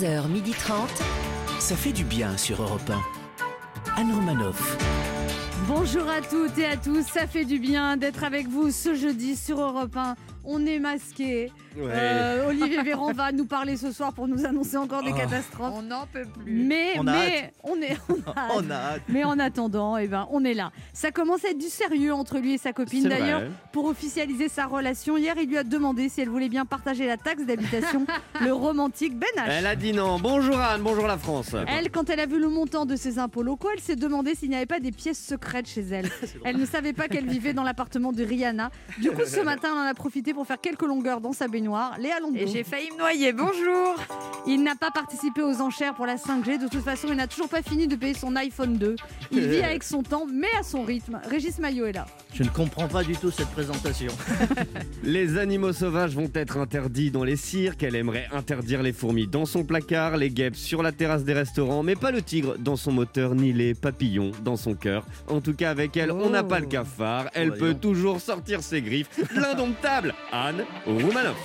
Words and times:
11h30. 0.00 0.88
Ça 1.60 1.76
fait 1.76 1.92
du 1.92 2.04
bien 2.04 2.36
sur 2.36 2.62
Europe 2.62 2.90
1. 2.90 4.00
Anne 4.00 4.12
Romanoff. 4.12 4.76
Bonjour 5.68 6.08
à 6.08 6.20
toutes 6.20 6.58
et 6.58 6.66
à 6.66 6.76
tous, 6.76 7.04
ça 7.06 7.26
fait 7.26 7.44
du 7.44 7.58
bien 7.58 7.96
d'être 7.96 8.24
avec 8.24 8.48
vous 8.48 8.70
ce 8.70 8.94
jeudi 8.94 9.36
sur 9.36 9.60
Europe 9.60 9.96
1. 9.96 10.16
On 10.46 10.64
est 10.66 10.78
masqué. 10.78 11.50
Euh, 11.78 12.48
Olivier 12.48 12.82
Véran 12.84 13.12
va 13.12 13.32
nous 13.32 13.46
parler 13.46 13.76
ce 13.76 13.90
soir 13.92 14.12
pour 14.12 14.28
nous 14.28 14.44
annoncer 14.44 14.76
encore 14.76 15.02
des 15.02 15.10
Oh. 15.12 15.16
catastrophes. 15.16 15.72
On 15.74 15.82
n'en 15.82 16.06
peut 16.06 16.26
plus. 16.26 16.52
Mais, 16.52 16.92
On 16.98 17.06
a 17.06 17.12
mais 17.12 17.52
on 17.62 17.76
est, 17.80 17.96
on 18.08 18.30
a 18.30 18.34
hâte. 18.38 18.50
On 18.56 18.70
a 18.70 18.74
hâte. 18.74 19.02
Mais 19.08 19.24
en 19.24 19.38
attendant, 19.38 19.96
eh 19.96 20.06
ben, 20.06 20.26
on 20.30 20.44
est 20.44 20.54
là. 20.54 20.70
Ça 20.92 21.10
commence 21.10 21.44
à 21.44 21.50
être 21.50 21.58
du 21.58 21.68
sérieux 21.68 22.12
entre 22.12 22.38
lui 22.38 22.54
et 22.54 22.58
sa 22.58 22.72
copine. 22.72 23.08
D'ailleurs, 23.08 23.42
pour 23.72 23.86
officialiser 23.86 24.48
sa 24.48 24.66
relation, 24.66 25.16
hier, 25.16 25.34
il 25.40 25.48
lui 25.48 25.56
a 25.58 25.64
demandé 25.64 26.08
si 26.08 26.20
elle 26.20 26.28
voulait 26.28 26.48
bien 26.48 26.64
partager 26.66 27.06
la 27.06 27.16
taxe 27.16 27.44
d'habitation, 27.46 28.06
le 28.40 28.52
romantique 28.52 29.18
Ben 29.18 29.28
H. 29.38 29.44
Elle 29.48 29.66
a 29.66 29.76
dit 29.76 29.92
non. 29.92 30.18
Bonjour 30.20 30.58
Anne, 30.60 30.82
bonjour 30.82 31.06
la 31.06 31.16
France. 31.18 31.54
Elle, 31.66 31.90
quand 31.90 32.10
elle 32.10 32.20
a 32.20 32.26
vu 32.26 32.38
le 32.38 32.48
montant 32.50 32.84
de 32.86 32.96
ses 32.96 33.18
impôts 33.18 33.42
locaux, 33.42 33.68
elle 33.72 33.80
s'est 33.80 33.96
demandé 33.96 34.34
s'il 34.34 34.50
n'y 34.50 34.56
avait 34.56 34.66
pas 34.66 34.80
des 34.80 34.92
pièces 34.92 35.24
secrètes 35.24 35.68
chez 35.68 35.82
elle. 35.82 36.10
Elle 36.44 36.58
ne 36.58 36.66
savait 36.66 36.92
pas 36.92 37.08
qu'elle 37.08 37.26
vivait 37.26 37.52
dans 37.54 37.62
l'appartement 37.64 38.12
de 38.12 38.22
Rihanna. 38.22 38.70
Du 39.00 39.10
coup, 39.10 39.24
ce 39.26 39.40
matin, 39.40 39.68
elle 39.72 39.78
en 39.78 39.90
a 39.90 39.94
profité 39.94 40.33
pour 40.34 40.46
faire 40.46 40.60
quelques 40.60 40.82
longueurs 40.82 41.20
dans 41.20 41.32
sa 41.32 41.48
baignoire. 41.48 41.96
Léa 41.98 42.20
Londo. 42.20 42.36
Et 42.36 42.46
j'ai 42.46 42.64
failli 42.64 42.90
me 42.90 42.98
noyer. 42.98 43.32
Bonjour. 43.32 43.94
Il 44.46 44.62
n'a 44.62 44.74
pas 44.74 44.90
participé 44.90 45.40
aux 45.40 45.60
enchères 45.62 45.94
pour 45.94 46.06
la 46.06 46.16
5G. 46.16 46.58
De 46.58 46.68
toute 46.68 46.82
façon, 46.82 47.08
il 47.10 47.16
n'a 47.16 47.26
toujours 47.26 47.48
pas 47.48 47.62
fini 47.62 47.86
de 47.86 47.96
payer 47.96 48.14
son 48.14 48.36
iPhone 48.36 48.76
2. 48.76 48.96
Il 49.30 49.40
vit 49.48 49.62
avec 49.62 49.82
son 49.82 50.02
temps, 50.02 50.26
mais 50.30 50.50
à 50.58 50.62
son 50.62 50.82
rythme. 50.82 51.20
Régis 51.30 51.58
Maillot 51.58 51.86
est 51.86 51.92
là. 51.92 52.06
Je 52.34 52.42
ne 52.42 52.48
comprends 52.48 52.88
pas 52.88 53.04
du 53.04 53.16
tout 53.16 53.30
cette 53.30 53.48
présentation. 53.48 54.12
Les 55.04 55.38
animaux 55.38 55.72
sauvages 55.72 56.14
vont 56.14 56.30
être 56.34 56.58
interdits 56.58 57.10
dans 57.10 57.24
les 57.24 57.36
cirques. 57.36 57.82
Elle 57.82 57.94
aimerait 57.94 58.28
interdire 58.32 58.82
les 58.82 58.92
fourmis 58.92 59.26
dans 59.26 59.46
son 59.46 59.64
placard, 59.64 60.16
les 60.16 60.30
guêpes 60.30 60.56
sur 60.56 60.82
la 60.82 60.92
terrasse 60.92 61.24
des 61.24 61.32
restaurants, 61.32 61.82
mais 61.82 61.94
pas 61.94 62.10
le 62.10 62.22
tigre 62.22 62.56
dans 62.58 62.76
son 62.76 62.92
moteur 62.92 63.34
ni 63.34 63.52
les 63.52 63.74
papillons 63.74 64.32
dans 64.42 64.56
son 64.56 64.74
cœur. 64.74 65.06
En 65.28 65.40
tout 65.40 65.54
cas, 65.54 65.70
avec 65.70 65.96
elle, 65.96 66.10
on 66.10 66.30
n'a 66.30 66.42
pas 66.42 66.58
le 66.58 66.66
cafard. 66.66 67.30
Elle 67.34 67.50
bah, 67.50 67.54
dis 67.54 67.60
peut 67.60 67.74
toujours 67.74 68.20
sortir 68.20 68.62
ses 68.62 68.82
griffes. 68.82 69.08
L'indomptable 69.34 70.14
Anne 70.32 70.64
Roumanoff. 70.86 71.36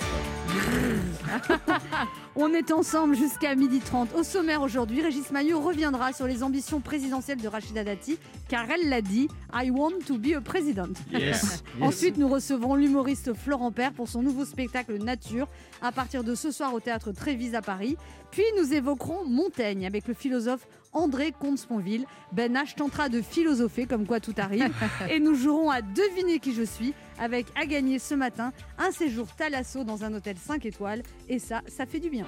On 2.36 2.52
est 2.54 2.70
ensemble 2.70 3.16
jusqu'à 3.16 3.54
12h30. 3.54 4.14
Au 4.14 4.22
sommaire 4.22 4.62
aujourd'hui, 4.62 5.02
Régis 5.02 5.30
Maillot 5.30 5.60
reviendra 5.60 6.12
sur 6.12 6.26
les 6.26 6.42
ambitions 6.42 6.80
présidentielles 6.80 7.40
de 7.40 7.48
Rachida 7.48 7.84
Dati, 7.84 8.18
car 8.48 8.64
elle 8.70 8.88
l'a 8.88 9.02
dit 9.02 9.28
I 9.54 9.70
want 9.70 10.00
to 10.06 10.16
be 10.16 10.34
a 10.36 10.40
president. 10.40 10.94
Yes. 11.12 11.62
Ensuite, 11.80 12.16
nous 12.16 12.28
recevrons 12.28 12.74
l'humoriste 12.74 13.34
Florent 13.34 13.72
Père 13.72 13.92
pour 13.92 14.08
son 14.08 14.22
nouveau 14.22 14.44
spectacle 14.44 14.96
Nature 15.02 15.48
à 15.82 15.92
partir 15.92 16.24
de 16.24 16.34
ce 16.34 16.50
soir 16.50 16.74
au 16.74 16.80
théâtre 16.80 17.12
Trévise 17.12 17.54
à 17.54 17.62
Paris. 17.62 17.96
Puis 18.30 18.44
nous 18.58 18.72
évoquerons 18.72 19.24
Montaigne 19.26 19.86
avec 19.86 20.06
le 20.06 20.14
philosophe 20.14 20.66
André 20.92 21.32
Comte-Sponville. 21.38 22.06
Ben 22.32 22.54
H 22.54 22.74
tentera 22.76 23.08
de 23.08 23.22
philosopher 23.22 23.86
comme 23.86 24.06
quoi 24.06 24.20
tout 24.20 24.34
arrive. 24.36 24.70
Et 25.10 25.20
nous 25.20 25.34
jouerons 25.34 25.70
à 25.70 25.82
deviner 25.82 26.38
qui 26.38 26.54
je 26.54 26.62
suis 26.62 26.94
avec 27.20 27.46
à 27.54 27.66
gagner 27.66 27.98
ce 27.98 28.14
matin 28.14 28.52
un 28.78 28.90
séjour 28.90 29.28
Thalasso 29.36 29.84
dans 29.84 30.02
un 30.04 30.12
hôtel 30.14 30.36
5 30.36 30.66
étoiles. 30.66 31.02
Et 31.28 31.38
ça, 31.38 31.62
ça 31.68 31.86
fait 31.86 32.00
du 32.00 32.10
bien. 32.10 32.26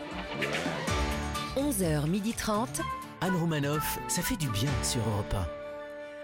11h30. 1.57 2.81
Anne 3.21 3.37
Romanoff, 3.37 3.99
ça 4.09 4.23
fait 4.23 4.37
du 4.37 4.49
bien 4.49 4.71
sur 4.83 5.01
Europe 5.01 5.62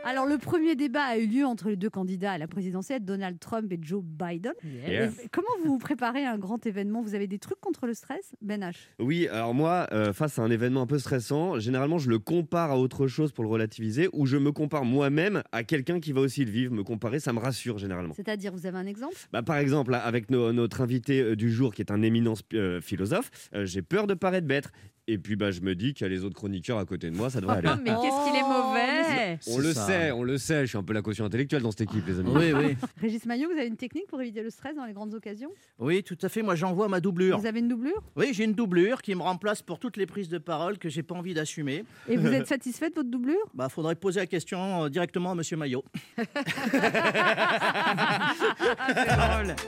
Alors 0.04 0.27
le 0.27 0.38
premier 0.38 0.74
débat 0.74 1.02
a 1.02 1.18
eu 1.18 1.27
lieu 1.27 1.44
entre 1.44 1.68
les 1.68 1.77
deux 1.77 1.91
candidats 1.91 2.32
à 2.32 2.38
la 2.38 2.46
présidentielle, 2.46 3.04
Donald 3.04 3.38
Trump 3.38 3.70
et 3.72 3.78
Joe 3.80 4.02
Biden. 4.02 4.52
Yes. 4.64 5.18
Et 5.24 5.28
Comment 5.30 5.48
vous 5.62 5.72
vous 5.72 5.78
préparez 5.78 6.24
à 6.24 6.32
un 6.32 6.38
grand 6.38 6.64
événement? 6.66 7.02
Vous 7.02 7.14
avez 7.14 7.27
des 7.27 7.38
trucs 7.38 7.60
contre 7.60 7.86
le 7.86 7.94
stress 7.94 8.32
Ben 8.40 8.62
H? 8.62 8.77
Oui, 9.00 9.28
alors 9.28 9.52
moi, 9.55 9.86
euh, 9.92 10.12
face 10.12 10.38
à 10.38 10.42
un 10.42 10.50
événement 10.50 10.82
un 10.82 10.86
peu 10.86 10.98
stressant, 10.98 11.58
généralement 11.58 11.98
je 11.98 12.08
le 12.08 12.18
compare 12.18 12.70
à 12.70 12.78
autre 12.78 13.06
chose 13.06 13.32
pour 13.32 13.44
le 13.44 13.50
relativiser, 13.50 14.08
ou 14.12 14.24
je 14.24 14.36
me 14.38 14.50
compare 14.52 14.84
moi-même 14.84 15.42
à 15.52 15.62
quelqu'un 15.64 16.00
qui 16.00 16.12
va 16.12 16.20
aussi 16.23 16.44
le 16.44 16.50
vivre. 16.50 16.73
Me 16.73 16.84
comparer, 16.84 17.20
ça 17.20 17.33
me 17.33 17.39
rassure 17.39 17.78
généralement. 17.78 18.14
C'est-à-dire, 18.14 18.52
vous 18.52 18.67
avez 18.67 18.78
un 18.78 18.86
exemple? 18.86 19.14
Bah, 19.33 19.42
par 19.42 19.56
exemple, 19.58 19.94
avec 19.94 20.30
no- 20.30 20.52
notre 20.52 20.80
invité 20.80 21.20
euh, 21.20 21.36
du 21.36 21.50
jour, 21.50 21.74
qui 21.74 21.83
est 21.83 21.90
un 21.90 22.00
éminent 22.02 22.34
euh, 22.55 22.80
philosophe, 22.80 23.30
euh, 23.55 23.67
j'ai 23.67 23.83
peur 23.83 24.06
de 24.06 24.14
paraître 24.14 24.46
bête. 24.46 24.70
Et 25.11 25.17
puis, 25.17 25.36
bah, 25.36 25.51
je 25.51 25.63
me 25.63 25.74
dis 25.74 25.95
qu'il 25.95 26.02
y 26.02 26.05
a 26.05 26.11
les 26.11 26.23
autres 26.23 26.35
chroniqueurs 26.35 26.77
à 26.77 26.85
côté 26.85 27.11
de 27.11 27.17
moi, 27.17 27.30
ça 27.30 27.41
devrait 27.41 27.57
aller. 27.57 27.70
Oh, 27.73 27.80
mais 27.83 27.92
qu'est-ce 27.92 28.27
qu'il 28.30 28.39
est 28.39 28.42
mauvais. 28.42 29.39
On 29.48 29.58
le 29.58 29.73
ça. 29.73 29.86
sait, 29.86 30.13
on 30.13 30.23
le 30.23 30.36
sait. 30.36 30.61
Je 30.61 30.67
suis 30.67 30.77
un 30.77 30.83
peu 30.83 30.92
la 30.92 31.01
caution 31.01 31.24
intellectuelle 31.24 31.63
dans 31.63 31.70
cette 31.70 31.80
équipe, 31.80 32.07
les 32.07 32.20
amis. 32.20 32.30
Oui, 32.35 32.52
oui. 32.52 32.77
Régis 33.01 33.24
Maillot, 33.24 33.48
vous 33.51 33.57
avez 33.57 33.68
une 33.68 33.79
technique 33.79 34.07
pour 34.07 34.20
éviter 34.20 34.42
le 34.42 34.51
stress 34.51 34.77
dans 34.77 34.85
les 34.85 34.92
grandes 34.92 35.14
occasions? 35.14 35.51
Oui, 35.79 36.02
tout 36.02 36.18
à 36.20 36.29
fait. 36.29 36.42
Moi, 36.42 36.57
j'envoie 36.57 36.89
ma 36.89 37.01
doublure. 37.01 37.39
Vous 37.39 37.47
avez 37.47 37.61
une 37.61 37.68
doublure? 37.68 38.02
Oui, 38.17 38.35
j'ai 38.35 38.45
une 38.45 38.52
doublure 38.52 39.01
qui 39.01 39.14
me 39.14 39.23
remplace 39.23 39.63
pour 39.63 39.79
toutes 39.79 39.97
les 39.97 40.05
prises 40.05 40.29
de 40.29 40.36
parole 40.36 40.77
que 40.77 40.91
j'ai 40.91 41.02
pas 41.02 41.14
envie 41.14 41.33
d'assumer. 41.33 41.85
Et 42.07 42.18
vous 42.18 42.29
êtes 42.29 42.47
satisfait 42.55 42.91
de 42.91 42.95
votre 42.95 43.08
doublure? 43.08 43.39
Bah, 43.55 43.70
faudrait 43.70 43.95
poser 43.95 44.20
la 44.20 44.27
question 44.27 44.85
euh, 44.85 44.89
directement 44.91 45.30
à 45.30 45.35
Monsieur 45.35 45.57
Maillot. 45.57 45.85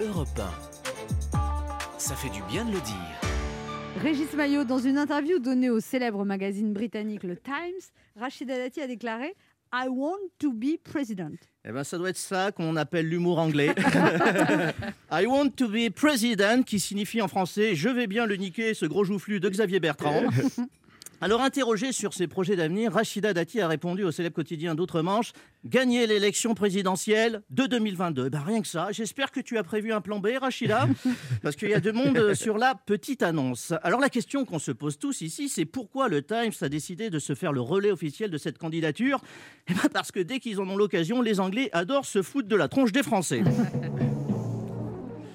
Europe 0.02 0.28
1. 1.32 1.40
Ça 1.96 2.14
fait 2.14 2.28
du 2.28 2.42
bien 2.50 2.66
de 2.66 2.72
le 2.72 2.80
dire. 2.80 3.29
Régis 3.98 4.32
Maillot, 4.34 4.64
dans 4.64 4.78
une 4.78 4.96
interview 4.96 5.38
donnée 5.38 5.68
au 5.68 5.80
célèbre 5.80 6.24
magazine 6.24 6.72
britannique 6.72 7.22
Le 7.24 7.36
Times, 7.36 7.80
Rachida 8.16 8.56
Dati 8.56 8.80
a 8.80 8.86
déclaré 8.86 9.34
I 9.72 9.88
want 9.88 10.18
to 10.38 10.52
be 10.52 10.78
president. 10.82 11.36
Eh 11.64 11.72
ben, 11.72 11.84
ça 11.84 11.98
doit 11.98 12.10
être 12.10 12.16
ça 12.16 12.50
qu'on 12.50 12.74
appelle 12.76 13.08
l'humour 13.08 13.38
anglais. 13.38 13.74
I 15.12 15.26
want 15.26 15.50
to 15.50 15.68
be 15.68 15.90
president, 15.94 16.62
qui 16.64 16.80
signifie 16.80 17.20
en 17.20 17.28
français 17.28 17.74
je 17.74 17.88
vais 17.88 18.06
bien 18.06 18.26
le 18.26 18.36
niquer, 18.36 18.74
ce 18.74 18.86
gros 18.86 19.04
joufflu 19.04 19.38
de 19.40 19.48
Xavier 19.48 19.80
Bertrand. 19.80 20.24
Alors, 21.22 21.42
interrogé 21.42 21.92
sur 21.92 22.14
ses 22.14 22.26
projets 22.26 22.56
d'avenir, 22.56 22.94
Rachida 22.94 23.34
Dati 23.34 23.60
a 23.60 23.68
répondu 23.68 24.04
au 24.04 24.10
célèbre 24.10 24.36
quotidien 24.36 24.74
d'Outre-Manche 24.74 25.32
Gagner 25.66 26.06
l'élection 26.06 26.54
présidentielle 26.54 27.42
de 27.50 27.66
2022. 27.66 28.30
Ben, 28.30 28.40
rien 28.40 28.62
que 28.62 28.66
ça. 28.66 28.88
J'espère 28.92 29.30
que 29.30 29.40
tu 29.40 29.58
as 29.58 29.62
prévu 29.62 29.92
un 29.92 30.00
plan 30.00 30.18
B, 30.18 30.28
Rachida, 30.40 30.88
parce 31.42 31.56
qu'il 31.56 31.68
y 31.68 31.74
a 31.74 31.80
de 31.80 31.92
monde 31.92 32.32
sur 32.32 32.56
la 32.56 32.74
petite 32.74 33.22
annonce. 33.22 33.74
Alors, 33.82 34.00
la 34.00 34.08
question 34.08 34.46
qu'on 34.46 34.58
se 34.58 34.72
pose 34.72 34.98
tous 34.98 35.20
ici, 35.20 35.50
c'est 35.50 35.66
pourquoi 35.66 36.08
le 36.08 36.22
Times 36.22 36.52
a 36.62 36.70
décidé 36.70 37.10
de 37.10 37.18
se 37.18 37.34
faire 37.34 37.52
le 37.52 37.60
relais 37.60 37.90
officiel 37.90 38.30
de 38.30 38.38
cette 38.38 38.56
candidature? 38.56 39.20
Eh 39.68 39.74
ben, 39.74 39.90
Parce 39.92 40.12
que 40.12 40.20
dès 40.20 40.38
qu'ils 40.38 40.58
en 40.58 40.68
ont 40.70 40.76
l'occasion, 40.78 41.20
les 41.20 41.38
Anglais 41.38 41.68
adorent 41.72 42.06
se 42.06 42.22
foutre 42.22 42.48
de 42.48 42.56
la 42.56 42.68
tronche 42.68 42.92
des 42.92 43.02
Français. 43.02 43.42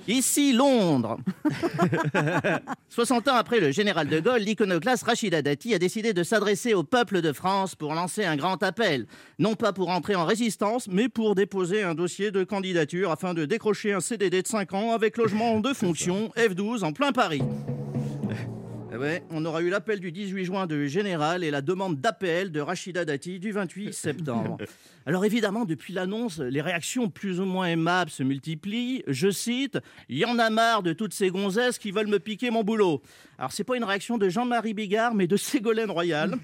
Ici, 0.07 0.53
Londres. 0.53 1.17
60 2.89 3.27
ans 3.27 3.35
après 3.35 3.59
le 3.59 3.71
général 3.71 4.07
de 4.07 4.19
Gaulle, 4.19 4.41
l'iconoclaste 4.41 5.03
Rachida 5.03 5.41
Dati 5.41 5.73
a 5.73 5.79
décidé 5.79 6.13
de 6.13 6.23
s'adresser 6.23 6.73
au 6.73 6.83
peuple 6.83 7.21
de 7.21 7.33
France 7.33 7.75
pour 7.75 7.93
lancer 7.93 8.23
un 8.23 8.35
grand 8.35 8.61
appel. 8.61 9.07
Non 9.39 9.55
pas 9.55 9.73
pour 9.73 9.89
entrer 9.89 10.15
en 10.15 10.25
résistance, 10.25 10.87
mais 10.87 11.09
pour 11.09 11.33
déposer 11.33 11.83
un 11.83 11.95
dossier 11.95 12.31
de 12.31 12.43
candidature 12.43 13.11
afin 13.11 13.33
de 13.33 13.45
décrocher 13.45 13.93
un 13.93 13.99
CDD 13.99 14.43
de 14.43 14.47
5 14.47 14.73
ans 14.73 14.91
avec 14.93 15.17
logement 15.17 15.59
de 15.61 15.73
fonction 15.73 16.31
F12 16.37 16.83
en 16.83 16.93
plein 16.93 17.11
Paris. 17.11 17.41
Eh 18.95 18.97
ouais, 18.97 19.23
on 19.29 19.43
aura 19.43 19.61
eu 19.61 19.69
l'appel 19.69 19.99
du 19.99 20.13
18 20.13 20.45
juin 20.45 20.67
de 20.67 20.85
Général 20.85 21.43
et 21.43 21.51
la 21.51 21.59
demande 21.61 21.99
d'appel 21.99 22.49
de 22.49 22.61
Rachida 22.61 23.03
Dati 23.03 23.41
du 23.41 23.51
28 23.51 23.93
septembre. 23.93 24.57
Alors 25.05 25.25
évidemment, 25.25 25.65
depuis 25.65 25.93
l'annonce, 25.93 26.39
les 26.39 26.61
réactions 26.61 27.09
plus 27.09 27.41
ou 27.41 27.45
moins 27.45 27.67
aimables 27.67 28.09
se 28.09 28.23
multiplient. 28.23 29.03
Je 29.05 29.29
cite 29.29 29.77
Il 30.07 30.17
y 30.17 30.23
en 30.23 30.39
a 30.39 30.49
marre 30.49 30.81
de 30.81 30.93
toutes 30.93 31.13
ces 31.13 31.29
gonzesses 31.29 31.77
qui 31.77 31.91
veulent 31.91 32.07
me 32.07 32.19
piquer 32.19 32.51
mon 32.51 32.63
boulot. 32.63 33.01
Alors 33.37 33.51
c'est 33.51 33.65
pas 33.65 33.75
une 33.75 33.83
réaction 33.83 34.17
de 34.17 34.29
Jean-Marie 34.29 34.73
Bigard, 34.73 35.13
mais 35.13 35.27
de 35.27 35.35
Ségolène 35.35 35.91
Royal. 35.91 36.35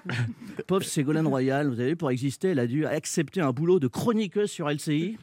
Pauvre 0.66 0.84
Ségolène 0.84 1.26
Royal, 1.26 1.68
vous 1.68 1.80
avez 1.80 1.96
pour 1.96 2.10
exister, 2.10 2.48
elle 2.48 2.58
a 2.58 2.66
dû 2.66 2.84
accepter 2.84 3.40
un 3.40 3.52
boulot 3.52 3.80
de 3.80 3.88
chroniqueuse 3.88 4.50
sur 4.50 4.68
LCI. 4.68 5.16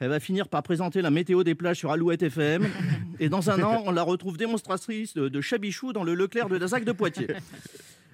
Elle 0.00 0.08
va 0.08 0.18
finir 0.18 0.48
par 0.48 0.64
présenter 0.64 1.00
la 1.00 1.10
météo 1.10 1.44
des 1.44 1.54
plages 1.54 1.78
sur 1.78 1.92
Alouette 1.92 2.24
FM. 2.24 2.66
Et 3.20 3.28
dans 3.28 3.50
un 3.50 3.62
an, 3.62 3.84
on 3.86 3.92
la 3.92 4.02
retrouve 4.02 4.36
démonstratrice 4.36 5.14
de, 5.14 5.28
de 5.28 5.40
chabichou 5.40 5.92
dans 5.92 6.04
le 6.04 6.07
Leclerc 6.14 6.48
de 6.48 6.58
Dazac 6.58 6.84
de 6.84 6.92
Poitiers. 6.92 7.28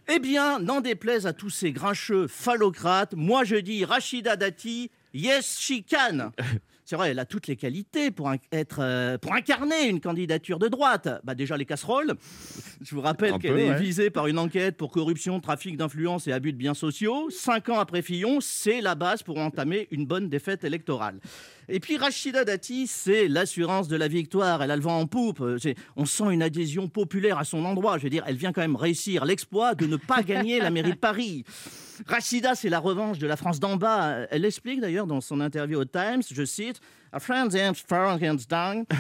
Eh 0.07 0.19
bien, 0.19 0.59
n'en 0.59 0.83
déplaise 0.83 1.27
à 1.27 1.33
tous 1.33 1.49
ces 1.49 1.73
grincheux 1.73 2.27
phallocrates, 2.27 3.15
moi 3.17 3.45
je 3.45 3.57
dis 3.57 3.87
Rachida 3.87 4.37
Dati, 4.37 4.91
yes 5.15 5.59
she 5.59 5.83
can. 5.91 6.31
C'est 6.87 6.97
vrai, 6.97 7.11
elle 7.13 7.19
a 7.19 7.25
toutes 7.25 7.47
les 7.47 7.57
qualités 7.57 8.11
pour, 8.11 8.29
un- 8.29 8.37
être, 8.53 8.81
euh, 8.81 9.17
pour 9.17 9.33
incarner 9.35 9.89
une 9.89 10.01
candidature 10.01 10.59
de 10.59 10.69
droite. 10.69 11.09
Bah 11.25 11.35
déjà 11.35 11.57
les 11.57 11.65
casseroles. 11.65 12.13
Je 12.83 12.95
vous 12.95 13.01
rappelle 13.01 13.39
qu'elle 13.39 13.59
est 13.59 13.71
ouais. 13.71 13.81
visée 13.81 14.11
par 14.11 14.27
une 14.27 14.39
enquête 14.39 14.77
pour 14.77 14.91
corruption, 14.91 15.41
trafic 15.41 15.79
d'influence 15.79 16.27
et 16.27 16.33
abus 16.33 16.53
de 16.53 16.59
biens 16.59 16.75
sociaux. 16.75 17.31
Cinq 17.31 17.71
ans 17.71 17.79
après 17.79 18.03
Fillon, 18.03 18.39
c'est 18.43 18.83
la 18.83 18.95
base 18.95 19.23
pour 19.23 19.39
entamer 19.39 19.89
une 19.93 20.05
bonne 20.05 20.29
défaite 20.29 20.63
électorale. 20.65 21.21
Et 21.71 21.81
puis 21.81 21.97
Rachida 21.97 22.45
Dati, 22.45 22.87
c'est 22.87 23.29
l'assurance 23.29 23.89
de 23.89 23.97
la 23.97 24.07
victoire. 24.09 24.63
Elle 24.63 24.71
a 24.71 24.77
le 24.77 24.83
vent 24.83 25.01
en 25.01 25.07
poupe. 25.07 25.41
Euh, 25.41 25.57
On 25.97 26.05
sent 26.05 26.25
une 26.33 26.43
adhésion 26.43 26.89
populaire 26.89 27.39
à 27.39 27.45
son 27.45 27.65
endroit. 27.65 27.97
Je 27.97 28.03
veux 28.03 28.11
dire, 28.11 28.25
elle 28.27 28.37
vient 28.37 28.53
quand 28.53 28.61
même 28.61 28.77
réussir 28.77 29.25
l'exploit 29.25 29.75
de 29.75 29.87
ne 29.87 29.97
pas 29.97 30.23
gagner 30.23 30.61
la 30.61 30.69
mairie 30.71 30.91
de 30.91 30.97
Paris. 30.99 31.45
Rachida, 32.07 32.55
c'est 32.55 32.69
la 32.69 32.79
revanche 32.79 33.19
de 33.19 33.27
la 33.27 33.37
France 33.37 33.61
d'en 33.61 33.77
bas. 33.77 34.27
Elle 34.31 34.45
explique 34.45 34.81
d'ailleurs 34.81 35.07
dans 35.07 35.21
son 35.21 35.41
interview 35.41 35.79
au 35.79 35.85
Times, 35.85 36.23
je 36.31 36.45
cite. 36.45 36.81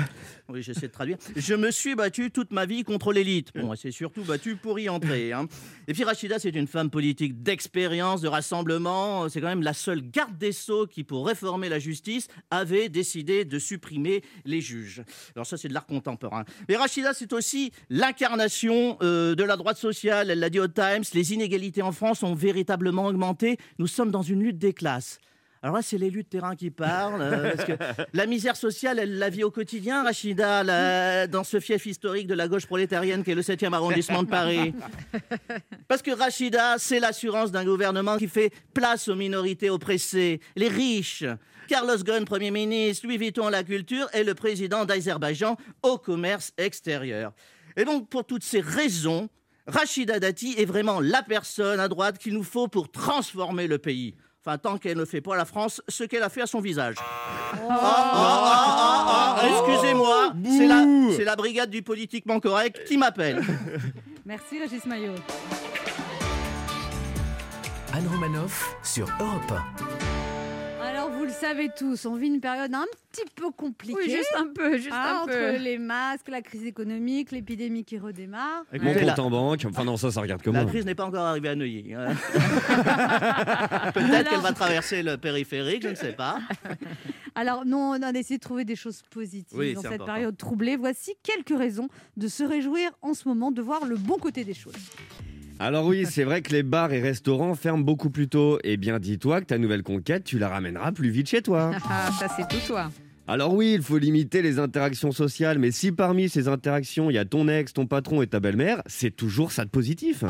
Oui, 0.50 0.62
j'essaie 0.62 0.88
de 0.88 0.92
traduire. 0.92 1.16
Je 1.36 1.54
me 1.54 1.70
suis 1.70 1.94
battu 1.94 2.30
toute 2.30 2.52
ma 2.52 2.66
vie 2.66 2.84
contre 2.84 3.14
l'élite. 3.14 3.48
Bon, 3.54 3.72
elle 3.72 3.78
s'est 3.78 3.90
surtout 3.90 4.22
battue 4.24 4.56
pour 4.56 4.78
y 4.78 4.90
entrer. 4.90 5.32
hein. 5.32 5.46
Et 5.88 5.94
puis 5.94 6.04
Rachida, 6.04 6.38
c'est 6.38 6.50
une 6.50 6.66
femme 6.66 6.90
politique 6.90 7.42
d'expérience, 7.42 8.20
de 8.20 8.28
rassemblement. 8.28 9.26
C'est 9.30 9.40
quand 9.40 9.48
même 9.48 9.62
la 9.62 9.72
seule 9.72 10.02
garde 10.02 10.36
des 10.36 10.52
Sceaux 10.52 10.86
qui, 10.86 11.02
pour 11.02 11.26
réformer 11.26 11.70
la 11.70 11.78
justice, 11.78 12.28
avait 12.50 12.90
décidé 12.90 13.46
de 13.46 13.58
supprimer 13.58 14.22
les 14.44 14.60
juges. 14.60 15.02
Alors 15.34 15.46
ça, 15.46 15.56
c'est 15.56 15.68
de 15.68 15.72
l'art 15.74 15.86
contemporain. 15.86 16.44
Mais 16.68 16.76
Rachida, 16.76 17.14
c'est 17.14 17.32
aussi 17.32 17.72
l'incarnation 17.88 18.98
euh, 19.02 19.34
de 19.34 19.44
la 19.44 19.56
droite 19.56 19.78
sociale. 19.78 20.30
Elle 20.30 20.40
l'a 20.40 20.50
dit 20.50 20.60
au 20.60 20.68
Times, 20.68 21.04
les 21.14 21.32
inégalités 21.32 21.82
en 21.82 21.92
France 21.92 22.22
ont 22.22 22.34
véritablement 22.34 23.06
augmenté. 23.06 23.56
Nous 23.78 23.86
sommes 23.86 24.10
dans 24.10 24.22
une 24.22 24.42
lutte 24.42 24.58
des 24.58 24.74
classes. 24.74 25.18
Alors 25.64 25.76
là, 25.76 25.82
c'est 25.82 25.96
l'élu 25.96 26.24
de 26.24 26.28
terrain 26.28 26.56
qui 26.56 26.70
parle. 26.70 27.22
euh, 27.22 27.54
parce 27.56 27.64
que 27.64 27.72
la 28.12 28.26
misère 28.26 28.54
sociale, 28.54 28.98
elle 28.98 29.16
la 29.16 29.30
vit 29.30 29.44
au 29.44 29.50
quotidien, 29.50 30.02
Rachida, 30.02 31.26
dans 31.26 31.42
ce 31.42 31.58
fief 31.58 31.86
historique 31.86 32.26
de 32.26 32.34
la 32.34 32.48
gauche 32.48 32.66
prolétarienne 32.66 33.24
qui 33.24 33.30
est 33.30 33.34
le 33.34 33.40
7e 33.40 33.72
arrondissement 33.72 34.22
de 34.22 34.28
Paris. 34.28 34.74
Parce 35.88 36.02
que 36.02 36.10
Rachida, 36.10 36.74
c'est 36.76 37.00
l'assurance 37.00 37.50
d'un 37.50 37.64
gouvernement 37.64 38.18
qui 38.18 38.28
fait 38.28 38.52
place 38.74 39.08
aux 39.08 39.14
minorités 39.14 39.70
oppressées, 39.70 40.40
les 40.54 40.68
riches. 40.68 41.24
Carlos 41.66 41.96
Ghosn, 41.96 42.26
Premier 42.26 42.50
ministre, 42.50 43.06
Louis 43.06 43.16
Vuitton 43.16 43.46
à 43.46 43.50
la 43.50 43.64
culture 43.64 44.06
et 44.12 44.22
le 44.22 44.34
président 44.34 44.84
d'Azerbaïdjan 44.84 45.56
au 45.82 45.96
commerce 45.96 46.52
extérieur. 46.58 47.32
Et 47.78 47.86
donc, 47.86 48.10
pour 48.10 48.26
toutes 48.26 48.44
ces 48.44 48.60
raisons, 48.60 49.30
Rachida 49.66 50.20
Dati 50.20 50.56
est 50.58 50.66
vraiment 50.66 51.00
la 51.00 51.22
personne 51.22 51.80
à 51.80 51.88
droite 51.88 52.18
qu'il 52.18 52.34
nous 52.34 52.44
faut 52.44 52.68
pour 52.68 52.90
transformer 52.90 53.66
le 53.66 53.78
pays. 53.78 54.14
Enfin, 54.46 54.58
tant 54.58 54.76
qu'elle 54.76 54.98
ne 54.98 55.06
fait 55.06 55.22
pas 55.22 55.34
à 55.34 55.36
la 55.38 55.46
France 55.46 55.80
ce 55.88 56.04
qu'elle 56.04 56.22
a 56.22 56.28
fait 56.28 56.42
à 56.42 56.46
son 56.46 56.60
visage. 56.60 56.96
Ah, 56.98 57.56
ah, 57.70 58.12
ah, 58.14 59.36
ah, 59.38 59.46
Excusez-moi, 59.48 60.34
c'est 60.44 60.66
la, 60.66 60.84
c'est 61.16 61.24
la 61.24 61.34
brigade 61.34 61.70
du 61.70 61.82
politiquement 61.82 62.40
correct 62.40 62.84
qui 62.86 62.98
m'appelle. 62.98 63.42
Merci 64.26 64.58
Régis 64.60 64.84
Maillot. 64.84 65.14
Anne 67.94 68.06
Romanoff 68.08 68.76
sur 68.82 69.08
Europe 69.18 69.54
Alors 70.84 71.10
vous 71.10 71.24
le 71.24 71.30
savez 71.30 71.70
tous, 71.76 72.04
on 72.06 72.14
vit 72.16 72.26
une 72.28 72.40
période 72.40 72.72
un 72.74 72.84
petit 73.10 73.24
peu 73.34 73.50
compliquée. 73.50 73.94
Oui, 73.96 74.10
juste 74.10 74.34
un 74.36 74.46
peu, 74.54 74.76
juste 74.76 74.90
Ah, 74.92 75.16
un 75.16 75.22
entre 75.22 75.32
peu. 75.32 75.56
les 75.62 75.78
masques, 75.78 76.28
la 76.28 76.42
crise 76.42 76.64
économique, 76.64 77.32
l'épidémie 77.32 77.84
qui 77.84 77.98
redémarre. 77.98 78.64
Avec 78.70 78.82
mon 78.82 78.94
compte 78.94 79.18
en 79.18 79.30
banque. 79.30 79.64
Enfin, 79.68 79.84
non, 79.84 79.96
ça, 79.96 80.10
ça 80.10 80.20
regarde 80.20 80.42
que 80.42 80.50
La 80.50 80.64
crise 80.64 80.84
n'est 80.84 80.94
pas 80.94 81.06
encore 81.06 81.24
arrivée 81.24 81.48
à 81.48 81.54
Neuilly. 81.56 81.94
hein. 81.94 82.08
Peut-être 83.94 84.30
qu'elle 84.30 84.40
va 84.40 84.52
traverser 84.52 85.02
le 85.02 85.16
périphérique, 85.16 85.82
je 85.84 85.88
ne 85.88 85.94
sais 85.94 86.12
pas. 86.12 86.38
Alors 87.34 87.64
non, 87.64 87.96
on 87.98 88.02
a 88.02 88.10
essayé 88.12 88.38
de 88.38 88.42
trouver 88.42 88.64
des 88.64 88.76
choses 88.76 89.02
positives 89.10 89.58
Oui, 89.58 89.74
dans 89.74 89.80
cette 89.82 89.92
important. 89.94 90.12
période 90.12 90.36
troublée. 90.36 90.76
Voici 90.76 91.14
quelques 91.22 91.56
raisons 91.58 91.88
de 92.16 92.28
se 92.28 92.44
réjouir 92.44 92.90
en 93.02 93.14
ce 93.14 93.26
moment, 93.28 93.50
de 93.50 93.60
voir 93.62 93.84
le 93.86 93.96
bon 93.96 94.18
côté 94.18 94.44
des 94.44 94.54
choses. 94.54 94.74
Alors 95.60 95.86
oui, 95.86 96.04
c'est 96.08 96.24
vrai 96.24 96.42
que 96.42 96.52
les 96.52 96.62
bars 96.62 96.92
et 96.92 97.00
restaurants 97.00 97.54
ferment 97.54 97.84
beaucoup 97.84 98.10
plus 98.10 98.28
tôt. 98.28 98.58
Eh 98.64 98.76
bien, 98.76 98.98
dis-toi 98.98 99.40
que 99.40 99.46
ta 99.46 99.58
nouvelle 99.58 99.82
conquête, 99.82 100.24
tu 100.24 100.38
la 100.38 100.48
ramèneras 100.48 100.92
plus 100.92 101.10
vite 101.10 101.28
chez 101.28 101.42
toi. 101.42 101.70
Ah, 101.88 102.10
ça 102.18 102.26
c'est 102.36 102.48
tout 102.48 102.66
toi. 102.66 102.90
Alors 103.26 103.54
oui, 103.54 103.74
il 103.74 103.82
faut 103.82 103.96
limiter 103.98 104.42
les 104.42 104.58
interactions 104.58 105.12
sociales, 105.12 105.58
mais 105.58 105.70
si 105.70 105.92
parmi 105.92 106.28
ces 106.28 106.48
interactions, 106.48 107.08
il 107.08 107.14
y 107.14 107.18
a 107.18 107.24
ton 107.24 107.48
ex, 107.48 107.72
ton 107.72 107.86
patron 107.86 108.20
et 108.20 108.26
ta 108.26 108.40
belle-mère, 108.40 108.82
c'est 108.86 109.14
toujours 109.14 109.52
ça 109.52 109.64
de 109.64 109.70
positif. 109.70 110.24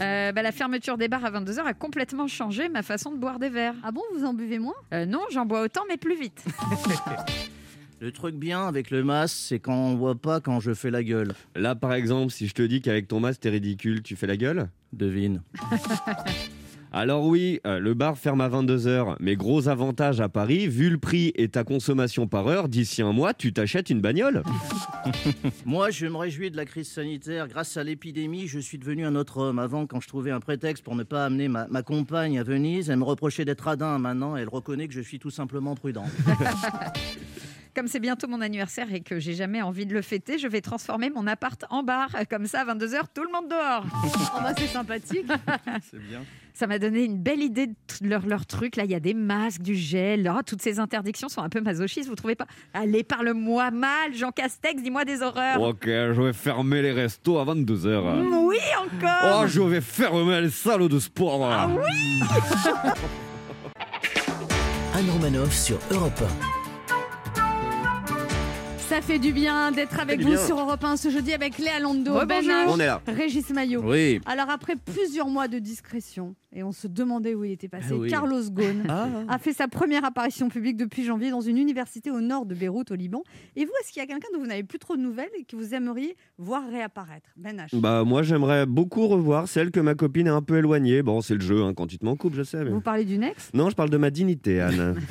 Euh, 0.00 0.32
bah, 0.32 0.42
la 0.42 0.52
fermeture 0.52 0.96
des 0.96 1.08
bars 1.08 1.24
à 1.24 1.30
22h 1.30 1.64
a 1.64 1.74
complètement 1.74 2.26
changé 2.26 2.68
ma 2.68 2.82
façon 2.82 3.10
de 3.10 3.16
boire 3.16 3.38
des 3.38 3.48
verres. 3.50 3.74
Ah 3.82 3.92
bon, 3.92 4.02
vous 4.16 4.24
en 4.24 4.32
buvez 4.32 4.58
moins? 4.58 4.74
Euh, 4.92 5.06
non, 5.06 5.20
j'en 5.30 5.44
bois 5.44 5.62
autant, 5.62 5.82
mais 5.88 5.96
plus 5.96 6.18
vite. 6.18 6.42
Le 8.04 8.12
truc 8.12 8.34
bien 8.34 8.66
avec 8.66 8.90
le 8.90 9.02
masque, 9.02 9.34
c'est 9.34 9.58
quand 9.58 9.74
on 9.74 9.96
voit 9.96 10.14
pas 10.14 10.38
quand 10.38 10.60
je 10.60 10.74
fais 10.74 10.90
la 10.90 11.02
gueule. 11.02 11.32
Là, 11.56 11.74
par 11.74 11.94
exemple, 11.94 12.30
si 12.32 12.46
je 12.46 12.52
te 12.52 12.60
dis 12.60 12.82
qu'avec 12.82 13.08
ton 13.08 13.18
masque, 13.18 13.40
t'es 13.40 13.48
ridicule, 13.48 14.02
tu 14.02 14.14
fais 14.14 14.26
la 14.26 14.36
gueule? 14.36 14.68
Devine. 14.92 15.40
Alors 16.92 17.24
oui, 17.24 17.60
euh, 17.66 17.78
le 17.78 17.94
bar 17.94 18.18
ferme 18.18 18.42
à 18.42 18.48
22h, 18.50 19.16
mais 19.20 19.36
gros 19.36 19.68
avantage 19.68 20.20
à 20.20 20.28
Paris, 20.28 20.68
vu 20.68 20.90
le 20.90 20.98
prix 20.98 21.32
et 21.34 21.48
ta 21.48 21.64
consommation 21.64 22.26
par 22.26 22.46
heure, 22.46 22.68
d'ici 22.68 23.00
un 23.00 23.12
mois, 23.12 23.32
tu 23.32 23.54
t'achètes 23.54 23.88
une 23.88 24.02
bagnole. 24.02 24.42
Moi, 25.64 25.88
je 25.88 26.04
me 26.06 26.18
réjouis 26.18 26.50
de 26.50 26.58
la 26.58 26.66
crise 26.66 26.88
sanitaire. 26.88 27.48
Grâce 27.48 27.78
à 27.78 27.84
l'épidémie, 27.84 28.48
je 28.48 28.58
suis 28.58 28.76
devenu 28.76 29.06
un 29.06 29.16
autre 29.16 29.38
homme. 29.38 29.58
Avant, 29.58 29.86
quand 29.86 30.02
je 30.02 30.08
trouvais 30.08 30.30
un 30.30 30.40
prétexte 30.40 30.84
pour 30.84 30.94
ne 30.94 31.04
pas 31.04 31.24
amener 31.24 31.48
ma, 31.48 31.68
ma 31.68 31.82
compagne 31.82 32.38
à 32.38 32.42
Venise, 32.42 32.90
elle 32.90 32.98
me 32.98 33.04
reprochait 33.04 33.46
d'être 33.46 33.62
radin. 33.62 33.98
Maintenant, 33.98 34.36
elle 34.36 34.50
reconnaît 34.50 34.88
que 34.88 34.94
je 34.94 35.00
suis 35.00 35.18
tout 35.18 35.30
simplement 35.30 35.74
prudent. 35.74 36.04
Comme 37.74 37.88
c'est 37.88 37.98
bientôt 37.98 38.28
mon 38.28 38.40
anniversaire 38.40 38.92
et 38.94 39.00
que 39.00 39.18
j'ai 39.18 39.34
jamais 39.34 39.60
envie 39.60 39.84
de 39.84 39.94
le 39.94 40.00
fêter, 40.02 40.38
je 40.38 40.46
vais 40.46 40.60
transformer 40.60 41.10
mon 41.10 41.26
appart 41.26 41.64
en 41.70 41.82
bar. 41.82 42.08
Comme 42.30 42.46
ça, 42.46 42.60
à 42.60 42.64
22h, 42.72 43.00
tout 43.12 43.24
le 43.24 43.32
monde 43.32 43.48
dehors. 43.50 43.84
Oh 44.04 44.38
bah 44.40 44.52
c'est 44.56 44.68
sympathique. 44.68 45.26
C'est 45.90 45.98
bien. 46.00 46.22
Ça 46.52 46.68
m'a 46.68 46.78
donné 46.78 47.02
une 47.02 47.18
belle 47.18 47.42
idée 47.42 47.66
de 47.66 47.74
leur, 48.02 48.24
leur 48.26 48.46
truc. 48.46 48.76
Là, 48.76 48.84
il 48.84 48.92
y 48.92 48.94
a 48.94 49.00
des 49.00 49.12
masques, 49.12 49.60
du 49.62 49.74
gel. 49.74 50.28
Ah, 50.28 50.42
toutes 50.46 50.62
ces 50.62 50.78
interdictions 50.78 51.28
sont 51.28 51.40
un 51.42 51.48
peu 51.48 51.60
masochistes, 51.60 52.08
vous 52.08 52.14
trouvez 52.14 52.36
pas? 52.36 52.46
Allez, 52.74 53.02
parle-moi 53.02 53.72
mal, 53.72 54.14
Jean 54.14 54.30
Castex, 54.30 54.80
dis-moi 54.80 55.04
des 55.04 55.20
horreurs. 55.22 55.60
Ok, 55.60 55.86
je 55.86 56.22
vais 56.22 56.32
fermer 56.32 56.80
les 56.80 56.92
restos 56.92 57.38
à 57.40 57.44
22h. 57.44 58.22
Oui, 58.46 58.58
encore 58.78 59.40
Oh, 59.42 59.46
je 59.48 59.60
vais 59.62 59.80
fermer 59.80 60.42
les 60.42 60.50
salles 60.50 60.88
de 60.88 61.00
sport. 61.00 61.44
Ah 61.44 61.68
oui 61.68 62.20
Anne 64.94 65.10
Romanoff 65.10 65.52
sur 65.52 65.78
Europe 65.90 66.22
Ça 68.94 69.00
fait 69.02 69.18
du 69.18 69.32
bien 69.32 69.72
d'être 69.72 69.98
avec 69.98 70.20
vous 70.20 70.28
bien. 70.28 70.38
sur 70.38 70.56
Europe 70.56 70.84
1 70.84 70.96
ce 70.96 71.10
jeudi 71.10 71.32
avec 71.34 71.58
Léa 71.58 71.80
Lando, 71.80 72.14
Rebonjour. 72.14 72.26
Ben 72.46 72.66
H, 72.68 72.70
On 72.70 72.78
est 72.78 72.86
là. 72.86 73.02
Régis 73.08 73.50
Maillot. 73.50 73.82
Oui. 73.84 74.20
Alors 74.24 74.48
après 74.50 74.76
plusieurs 74.76 75.26
mois 75.26 75.48
de 75.48 75.58
discrétion, 75.58 76.36
et 76.52 76.62
on 76.62 76.70
se 76.70 76.86
demandait 76.86 77.34
où 77.34 77.42
il 77.44 77.50
était 77.50 77.66
passé, 77.66 77.88
Ah 77.90 77.96
oui. 77.96 78.08
Carlos 78.08 78.40
Ghosn 78.50 78.84
Ah. 78.88 79.08
a 79.26 79.38
fait 79.38 79.52
sa 79.52 79.66
première 79.66 80.04
apparition 80.04 80.48
publique 80.48 80.76
depuis 80.76 81.02
janvier 81.04 81.30
dans 81.32 81.40
une 81.40 81.58
université 81.58 82.12
au 82.12 82.20
nord 82.20 82.46
de 82.46 82.54
Beyrouth 82.54 82.92
au 82.92 82.94
Liban. 82.94 83.24
Et 83.56 83.64
vous, 83.64 83.72
est-ce 83.82 83.90
qu'il 83.92 84.00
y 84.00 84.04
a 84.04 84.06
quelqu'un 84.06 84.28
dont 84.32 84.38
vous 84.38 84.46
n'avez 84.46 84.62
plus 84.62 84.78
trop 84.78 84.94
de 84.96 85.02
nouvelles 85.02 85.30
et 85.40 85.42
que 85.42 85.56
vous 85.56 85.74
aimeriez 85.74 86.16
voir 86.38 86.62
réapparaître? 86.70 87.30
Ben 87.36 87.56
H. 87.56 87.76
Bah 87.80 88.04
moi 88.04 88.22
j'aimerais 88.22 88.64
beaucoup 88.64 89.08
revoir 89.08 89.48
celle 89.48 89.72
que 89.72 89.80
ma 89.80 89.96
copine 89.96 90.28
est 90.28 90.30
un 90.30 90.40
peu 90.42 90.58
éloignée. 90.58 91.02
Bon 91.02 91.20
c'est 91.20 91.34
le 91.34 91.40
jeu 91.40 91.64
hein, 91.64 91.74
quand 91.74 91.88
tu 91.88 91.98
te 91.98 92.04
m'en 92.04 92.14
coupes 92.14 92.34
je 92.36 92.44
sais. 92.44 92.62
mais- 92.62 92.70
Vous 92.70 92.80
parlez 92.80 93.04
d'une 93.04 93.24
ex 93.24 93.50
Non 93.54 93.70
je 93.70 93.74
parle 93.74 93.90
de 93.90 93.96
ma 93.96 94.10
dignité 94.10 94.60
Anne. 94.60 94.94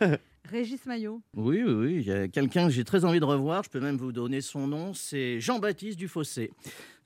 Régis 0.50 0.84
Maillot. 0.86 1.20
Oui, 1.34 1.62
oui, 1.64 1.72
oui. 1.72 1.94
Il 2.00 2.06
y 2.06 2.12
a 2.12 2.28
quelqu'un 2.28 2.66
que 2.66 2.72
j'ai 2.72 2.84
très 2.84 3.04
envie 3.04 3.20
de 3.20 3.24
revoir. 3.24 3.62
Je 3.64 3.70
peux 3.70 3.80
même 3.80 3.96
vous 3.96 4.12
donner 4.12 4.40
son 4.40 4.66
nom. 4.66 4.92
C'est 4.94 5.40
Jean-Baptiste 5.40 5.98
Dufossé. 5.98 6.50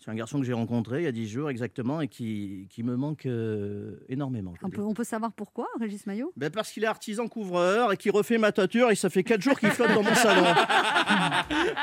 C'est 0.00 0.10
un 0.10 0.14
garçon 0.14 0.38
que 0.38 0.44
j'ai 0.46 0.52
rencontré 0.52 1.00
il 1.00 1.04
y 1.04 1.08
a 1.08 1.12
10 1.12 1.28
jours 1.28 1.50
exactement 1.50 2.00
et 2.00 2.08
qui, 2.08 2.66
qui 2.70 2.82
me 2.82 2.96
manque 2.96 3.26
euh, 3.26 3.96
énormément. 4.08 4.54
On 4.62 4.70
peut, 4.70 4.80
on 4.82 4.94
peut 4.94 5.04
savoir 5.04 5.32
pourquoi, 5.32 5.66
Régis 5.80 6.06
Maillot? 6.06 6.32
Ben 6.36 6.50
parce 6.50 6.70
qu'il 6.70 6.84
est 6.84 6.88
artisan 6.88 7.26
couvreur 7.26 7.92
et 7.92 7.96
qu'il 7.96 8.12
refait 8.12 8.38
ma 8.38 8.52
toiture 8.52 8.90
et 8.90 8.94
ça 8.94 9.10
fait 9.10 9.24
4 9.24 9.40
jours 9.40 9.58
qu'il 9.58 9.70
flotte 9.70 9.92
dans 9.94 10.02
mon 10.02 10.14
salon. 10.14 10.46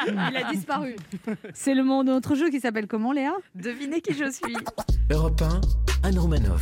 Il 0.08 0.38
a 0.38 0.52
disparu. 0.52 0.96
C'est 1.54 1.76
le 1.76 1.84
monde 1.84 2.08
de 2.08 2.12
notre 2.14 2.36
jeu 2.36 2.50
qui 2.50 2.60
s'appelle 2.60 2.88
comment, 2.88 3.12
Léa? 3.12 3.34
Devinez 3.54 4.02
qui 4.02 4.14
je 4.14 4.32
suis. 4.32 4.56
Europe 5.12 5.42
1, 5.42 6.08
Anne 6.08 6.18
Romanoff. 6.20 6.62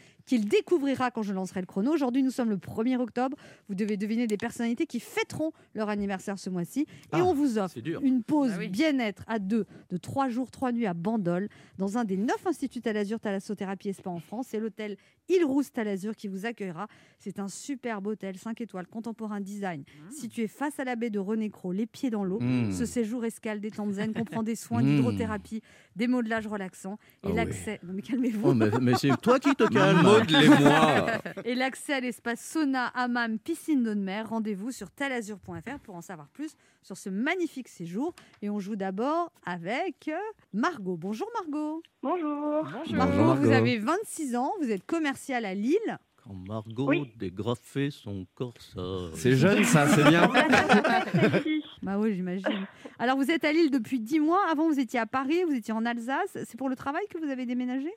qu'il 0.25 0.47
découvrira 0.47 1.11
quand 1.11 1.23
je 1.23 1.33
lancerai 1.33 1.59
le 1.61 1.65
chrono. 1.65 1.91
Aujourd'hui, 1.93 2.23
nous 2.23 2.31
sommes 2.31 2.49
le 2.49 2.57
1er 2.57 2.97
octobre. 2.97 3.37
Vous 3.69 3.75
devez 3.75 3.97
deviner 3.97 4.27
des 4.27 4.37
personnalités 4.37 4.85
qui 4.85 4.99
fêteront 4.99 5.51
leur 5.75 5.89
anniversaire 5.89 6.37
ce 6.39 6.49
mois-ci. 6.49 6.81
Et 6.81 6.85
Ah, 7.13 7.25
on 7.25 7.33
vous 7.33 7.57
offre 7.57 7.75
une 8.03 8.23
pause 8.23 8.51
Ah 8.55 8.59
oui. 8.59 8.67
bien-être 8.69 9.23
à 9.27 9.39
deux 9.39 9.65
de 9.89 9.97
trois 9.97 10.29
jours, 10.29 10.51
trois 10.51 10.71
nuits 10.71 10.85
à 10.85 10.93
Bandol, 10.93 11.49
dans 11.77 11.97
un 11.97 12.03
des 12.03 12.17
neuf 12.17 12.45
instituts 12.45 12.81
Talazur 12.81 13.19
Thalassothérapie 13.19 13.89
et 13.89 13.93
Spa 13.93 14.09
en 14.09 14.19
France. 14.19 14.47
C'est 14.49 14.59
l'hôtel 14.59 14.97
Île 15.29 15.45
Rousse 15.45 15.71
Talazur 15.71 16.15
qui 16.15 16.27
vous 16.27 16.45
accueillera. 16.45 16.87
C'est 17.19 17.39
un 17.39 17.47
superbe 17.47 18.07
hôtel, 18.07 18.37
5 18.37 18.59
étoiles, 18.61 18.87
contemporain 18.87 19.39
design, 19.39 19.83
situé 20.09 20.47
face 20.47 20.79
à 20.79 20.83
la 20.83 20.95
baie 20.95 21.09
de 21.09 21.19
René 21.19 21.49
Cros, 21.49 21.71
les 21.71 21.85
pieds 21.85 22.09
dans 22.09 22.23
l'eau. 22.23 22.39
Mmh. 22.41 22.71
Ce 22.71 22.85
séjour 22.85 23.23
escale 23.25 23.61
détente 23.61 23.91
zen 23.93 24.13
comprend 24.13 24.43
des 24.43 24.55
soins 24.55 24.81
Mmh. 24.91 24.95
d'hydrothérapie, 24.95 25.61
des 25.95 26.07
modelages 26.07 26.47
relaxants 26.47 26.97
et 27.23 27.27
Ah 27.31 27.33
l'accès. 27.33 27.79
Non 27.83 27.93
mais 27.93 28.01
calmez-vous. 28.01 28.49
Oh, 28.49 28.53
mais 28.53 28.69
mais 28.81 28.93
c'est 28.95 29.15
toi 29.21 29.39
qui 29.39 29.53
te 29.55 29.63
calmes. 29.69 30.05
Modelez-moi. 30.19 31.05
Et 31.45 31.55
l'accès 31.55 31.93
à 31.93 31.99
l'espace 31.99 32.41
sauna, 32.41 32.87
hammam, 32.87 33.39
piscine 33.39 33.83
d'eau 33.83 33.93
de 33.95 33.99
mer. 33.99 34.29
Rendez-vous 34.29 34.71
sur 34.71 34.89
talazur.fr 34.91 35.79
pour 35.83 35.95
en 35.95 36.01
savoir 36.01 36.27
plus 36.29 36.51
sur 36.81 36.97
ce 36.97 37.09
magnifique 37.09 37.67
séjour. 37.67 38.13
Et 38.41 38.49
on 38.49 38.59
joue 38.59 38.75
d'abord 38.75 39.31
avec 39.45 40.07
euh, 40.09 40.17
Margot. 40.53 40.97
Bonjour 40.97 41.27
Margot. 41.41 41.81
Bonjour. 42.01 42.63
Bonjour. 42.63 42.95
Margot, 42.95 43.35
vous 43.35 43.51
avez 43.51 43.77
26 43.77 44.35
ans, 44.35 44.51
vous 44.61 44.69
êtes 44.71 44.85
commercial 44.85 45.45
à 45.45 45.53
Lille. 45.53 45.97
Quand 46.23 46.33
Margot 46.47 46.87
Oui. 46.87 47.11
dégrafait 47.17 47.89
son 47.89 48.27
corsage. 48.35 49.11
C'est 49.15 49.35
jeune 49.35 49.63
ça 49.63 49.87
c'est 49.87 50.03
bien. 50.07 50.29
Bah 51.81 51.97
oui, 51.97 52.13
j'imagine. 52.13 52.67
Alors, 52.99 53.17
vous 53.17 53.31
êtes 53.31 53.43
à 53.43 53.51
Lille 53.51 53.71
depuis 53.71 53.99
10 53.99 54.19
mois. 54.19 54.39
Avant, 54.51 54.67
vous 54.67 54.79
étiez 54.79 54.99
à 54.99 55.07
Paris, 55.07 55.43
vous 55.47 55.55
étiez 55.55 55.73
en 55.73 55.83
Alsace. 55.83 56.37
C'est 56.45 56.57
pour 56.57 56.69
le 56.69 56.75
travail 56.75 57.01
que 57.09 57.17
vous 57.17 57.31
avez 57.31 57.47
déménagé? 57.47 57.91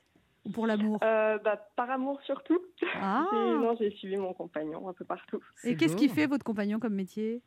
Ou 0.45 0.49
pour 0.51 0.67
l'amour 0.67 0.99
Euh, 1.03 1.37
bah, 1.43 1.59
par 1.75 1.89
amour 1.89 2.19
surtout. 2.25 2.59
Ah 3.01 3.25
Et 3.33 3.57
non, 3.57 3.75
j'ai 3.79 3.91
suivi 3.91 4.17
mon 4.17 4.33
compagnon 4.33 4.87
un 4.87 4.93
peu 4.93 5.05
partout. 5.05 5.39
Et 5.63 5.75
qu'est-ce 5.75 5.95
qu'il 5.95 6.09
fait, 6.11 6.27
votre 6.27 6.43
compagnon, 6.43 6.79
comme 6.79 6.93
métier? 6.93 7.41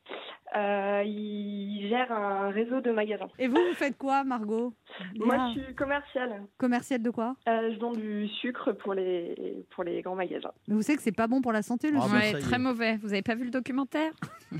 Euh, 0.56 1.02
il 1.04 1.86
gère 1.90 2.10
un 2.10 2.48
réseau 2.50 2.80
de 2.80 2.90
magasins. 2.90 3.28
Et 3.38 3.48
vous, 3.48 3.56
vous 3.56 3.74
faites 3.74 3.98
quoi, 3.98 4.24
Margot? 4.24 4.72
Moi, 5.16 5.36
je 5.54 5.60
suis 5.60 5.74
commerciale. 5.74 6.42
Commerciale 6.56 7.02
de 7.02 7.10
quoi? 7.10 7.36
Euh, 7.48 7.70
je 7.74 7.78
vends 7.78 7.92
du 7.92 8.26
sucre 8.40 8.72
pour 8.72 8.94
les, 8.94 9.64
pour 9.70 9.84
les 9.84 10.00
grands 10.00 10.14
magasins. 10.14 10.52
Mais 10.66 10.74
vous 10.74 10.82
savez 10.82 10.96
que 10.96 11.02
c'est 11.02 11.12
pas 11.12 11.26
bon 11.26 11.42
pour 11.42 11.52
la 11.52 11.62
santé, 11.62 11.90
le 11.90 11.98
Ah, 11.98 12.02
sucre. 12.02 12.14
Ouais, 12.16 12.40
très 12.40 12.58
mauvais. 12.58 12.96
Vous 12.96 13.12
avez 13.12 13.22
pas 13.22 13.34
vu 13.34 13.44
le 13.44 13.50
documentaire? 13.50 14.12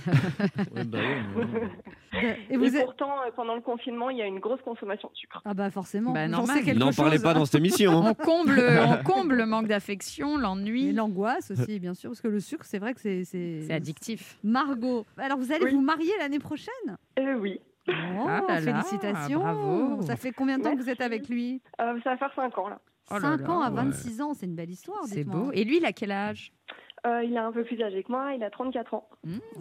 Ouais, 0.74 0.84
bah 0.84 0.98
oui, 1.00 1.44
mais- 1.52 2.36
Et 2.50 2.54
Et, 2.54 2.56
vous 2.56 2.74
êtes... 2.76 2.84
pourtant, 2.84 3.10
pendant 3.36 3.54
le 3.54 3.60
confinement, 3.60 4.10
il 4.10 4.18
y 4.18 4.22
a 4.22 4.26
une 4.26 4.38
grosse 4.40 4.60
consommation 4.62 5.08
de 5.08 5.14
sucre. 5.16 5.40
Ah 5.44 5.54
bah 5.54 5.70
forcément, 5.70 6.12
Bah, 6.12 6.26
N'en 6.28 6.44
parlez 6.44 7.18
pas 7.18 7.32
dans 7.34 7.44
cette 7.44 7.54
émission. 7.60 8.02
hein. 8.04 8.14
On 8.28 8.44
comble, 8.44 8.60
on 9.00 9.02
comble 9.02 9.36
le 9.36 9.46
manque 9.46 9.66
d'affection, 9.68 10.38
Et 10.38 10.42
l'ennui. 10.42 10.92
l'angoisse 10.92 11.50
aussi, 11.50 11.78
bien 11.80 11.94
sûr, 11.94 12.10
parce 12.10 12.20
que 12.20 12.28
le 12.28 12.40
sucre, 12.40 12.64
c'est 12.66 12.78
vrai 12.78 12.92
que 12.94 13.00
c'est... 13.00 13.24
C'est 13.24 13.72
addictif. 13.72 14.38
Margot, 14.44 15.06
alors 15.16 15.38
vous 15.38 15.50
allez 15.52 15.64
Oui. 15.64 15.72
vous 15.72 15.80
marier 15.80 16.12
l'année 16.18 16.38
prochaine? 16.38 16.96
Euh, 17.18 17.34
oui. 17.38 17.60
Oh, 17.88 17.92
Ah 18.28 18.42
là 18.46 18.60
là, 18.60 18.82
félicitations 18.82 19.40
bravo. 19.40 20.02
Ça 20.02 20.16
fait 20.16 20.32
combien 20.32 20.58
de 20.58 20.62
temps 20.64 20.76
que 20.76 20.82
vous 20.82 20.90
êtes 20.90 21.00
avec 21.00 21.28
lui? 21.28 21.62
Euh, 21.80 21.98
ça 22.04 22.10
va 22.10 22.16
faire 22.18 22.32
5 22.36 22.58
ans 22.58 22.68
là. 22.68 22.78
Oh 23.10 23.14
là 23.14 23.20
5 23.20 23.40
là, 23.40 23.50
ans 23.50 23.62
à 23.62 23.70
ouais. 23.70 23.76
26 23.76 24.20
ans, 24.20 24.34
c'est 24.34 24.44
une 24.44 24.54
belle 24.54 24.70
histoire. 24.70 25.04
C'est 25.06 25.24
beau. 25.24 25.50
Et 25.54 25.64
lui, 25.64 25.78
il 25.78 25.86
a 25.86 25.92
quel 25.92 26.12
âge? 26.12 26.52
Euh, 27.06 27.22
il 27.24 27.32
est 27.34 27.38
un 27.38 27.52
peu 27.52 27.62
plus 27.64 27.80
âgé 27.82 28.02
que 28.02 28.10
moi, 28.10 28.32
il 28.34 28.42
a 28.42 28.50
34 28.50 28.94
ans. 28.94 29.08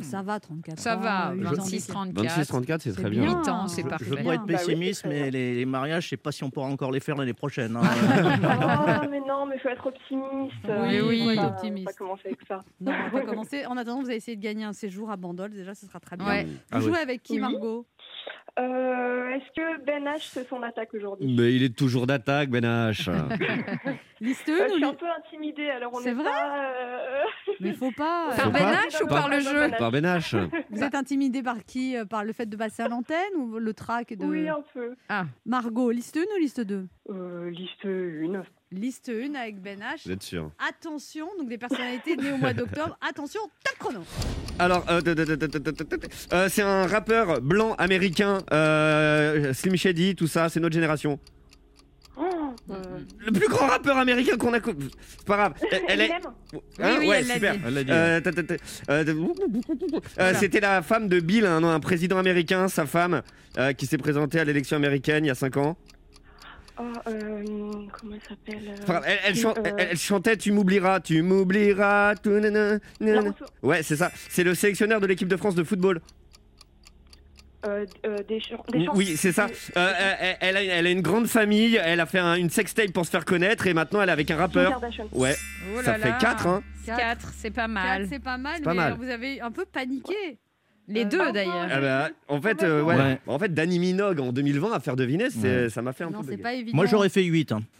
Ça 0.01 0.21
va, 0.23 0.39
34 0.39 0.79
Ça 0.79 0.97
ans. 0.97 0.99
va, 0.99 1.29
euh, 1.31 1.33
huit 1.35 1.47
ans 1.47 1.51
26, 1.57 1.87
d'écart. 1.87 2.03
34. 2.03 2.25
26-34, 2.39 2.79
c'est 2.81 2.91
très 2.93 3.09
bien. 3.09 3.21
bien. 3.25 3.39
8 3.39 3.49
ans, 3.49 3.67
c'est 3.67 3.83
parfait. 3.83 4.05
Je 4.05 4.09
veux 4.09 4.23
pas 4.23 4.33
être 4.35 4.45
Bah 4.45 4.45
oui, 4.47 4.53
pessimiste, 4.53 5.05
mais 5.05 5.29
les, 5.29 5.55
les 5.55 5.65
mariages, 5.65 6.05
je 6.05 6.09
sais 6.09 6.17
pas 6.17 6.31
si 6.31 6.43
on 6.43 6.49
pourra 6.49 6.67
encore 6.67 6.91
les 6.91 6.99
faire 6.99 7.15
l'année 7.15 7.33
prochaine. 7.33 7.75
hein. 7.75 7.81
oh, 7.83 9.07
mais 9.09 9.19
non, 9.21 9.45
mais 9.45 9.57
faut 9.59 9.69
être 9.69 9.85
optimiste. 9.87 10.53
Oui, 10.67 10.99
oui, 11.01 11.19
faut 11.19 11.29
faut 11.29 11.35
pas- 11.35 11.43
être 11.47 11.53
optimiste. 11.53 11.85
Pas 11.85 11.93
commencer 11.93 12.21
avec 12.25 12.39
ça. 12.47 12.59
Non, 12.81 12.91
on 12.91 13.03
va 13.15 13.21
pas 13.21 13.25
commencer. 13.27 13.65
En 13.65 13.77
attendant, 13.77 14.01
vous 14.01 14.07
allez 14.07 14.17
essayer 14.17 14.37
de 14.37 14.41
gagner 14.43 14.63
un 14.63 14.73
séjour 14.73 15.11
à 15.11 15.17
Bandol. 15.17 15.51
Déjà, 15.51 15.73
ce 15.75 15.85
sera 15.85 15.99
très 15.99 16.17
bien. 16.17 16.27
Ouais. 16.27 16.43
Vous 16.45 16.51
Ah 16.71 16.79
jouez 16.79 16.91
oui. 16.93 16.97
avec 17.01 17.23
qui, 17.23 17.33
Oui. 17.33 17.39
Margot? 17.39 17.85
Euh, 18.59 19.29
Est-ce 19.29 19.51
que 19.55 19.85
Ben 19.85 20.03
H 20.05 20.31
fait 20.33 20.47
son 20.49 20.63
attaque 20.63 20.93
aujourd'hui? 20.93 21.33
Mais 21.37 21.53
il 21.53 21.63
est 21.63 21.75
toujours 21.77 22.07
d'attaque, 22.07 22.49
Ben 22.49 22.63
H. 22.65 23.09
Liste 24.19 24.49
Euh, 24.49 24.63
1 24.65 24.67
Je 24.69 24.73
suis 24.73 24.83
un 24.83 24.93
peu 24.93 25.05
intimidée, 25.17 25.69
alors 25.69 25.91
on 25.93 25.99
C'est 25.99 26.09
est 26.09 26.13
vrai 26.13 26.23
pas. 26.23 26.65
euh, 26.71 27.23
Mais 27.59 27.73
faut 27.73 27.91
pas. 27.91 28.29
Par 28.37 28.47
euh, 28.47 28.49
Ben 28.51 28.59
pas 28.59 28.73
H 28.87 29.03
ou 29.03 29.07
par 29.07 29.29
le 29.29 29.39
jeu 29.41 29.69
Par 29.77 29.91
Ben 29.91 30.05
H. 30.05 30.49
Vous 30.71 30.83
êtes 30.83 30.95
intimidé 30.95 31.43
par 31.43 31.63
qui 31.65 31.95
Euh, 31.95 32.05
Par 32.05 32.23
le 32.23 32.33
fait 32.33 32.47
de 32.47 32.57
passer 32.57 32.81
à 32.83 32.87
l'antenne 32.87 33.35
ou 33.35 33.59
le 33.59 33.73
trac 33.73 34.13
de 34.13 34.25
Oui, 34.25 34.47
un 34.49 34.63
peu. 34.73 34.95
Margot 35.45 35.91
Liste 35.91 36.17
1 36.17 36.21
ou 36.35 36.39
liste 36.39 36.61
2 36.61 36.87
Euh, 37.09 37.49
liste 37.51 37.85
1. 37.85 38.43
Liste 38.71 39.09
1 39.09 39.33
avec 39.35 39.61
Ben 39.61 39.79
H. 39.79 40.01
Vous 40.05 40.11
êtes 40.11 40.23
sûr 40.23 40.51
Attention, 40.67 41.27
donc 41.39 41.47
des 41.47 41.57
personnalités 41.57 42.17
nées 42.17 42.33
au 42.33 42.37
mois 42.37 42.53
d'octobre. 42.53 42.97
Attention, 43.09 43.39
top 43.63 43.79
chrono. 43.79 43.99
Alors, 44.59 44.83
euh, 44.89 44.99
euh, 46.33 46.49
c'est 46.49 46.63
un 46.63 46.85
rappeur 46.85 47.39
blanc 47.41 47.75
américain, 47.75 48.39
euh, 48.51 49.53
Slim 49.53 49.77
Shady, 49.77 50.15
tout 50.15 50.27
ça, 50.27 50.49
c'est 50.49 50.59
notre 50.59 50.73
génération. 50.73 51.17
Oh, 52.17 52.23
euh, 52.71 52.75
Le 53.19 53.31
plus 53.31 53.47
grand 53.47 53.67
rappeur 53.67 53.95
américain 53.97 54.35
qu'on 54.37 54.53
a. 54.53 54.59
C'est 54.59 55.25
pas 55.25 55.37
grave. 55.37 55.53
Elle, 55.71 55.81
elle 55.87 56.01
est. 56.01 56.11
Hein 56.11 56.97
oui, 56.99 57.07
ouais, 57.07 57.19
elle 57.19 57.27
l'a 57.27 57.33
super. 57.35 57.53
dit. 57.55 57.85
Euh, 57.91 58.19
euh, 58.89 59.01
euh, 60.19 60.33
C'était 60.39 60.59
la 60.59 60.81
femme 60.81 61.07
de 61.07 61.19
Bill, 61.19 61.45
un, 61.45 61.63
un 61.63 61.79
président 61.79 62.17
américain, 62.17 62.67
sa 62.67 62.85
femme, 62.87 63.21
euh, 63.59 63.71
qui 63.73 63.85
s'est 63.85 63.99
présentée 63.99 64.39
à 64.39 64.43
l'élection 64.45 64.75
américaine 64.77 65.25
il 65.25 65.27
y 65.27 65.31
a 65.31 65.35
5 65.35 65.55
ans. 65.57 65.77
Oh, 66.79 66.83
euh, 67.07 67.43
comment 67.91 68.15
elle 68.15 68.21
s'appelle 68.29 68.67
euh, 68.69 68.83
Enfin, 68.83 69.01
elle, 69.05 69.17
elle 69.25 69.35
chan- 69.35 69.53
euh, 69.57 69.61
elle- 69.77 69.87
elle 69.91 69.97
chantait 69.97 70.37
Tu 70.37 70.51
m'oublieras, 70.51 70.99
tu 70.99 71.21
m'oublieras. 71.21 72.13
Ouais, 73.63 73.81
c'est 73.83 73.95
ça. 73.95 74.11
C'est 74.29 74.43
le 74.43 74.53
sélectionneur 74.53 74.99
de 75.01 75.07
l'équipe 75.07 75.27
de 75.27 75.37
France 75.37 75.55
de 75.55 75.63
football. 75.63 76.01
Euh, 77.65 77.85
euh, 78.05 78.17
Deschamps. 78.29 78.63
Deschamps. 78.71 78.91
Oui, 78.95 79.17
c'est 79.17 79.31
ça. 79.31 79.47
Euh, 79.75 79.93
elle, 80.19 80.37
elle 80.41 80.57
a, 80.57 80.63
elle 80.63 80.87
a 80.87 80.91
une 80.91 81.01
grande 81.01 81.27
famille, 81.27 81.75
elle 81.83 81.99
a 81.99 82.05
fait 82.05 82.19
un- 82.19 82.35
une 82.35 82.51
sextape 82.51 82.91
pour 82.93 83.05
se 83.05 83.09
faire 83.09 83.25
connaître 83.25 83.65
et 83.65 83.73
maintenant 83.73 83.99
elle 84.01 84.09
est 84.09 84.11
avec 84.11 84.29
un 84.29 84.37
rappeur. 84.37 84.79
Ouais, 85.11 85.35
Oh 85.75 85.81
ça 85.83 85.93
là 85.93 85.99
fait 86.03 86.09
là. 86.09 86.17
4, 86.21 86.45
hein. 86.47 86.63
4, 86.85 87.33
c'est 87.35 87.49
pas 87.51 87.67
mal. 87.67 88.05
C'est 88.09 88.19
pas 88.19 88.37
mal, 88.37 88.61
pas 88.61 88.69
mais 88.71 88.75
mal. 88.77 88.85
alors, 88.87 88.97
vous 88.99 89.09
avez 89.09 89.41
un 89.41 89.51
peu 89.51 89.65
paniqué. 89.65 90.37
Les 90.89 91.01
Euh, 91.03 91.05
deux 91.09 91.19
ah, 91.21 91.31
d'ailleurs. 91.33 91.67
Ah 91.69 91.81
bah, 91.81 92.09
en 92.29 92.41
fait, 92.41 92.63
euh, 92.63 92.81
ouais. 92.81 92.95
Ouais. 92.95 93.19
En 93.27 93.37
fait, 93.37 93.53
Danny 93.53 93.77
Minogue 93.77 94.19
en 94.21 94.31
2020 94.31 94.71
à 94.71 94.79
faire 94.79 94.95
deviner, 94.95 95.29
c'est- 95.29 95.69
ça 95.69 95.81
m'a 95.81 95.91
fait 95.91 96.05
un 96.05 96.09
Non, 96.11 96.19
peu. 96.19 96.25
c'est 96.25 96.31
bugger. 96.37 96.43
pas 96.43 96.53
évident. 96.53 96.75
Moi, 96.77 96.85
j'aurais 96.85 97.09
fait 97.09 97.23
8. 97.23 97.51
hein. 97.51 97.59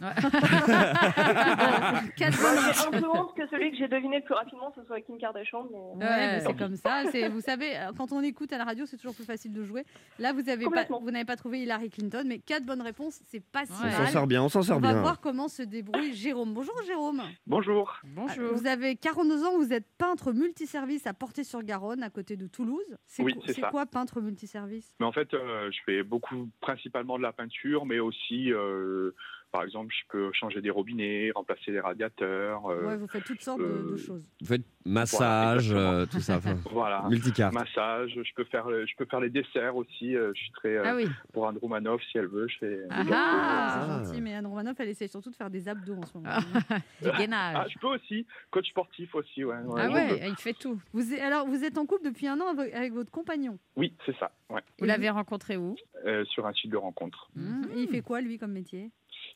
Quatre 2.16 2.40
Moi, 2.40 2.50
bonnes 2.54 2.72
J'ai 2.74 2.86
un 2.96 3.00
peu 3.00 3.08
honte 3.08 3.34
que 3.34 3.46
celui 3.50 3.70
que 3.70 3.78
j'ai 3.78 3.88
deviné 3.88 4.16
le 4.18 4.24
plus 4.24 4.34
rapidement, 4.34 4.72
ce 4.76 4.84
soit 4.84 5.00
Kim 5.00 5.16
Kardashian. 5.18 5.66
Mais... 5.98 6.04
Ouais, 6.06 6.40
c'est 6.46 6.56
comme 6.56 6.76
ça. 6.76 7.04
C'est- 7.10 7.28
Vous 7.28 7.40
savez, 7.40 7.76
euh, 7.76 7.92
quand 7.96 8.12
on 8.12 8.20
écoute 8.22 8.52
à 8.52 8.58
la 8.58 8.64
radio, 8.64 8.84
c'est 8.86 8.96
toujours 8.98 9.14
plus 9.14 9.24
facile 9.24 9.52
de 9.52 9.64
jouer. 9.64 9.84
Là, 10.18 10.32
vous 10.32 10.40
avez 10.48 10.58
pas, 10.58 10.64
Complètement. 10.64 11.00
vous 11.00 11.10
n'avez 11.10 11.24
pas 11.24 11.36
trouvé 11.36 11.60
Hillary 11.62 11.88
Clinton, 11.90 12.24
mais 12.26 12.38
quatre 12.40 12.64
bonnes 12.66 12.82
réponses, 12.82 13.20
c'est 13.30 13.42
pas 13.42 13.64
si 13.64 13.72
Ouais. 13.72 13.88
On 13.88 13.92
s'en 13.92 14.02
mal. 14.02 14.12
sort 14.12 14.26
bien, 14.26 14.42
on 14.42 14.48
s'en 14.50 14.60
On 14.60 14.62
sort 14.64 14.80
va 14.80 14.92
bien. 14.92 15.00
voir 15.00 15.20
comment 15.20 15.48
se 15.48 15.62
débrouille 15.62 16.14
Jérôme. 16.14 16.52
Bonjour 16.52 16.74
Jérôme. 16.86 17.22
Bonjour. 17.46 17.96
Bonjour. 18.04 18.54
Vous 18.54 18.66
avez 18.66 18.96
42 18.96 19.44
ans, 19.44 19.56
vous 19.58 19.72
êtes 19.72 19.86
peintre 19.96 20.32
multiservice 20.32 21.06
à 21.06 21.14
Portée-sur-Garonne, 21.14 22.02
à 22.02 22.10
côté 22.10 22.36
de 22.36 22.46
Toulouse. 22.46 22.97
C'est 23.06 23.22
Oui, 23.22 23.34
quoi 23.70 23.86
peintre 23.86 24.20
multiservice? 24.20 24.94
Mais 25.00 25.06
en 25.06 25.12
fait, 25.12 25.32
euh, 25.32 25.70
je 25.70 25.78
fais 25.86 26.02
beaucoup, 26.02 26.50
principalement 26.60 27.16
de 27.16 27.22
la 27.22 27.32
peinture, 27.32 27.86
mais 27.86 28.00
aussi, 28.00 28.52
euh, 28.52 29.12
par 29.50 29.62
exemple, 29.62 29.92
je 29.98 30.06
peux 30.10 30.32
changer 30.32 30.60
des 30.60 30.70
robinets, 30.70 31.30
remplacer 31.34 31.70
les 31.70 31.80
radiateurs. 31.80 32.66
euh, 32.66 32.86
Ouais, 32.86 32.96
Vous 32.96 33.06
faites 33.08 33.24
toutes 33.24 33.40
sortes 33.40 33.60
de, 33.60 33.64
de 33.64 33.70
euh, 33.94 33.96
choses. 33.96 34.22
Vous 34.40 34.46
faites 34.46 34.62
massage, 34.84 35.70
Voilà, 35.72 35.90
euh, 35.92 36.06
tout 36.06 36.20
ça. 36.20 36.38
Voilà. 36.72 37.04
multicarte. 37.08 37.54
Massage, 37.54 38.12
je 38.14 38.34
peux 38.34 38.44
faire, 38.44 38.68
je 38.68 38.96
peux 38.96 39.04
faire 39.06 39.20
les 39.20 39.30
desserts 39.30 39.76
aussi. 39.76 40.12
je 40.12 40.32
suis 40.34 40.50
très 40.52 40.76
Ah 40.78 40.94
oui. 40.96 41.06
pour 41.32 41.46
Anne 41.48 41.58
Romanoff 41.60 42.00
si 42.10 42.18
elle 42.18 42.26
veut. 42.28 42.46
Je 42.48 42.58
fais. 42.58 42.80
Ah. 42.90 43.02
Ah, 43.10 43.14
Ah. 43.14 44.00
c'est 44.02 44.08
gentil, 44.08 44.20
mais 44.20 44.34
Anne 44.34 44.46
Romanoff, 44.46 44.78
elle 44.80 44.88
essaie 44.90 45.08
surtout 45.08 45.30
de 45.30 45.36
faire 45.36 45.50
des 45.50 45.68
abdos 45.68 45.96
en 45.96 46.06
ce 46.06 46.16
moment. 46.18 46.28
Du 47.02 47.08
Ah, 47.12 47.18
gainage. 47.18 47.72
je 47.74 47.78
peux 47.78 47.86
aussi, 47.88 48.26
coach 48.50 48.68
sportif 48.70 49.14
aussi, 49.14 49.44
ouais. 49.44 49.56
ouais, 49.56 49.80
Ah 49.82 49.90
ouais, 49.90 50.08
peux. 50.20 50.26
il 50.26 50.36
fait 50.36 50.52
tout. 50.52 50.80
Vous 50.92 51.12
êtes, 51.14 51.20
alors, 51.20 51.46
vous 51.46 51.64
êtes 51.64 51.78
en 51.78 51.86
couple 51.86 52.04
depuis 52.04 52.26
un 52.26 52.40
an 52.40 52.48
avec, 52.58 52.92
votre 52.92 53.10
compagnon? 53.10 53.58
Oui, 53.76 53.94
c'est 54.04 54.16
ça. 54.18 54.30
Ouais. 54.50 54.60
Vous 54.78 54.86
l'avez 54.86 55.08
rencontré 55.10 55.56
où? 55.56 55.76
Euh, 56.06 56.24
sur 56.26 56.46
un 56.46 56.52
site 56.52 56.70
de 56.70 56.76
rencontre. 56.76 57.30
Et 57.74 57.82
il 57.82 57.88
fait 57.88 58.00
quoi, 58.02 58.20
lui, 58.20 58.38
comme 58.38 58.52
métier? 58.52 58.90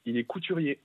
Il 0.04 0.16
est 0.16 0.24
couturier. 0.24 0.80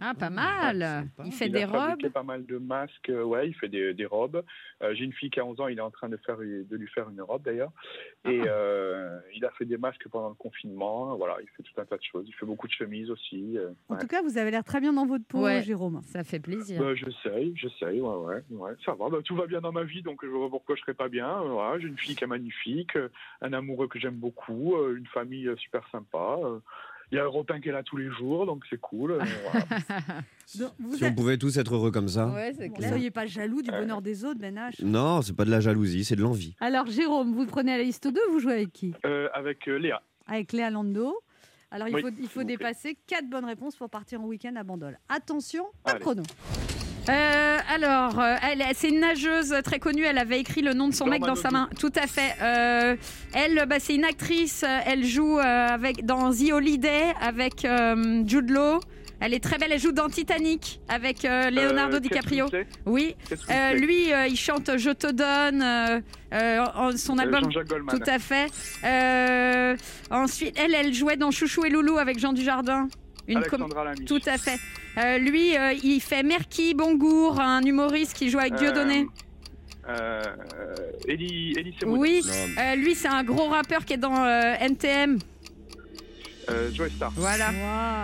Ah, 0.00 0.12
pas 0.14 0.28
mal. 0.30 1.08
Il 1.24 1.32
fait 1.32 1.46
il 1.46 1.52
des 1.52 1.62
a 1.62 1.68
fabriqué 1.68 2.06
robes. 2.06 2.12
pas 2.12 2.22
mal 2.22 2.44
de 2.44 2.58
masques. 2.58 3.08
euh, 3.08 3.22
ouais, 3.24 3.48
il 3.48 3.54
fait 3.54 3.68
des, 3.68 3.94
des 3.94 4.04
robes. 4.04 4.44
Euh, 4.82 4.94
J'ai 4.94 5.04
une 5.04 5.12
fille 5.14 5.30
qui 5.30 5.40
a 5.40 5.44
11 5.46 5.60
ans. 5.60 5.68
Il 5.68 5.78
est 5.78 5.82
en 5.82 5.90
train 5.90 6.08
de 6.10 6.16
faire 6.18 6.36
de 6.38 6.76
lui 6.76 6.86
faire 6.88 7.08
une 7.08 7.22
robe 7.22 7.42
d'ailleurs. 7.42 7.72
Et 8.26 8.40
Ah. 8.42 8.48
euh, 8.48 9.18
il 9.34 9.44
a 9.46 9.50
fait 9.52 9.64
des 9.64 9.78
masques 9.78 10.06
pendant 10.10 10.28
le 10.28 10.34
confinement. 10.34 11.16
Voilà, 11.16 11.38
il 11.40 11.48
fait 11.48 11.62
tout 11.62 11.72
un 11.80 11.84
tas 11.86 11.96
de 11.96 12.02
choses. 12.02 12.24
Il 12.28 12.34
fait 12.34 12.44
beaucoup 12.46 12.66
de 12.66 12.72
chemises 12.72 13.10
aussi. 13.10 13.56
euh, 13.56 13.70
En 13.88 13.94
ouais. 13.94 14.00
tout 14.00 14.06
cas, 14.06 14.20
vous 14.22 14.36
avez 14.36 14.50
l'air 14.50 14.64
très 14.64 14.80
bien 14.80 14.92
dans 14.92 15.06
votre 15.06 15.24
peau, 15.24 15.42
Ouais. 15.44 15.62
Jérôme. 15.62 16.00
Ça 16.04 16.22
fait 16.22 16.40
plaisir. 16.40 16.80
Bah, 16.82 16.94
j'essaye, 16.94 17.52
j'essaye, 17.56 18.00
ouais, 18.00 18.16
ouais, 18.16 18.42
ouais, 18.50 18.72
ça 18.84 18.92
va. 18.94 19.08
Bah, 19.08 19.18
tout 19.24 19.36
va 19.36 19.46
bien 19.46 19.60
dans 19.62 19.72
ma 19.72 19.84
vie, 19.84 20.02
donc 20.02 20.20
je 20.22 20.28
vois 20.28 20.50
pourquoi 20.50 20.76
je 20.76 20.82
serais 20.82 20.94
pas 20.94 21.08
bien. 21.08 21.40
Voilà, 21.42 21.78
J'ai 21.78 21.88
une 21.88 21.98
fille 21.98 22.14
qui 22.14 22.24
est 22.24 22.26
magnifique, 22.26 22.96
un 23.40 23.52
amoureux 23.54 23.88
que 23.88 23.98
j'aime 23.98 24.16
beaucoup, 24.16 24.76
une 24.94 25.06
famille 25.06 25.50
super 25.56 25.86
sympa. 25.90 26.36
Il 27.12 27.16
y 27.16 27.18
a 27.18 27.24
Europe 27.24 27.50
1 27.50 27.60
qui 27.60 27.68
est 27.68 27.72
là 27.72 27.82
tous 27.82 27.96
les 27.96 28.08
jours, 28.10 28.46
donc 28.46 28.64
c'est 28.70 28.80
cool. 28.80 29.12
euh, 29.12 29.18
voilà. 29.50 29.64
Donc, 30.58 30.72
vous 30.78 30.96
Si 30.96 31.04
on 31.04 31.14
pouvait 31.14 31.38
tous 31.38 31.56
être 31.58 31.74
heureux 31.74 31.90
comme 31.90 32.08
ça. 32.08 32.28
Ouais, 32.28 32.52
clair. 32.74 32.88
soyez 32.90 33.10
pas 33.10 33.26
jaloux 33.26 33.62
du 33.62 33.70
bonheur 33.70 34.00
des 34.02 34.24
autres, 34.24 34.38
Ben 34.40 34.54
H? 34.56 34.84
Non, 34.84 35.20
c'est 35.22 35.34
pas 35.34 35.44
de 35.44 35.50
la 35.50 35.60
jalousie, 35.60 36.04
c'est 36.04 36.16
de 36.16 36.22
l'envie. 36.22 36.54
Alors, 36.60 36.86
Jérôme, 36.86 37.34
vous 37.34 37.46
prenez 37.46 37.76
la 37.76 37.82
liste 37.82 38.06
2, 38.06 38.20
vous 38.30 38.38
jouez 38.38 38.52
avec 38.54 38.72
qui? 38.72 38.94
Euh, 39.04 39.28
avec 39.34 39.66
euh, 39.68 39.76
Léa. 39.76 40.02
Avec 40.26 40.52
Léa 40.52 40.70
Lando. 40.70 41.16
Alors, 41.72 41.88
il 41.88 41.94
Oui, 41.96 42.02
faut, 42.28 42.40
il 42.40 42.46
dépasser 42.46 42.96
quatre 43.06 43.28
bonnes 43.28 43.44
réponses 43.44 43.76
pour 43.76 43.88
partir 43.90 44.20
en 44.20 44.24
week-end 44.26 44.54
à 44.56 44.62
Bandol. 44.64 44.98
Attention, 45.08 45.64
top 45.84 45.94
Allez. 45.94 46.00
chrono. 46.00 46.22
Euh, 47.10 47.58
alors, 47.74 48.20
euh, 48.20 48.36
elle, 48.42 48.62
c'est 48.74 48.88
une 48.88 49.00
nageuse 49.00 49.54
très 49.64 49.78
connue. 49.78 50.04
Elle 50.04 50.18
avait 50.18 50.38
écrit 50.40 50.62
le 50.62 50.72
nom 50.74 50.88
de 50.88 50.94
son 50.94 51.06
mec 51.06 51.22
dans 51.22 51.34
sa 51.34 51.50
main. 51.50 51.68
Tout 51.78 51.92
à 51.96 52.06
fait. 52.06 52.34
Euh, 52.40 52.96
elle, 53.34 53.66
bah, 53.68 53.76
c'est 53.80 53.94
une 53.94 54.04
actrice. 54.04 54.64
Elle 54.86 55.04
joue 55.04 55.38
avec 55.38 56.04
dans 56.04 56.30
The 56.32 56.52
Holiday 56.52 57.12
avec 57.20 57.64
euh, 57.64 58.22
Jude 58.26 58.50
Law. 58.50 58.80
Elle 59.22 59.34
est 59.34 59.40
très 59.42 59.58
belle. 59.58 59.72
Elle 59.72 59.80
joue 59.80 59.92
dans 59.92 60.08
Titanic 60.08 60.80
avec 60.88 61.24
Leonardo 61.24 61.98
DiCaprio. 61.98 62.46
Oui. 62.86 63.16
Lui, 63.74 64.08
il 64.28 64.36
chante 64.36 64.70
Je 64.78 64.90
te 64.90 65.10
donne. 65.10 65.62
euh, 66.32 66.96
son 66.96 67.18
album. 67.18 67.42
Tout 67.88 68.02
à 68.06 68.18
fait. 68.18 68.46
Ensuite, 70.10 70.56
elle, 70.58 70.74
elle 70.74 70.94
jouait 70.94 71.16
dans 71.16 71.30
Chouchou 71.30 71.64
et 71.64 71.70
Loulou 71.70 71.98
avec 71.98 72.18
Jean 72.18 72.32
Dujardin. 72.32 72.88
Une 73.30 73.42
com- 73.42 73.62
Alexandra 73.62 73.84
Lamy. 73.84 74.04
tout 74.04 74.20
à 74.26 74.36
fait. 74.38 74.58
Euh, 74.98 75.18
lui, 75.18 75.56
euh, 75.56 75.72
il 75.82 76.00
fait 76.00 76.22
Merki 76.22 76.74
Bongour, 76.74 77.40
un 77.40 77.62
humoriste 77.62 78.14
qui 78.14 78.28
joue 78.28 78.38
avec 78.38 78.54
Dieudonné. 78.54 79.06
Euh, 79.88 80.20
Elie, 81.08 81.52
Elie 81.56 81.74
Semoun. 81.80 81.98
Oui, 81.98 82.22
euh, 82.58 82.74
lui 82.76 82.94
c'est 82.94 83.08
un 83.08 83.24
gros 83.24 83.46
rappeur 83.48 83.84
qui 83.84 83.94
est 83.94 83.98
dans 83.98 84.24
euh, 84.24 84.54
NTM. 84.60 85.18
Euh, 86.48 86.70
Joey 86.72 86.90
Star. 86.90 87.12
Voilà. 87.16 87.50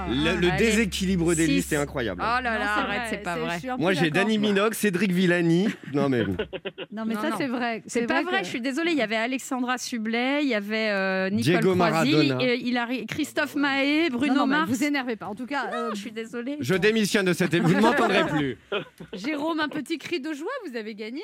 Le, 0.08 0.40
le 0.40 0.50
Allez. 0.50 0.58
déséquilibre 0.66 1.34
des 1.34 1.46
Six. 1.46 1.52
listes 1.52 1.72
est 1.72 1.76
incroyable. 1.76 2.20
Oh 2.24 2.42
là 2.42 2.58
là, 2.58 2.74
arrête, 2.78 3.02
c'est 3.10 3.22
pas 3.22 3.36
vrai. 3.36 3.58
Moi, 3.78 3.92
j'ai. 3.92 4.10
Danny 4.10 4.38
Minogue, 4.38 4.74
Cédric 4.74 5.10
Villani. 5.12 5.68
Non, 5.92 6.08
mais 6.08 6.24
Non, 6.92 7.04
mais 7.04 7.14
Non, 7.14 7.20
ça, 7.22 7.30
c'est 7.36 7.46
vrai. 7.48 7.82
C'est 7.86 8.06
pas 8.06 8.22
vrai, 8.22 8.38
que- 8.40 8.44
je 8.44 8.50
suis 8.50 8.60
désolée. 8.60 8.92
Il 8.92 8.98
y 8.98 9.02
avait 9.02 9.16
Alexandra 9.16 9.78
Sublet, 9.78 10.42
il 10.42 10.48
y 10.48 10.54
avait 10.54 10.90
euh, 10.90 11.28
Nicole 11.30 11.42
Diego 11.60 11.74
Croisi, 11.74 12.12
Maradona. 12.12 12.44
et 12.44 12.56
il 12.62 12.76
a 12.78 12.86
Christophe 13.08 13.54
Mahé, 13.56 14.10
Bruno 14.10 14.34
Non, 14.34 14.40
non, 14.40 14.46
mais 14.46 14.56
Mars. 14.58 14.70
vous 14.70 14.84
énervez 14.84 15.16
pas. 15.16 15.26
En 15.26 15.34
tout 15.34 15.46
cas, 15.46 15.70
euh, 15.72 15.90
Je 15.94 16.00
suis 16.00 16.12
désolée. 16.12 16.56
je 16.60 16.74
démissionne 16.74 17.26
de 17.26 17.32
cette 17.32 17.52
émission. 17.54 17.78
Vous 17.78 17.84
ne 17.86 17.90
m'entendrez 17.90 18.24
plus. 18.26 18.58
Jérôme, 19.12 19.60
un 19.60 19.68
petit 19.68 19.98
cri 19.98 20.20
de 20.20 20.32
joie, 20.32 20.46
vous 20.68 20.76
avez 20.76 20.94
gagné. 20.94 21.22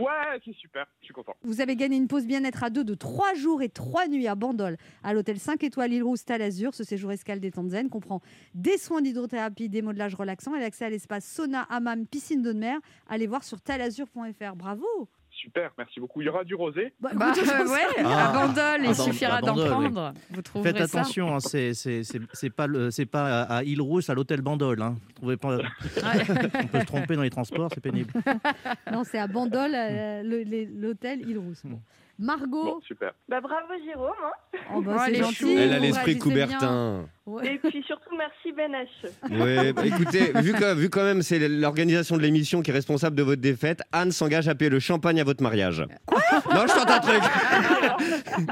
Ouais, 0.00 0.40
c'est 0.44 0.54
super, 0.56 0.86
Vous 1.42 1.60
avez 1.60 1.76
gagné 1.76 1.96
une 1.96 2.08
pause 2.08 2.26
bien-être 2.26 2.64
à 2.64 2.70
deux 2.70 2.84
de 2.84 2.94
3 2.94 3.34
jours 3.34 3.62
et 3.62 3.68
3 3.68 4.08
nuits 4.08 4.26
à 4.26 4.34
Bandol, 4.34 4.76
à 5.02 5.12
l'hôtel 5.12 5.38
5 5.38 5.62
étoiles 5.64 5.92
Île 5.92 6.02
Rousse 6.02 6.24
Talazur. 6.24 6.74
Ce 6.74 6.84
séjour 6.84 7.12
escale 7.12 7.40
des 7.40 7.52
zen 7.68 7.88
comprend 7.88 8.20
des 8.54 8.78
soins 8.78 9.02
d'hydrothérapie, 9.02 9.68
des 9.68 9.82
modelages 9.82 10.14
relaxants 10.14 10.54
et 10.54 10.60
l'accès 10.60 10.84
à 10.84 10.90
l'espace 10.90 11.24
sauna, 11.24 11.62
hammam, 11.68 12.06
piscine 12.06 12.42
de 12.42 12.52
mer. 12.52 12.78
Allez 13.08 13.26
voir 13.26 13.44
sur 13.44 13.60
talazur.fr. 13.60 14.56
Bravo 14.56 14.86
Super, 15.42 15.72
merci 15.76 15.98
beaucoup. 15.98 16.20
Il 16.20 16.26
y 16.26 16.28
aura 16.28 16.44
du 16.44 16.54
rosé 16.54 16.92
Bah, 17.00 17.10
Bah, 17.14 17.32
euh, 17.36 17.68
ouais, 17.68 17.80
Ah. 18.04 18.28
à 18.28 18.32
Bandol, 18.32 18.62
Ah, 18.64 18.78
il 18.86 18.94
suffira 18.94 19.40
d'en 19.40 19.56
oui. 19.56 19.68
prendre. 19.68 20.12
Vous 20.30 20.40
trouverez 20.42 20.72
Faites 20.72 20.86
ça. 20.86 21.00
attention, 21.00 21.34
hein, 21.34 21.40
c'est 21.40 21.74
c'est- 21.74 22.04
c'est- 22.04 22.20
c'est 22.32 22.50
pas, 22.50 22.68
le- 22.68 22.92
c'est 22.92 23.06
pas 23.06 23.42
à 23.42 23.56
à 23.58 23.62
Île 23.64 23.80
Rousse, 23.82 24.08
à 24.08 24.14
l'hôtel 24.14 24.40
Bandol. 24.40 24.80
Hein. 24.80 24.94
Vous 25.08 25.12
trouvez 25.16 25.36
pas, 25.36 25.58
on 26.62 26.66
peut 26.68 26.80
se 26.80 26.84
tromper 26.86 27.16
dans 27.16 27.22
les 27.22 27.30
transports, 27.30 27.70
c'est 27.74 27.80
pénible. 27.80 28.12
Non, 28.92 29.02
c'est 29.04 29.18
à 29.18 29.26
Bandol, 29.26 29.72
euh, 29.74 30.22
le- 30.22 30.42
les- 30.42 30.66
l'hôtel 30.66 31.28
Île 31.28 31.38
Rousse. 31.38 31.62
Bon. 31.64 31.80
Margot, 32.22 32.64
Bon, 32.64 32.80
super. 32.86 33.12
Bah, 33.28 33.40
bravo 33.40 33.72
Jérôme. 33.84 34.10
hein. 34.24 34.58
oh, 34.74 34.80
bah, 34.80 34.92
Oh, 34.96 35.00
c'est 35.04 35.10
elle 35.10 35.16
est 35.16 35.22
gentil, 35.22 35.34
chou. 35.34 35.48
Elle 35.58 35.72
a 35.72 35.78
l'esprit. 35.80 36.18
Coubertin. 36.18 37.06
Ouais. 37.26 37.54
Et 37.54 37.58
puis 37.58 37.82
surtout, 37.84 38.16
merci 38.16 38.50
Ben 38.52 38.72
H. 38.72 39.40
Ouais, 39.42 39.72
bah, 39.72 39.86
écoutez, 39.86 40.32
vu, 40.40 40.52
que, 40.52 40.74
vu 40.74 40.88
quand 40.90 41.04
même 41.04 41.22
c'est 41.22 41.38
l'organisation 41.48 42.16
de 42.16 42.22
l'émission 42.22 42.62
qui 42.62 42.70
est 42.70 42.74
responsable 42.74 43.14
de 43.16 43.22
votre 43.22 43.40
défaite, 43.40 43.82
Anne 43.92 44.10
s'engage 44.10 44.48
à 44.48 44.54
payer 44.56 44.70
le 44.70 44.80
champagne 44.80 45.20
à 45.20 45.24
votre 45.24 45.42
mariage. 45.42 45.84
Quoi 46.06 46.20
Non, 46.52 46.62
je 46.66 46.74
tente 46.74 46.90
un 46.90 46.98
truc. 47.00 47.22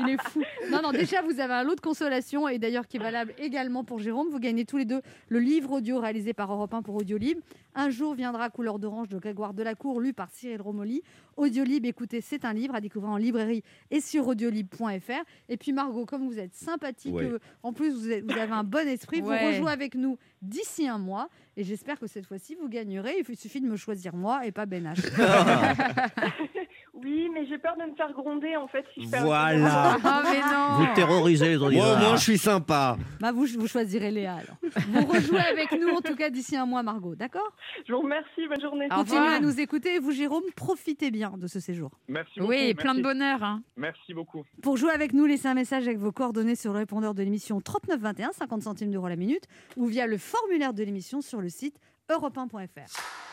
Il 0.05 0.11
est 0.11 0.23
fou. 0.23 0.43
Non, 0.71 0.81
non, 0.83 0.93
déjà, 0.93 1.21
vous 1.23 1.41
avez 1.41 1.55
un 1.55 1.65
lot 1.65 1.75
de 1.75 1.81
consolation 1.81 2.47
et 2.49 2.59
d'ailleurs 2.59 2.87
qui 2.87 2.97
est 2.99 3.01
valable 3.01 3.33
également 3.39 3.83
pour 3.83 3.99
Jérôme. 3.99 4.29
Vous 4.31 4.39
gagnez 4.39 4.65
tous 4.65 4.77
les 4.79 4.85
deux 4.85 5.01
le 5.29 5.41
livre 5.41 5.73
audio 5.73 5.99
réalisé 5.99 6.33
par 6.33 6.53
Europe 6.53 6.73
1 6.75 6.83
pour 6.83 6.95
Audiolib. 6.97 7.39
Un 7.75 7.91
jour 7.91 8.15
viendra 8.15 8.51
Couleur 8.51 8.79
d'orange 8.79 9.09
de 9.09 9.19
Grégoire 9.19 9.53
Delacour, 9.55 10.01
lu 10.01 10.13
par 10.13 10.31
Cyril 10.31 10.61
Romoli. 10.61 11.03
Audiolib, 11.37 11.85
écoutez, 11.87 12.21
c'est 12.21 12.45
un 12.45 12.53
livre 12.53 12.75
à 12.75 12.81
découvrir 12.81 13.11
en 13.13 13.17
librairie 13.17 13.60
et 13.91 14.01
sur 14.01 14.27
audiolib.fr. 14.29 15.25
Et 15.49 15.57
puis 15.57 15.73
Margot, 15.73 16.07
comme 16.07 16.27
vous 16.27 16.39
êtes 16.39 16.55
sympathique, 16.55 17.15
Ouais. 17.15 17.25
euh, 17.25 17.39
en 17.63 17.73
plus 17.73 17.91
vous, 17.93 18.11
êtes- 18.11 18.25
vous 18.25 18.39
avez 18.39 18.53
un 18.53 18.65
bon 18.65 18.87
esprit, 18.89 19.21
Ouais. 19.23 19.39
vous 19.39 19.47
rejouez 19.49 19.73
avec 19.73 19.95
nous 19.95 20.19
d'ici 20.43 20.89
un 20.89 20.99
mois. 20.99 21.29
Et 21.57 21.65
j'espère 21.65 21.99
que 21.99 22.07
cette 22.07 22.27
fois-ci, 22.27 22.57
vous 22.61 22.69
gagnerez. 22.69 23.17
Il 23.29 23.37
suffit 23.37 23.61
de 23.61 23.67
me 23.67 23.77
choisir 23.77 24.15
moi 24.15 24.47
et 24.47 24.53
pas 24.53 24.67
Ben 24.67 24.85
H. 24.95 24.95
Oui, 27.03 27.29
mais 27.33 27.47
j'ai 27.47 27.59
peur 27.59 27.75
de 27.79 27.91
me 27.91 27.95
faire 27.97 28.13
gronder 28.13 28.57
en 28.57 28.69
fait 28.69 28.85
si 28.95 29.05
je 29.05 29.11
perds. 29.11 29.25
Voilà. 29.25 29.97
Oh, 29.97 30.09
mais 30.25 30.41
non 30.41 30.79
Vous 30.79 30.95
terrorisez 30.95 31.49
les 31.51 31.57
Moi, 31.59 31.67
auditeurs. 31.69 31.97
au 31.97 32.01
moins, 32.01 32.17
je 32.17 32.23
suis 32.23 32.39
sympa. 32.39 32.97
bah, 33.21 33.33
vous, 33.33 33.47
vous 33.59 33.67
choisirez 33.67 34.11
Léa 34.11 34.35
alors. 34.37 34.57
Vous 34.89 35.07
rejouez 35.07 35.39
avec 35.41 35.73
nous 35.73 35.89
en 35.89 36.01
tout 36.01 36.15
cas 36.17 36.31
d'ici 36.31 36.57
un 36.57 36.67
mois, 36.67 36.83
Margot. 36.83 37.15
D'accord? 37.15 37.53
Je 37.87 37.93
vous 37.93 38.01
remercie, 38.01 38.47
bonne 38.49 38.61
journée. 38.61 38.87
Au 38.91 38.97
Continuez 38.97 39.19
revoir. 39.21 39.37
à 39.37 39.41
nous 39.41 39.61
écouter 39.61 39.95
et 39.97 39.99
vous, 39.99 40.13
Jérôme, 40.13 40.43
profitez 40.57 41.11
bien 41.11 41.33
de 41.37 41.47
ce 41.47 41.61
séjour. 41.61 41.91
Merci 42.09 42.39
beaucoup. 42.41 42.51
Oui, 42.53 42.75
plein 42.75 42.95
de 42.95 43.03
bonheur. 43.03 43.43
hein. 43.43 43.63
Merci 43.77 44.15
beaucoup. 44.15 44.43
Pour 44.63 44.77
jouer 44.77 44.93
avec 44.93 45.13
nous, 45.13 45.27
laissez 45.27 45.49
un 45.49 45.55
message 45.55 45.87
avec 45.87 45.99
vos 45.99 46.13
coordonnées 46.13 46.55
sur 46.57 46.73
le 46.73 46.79
répondeur 46.79 47.15
de 47.15 47.23
l'émission 47.23 47.61
3921, 47.61 48.33
50 48.33 48.63
centimes 48.63 48.91
d'euros 48.91 49.09
la 49.09 49.17
minute, 49.17 49.45
ou 49.77 49.87
via 49.87 50.07
le 50.07 50.19
formulaire 50.19 50.75
de 50.75 50.83
l'émission 50.83 51.21
sur 51.21 51.41
le 51.41 51.49
site 51.49 51.77
europe1.fr. 52.11 53.30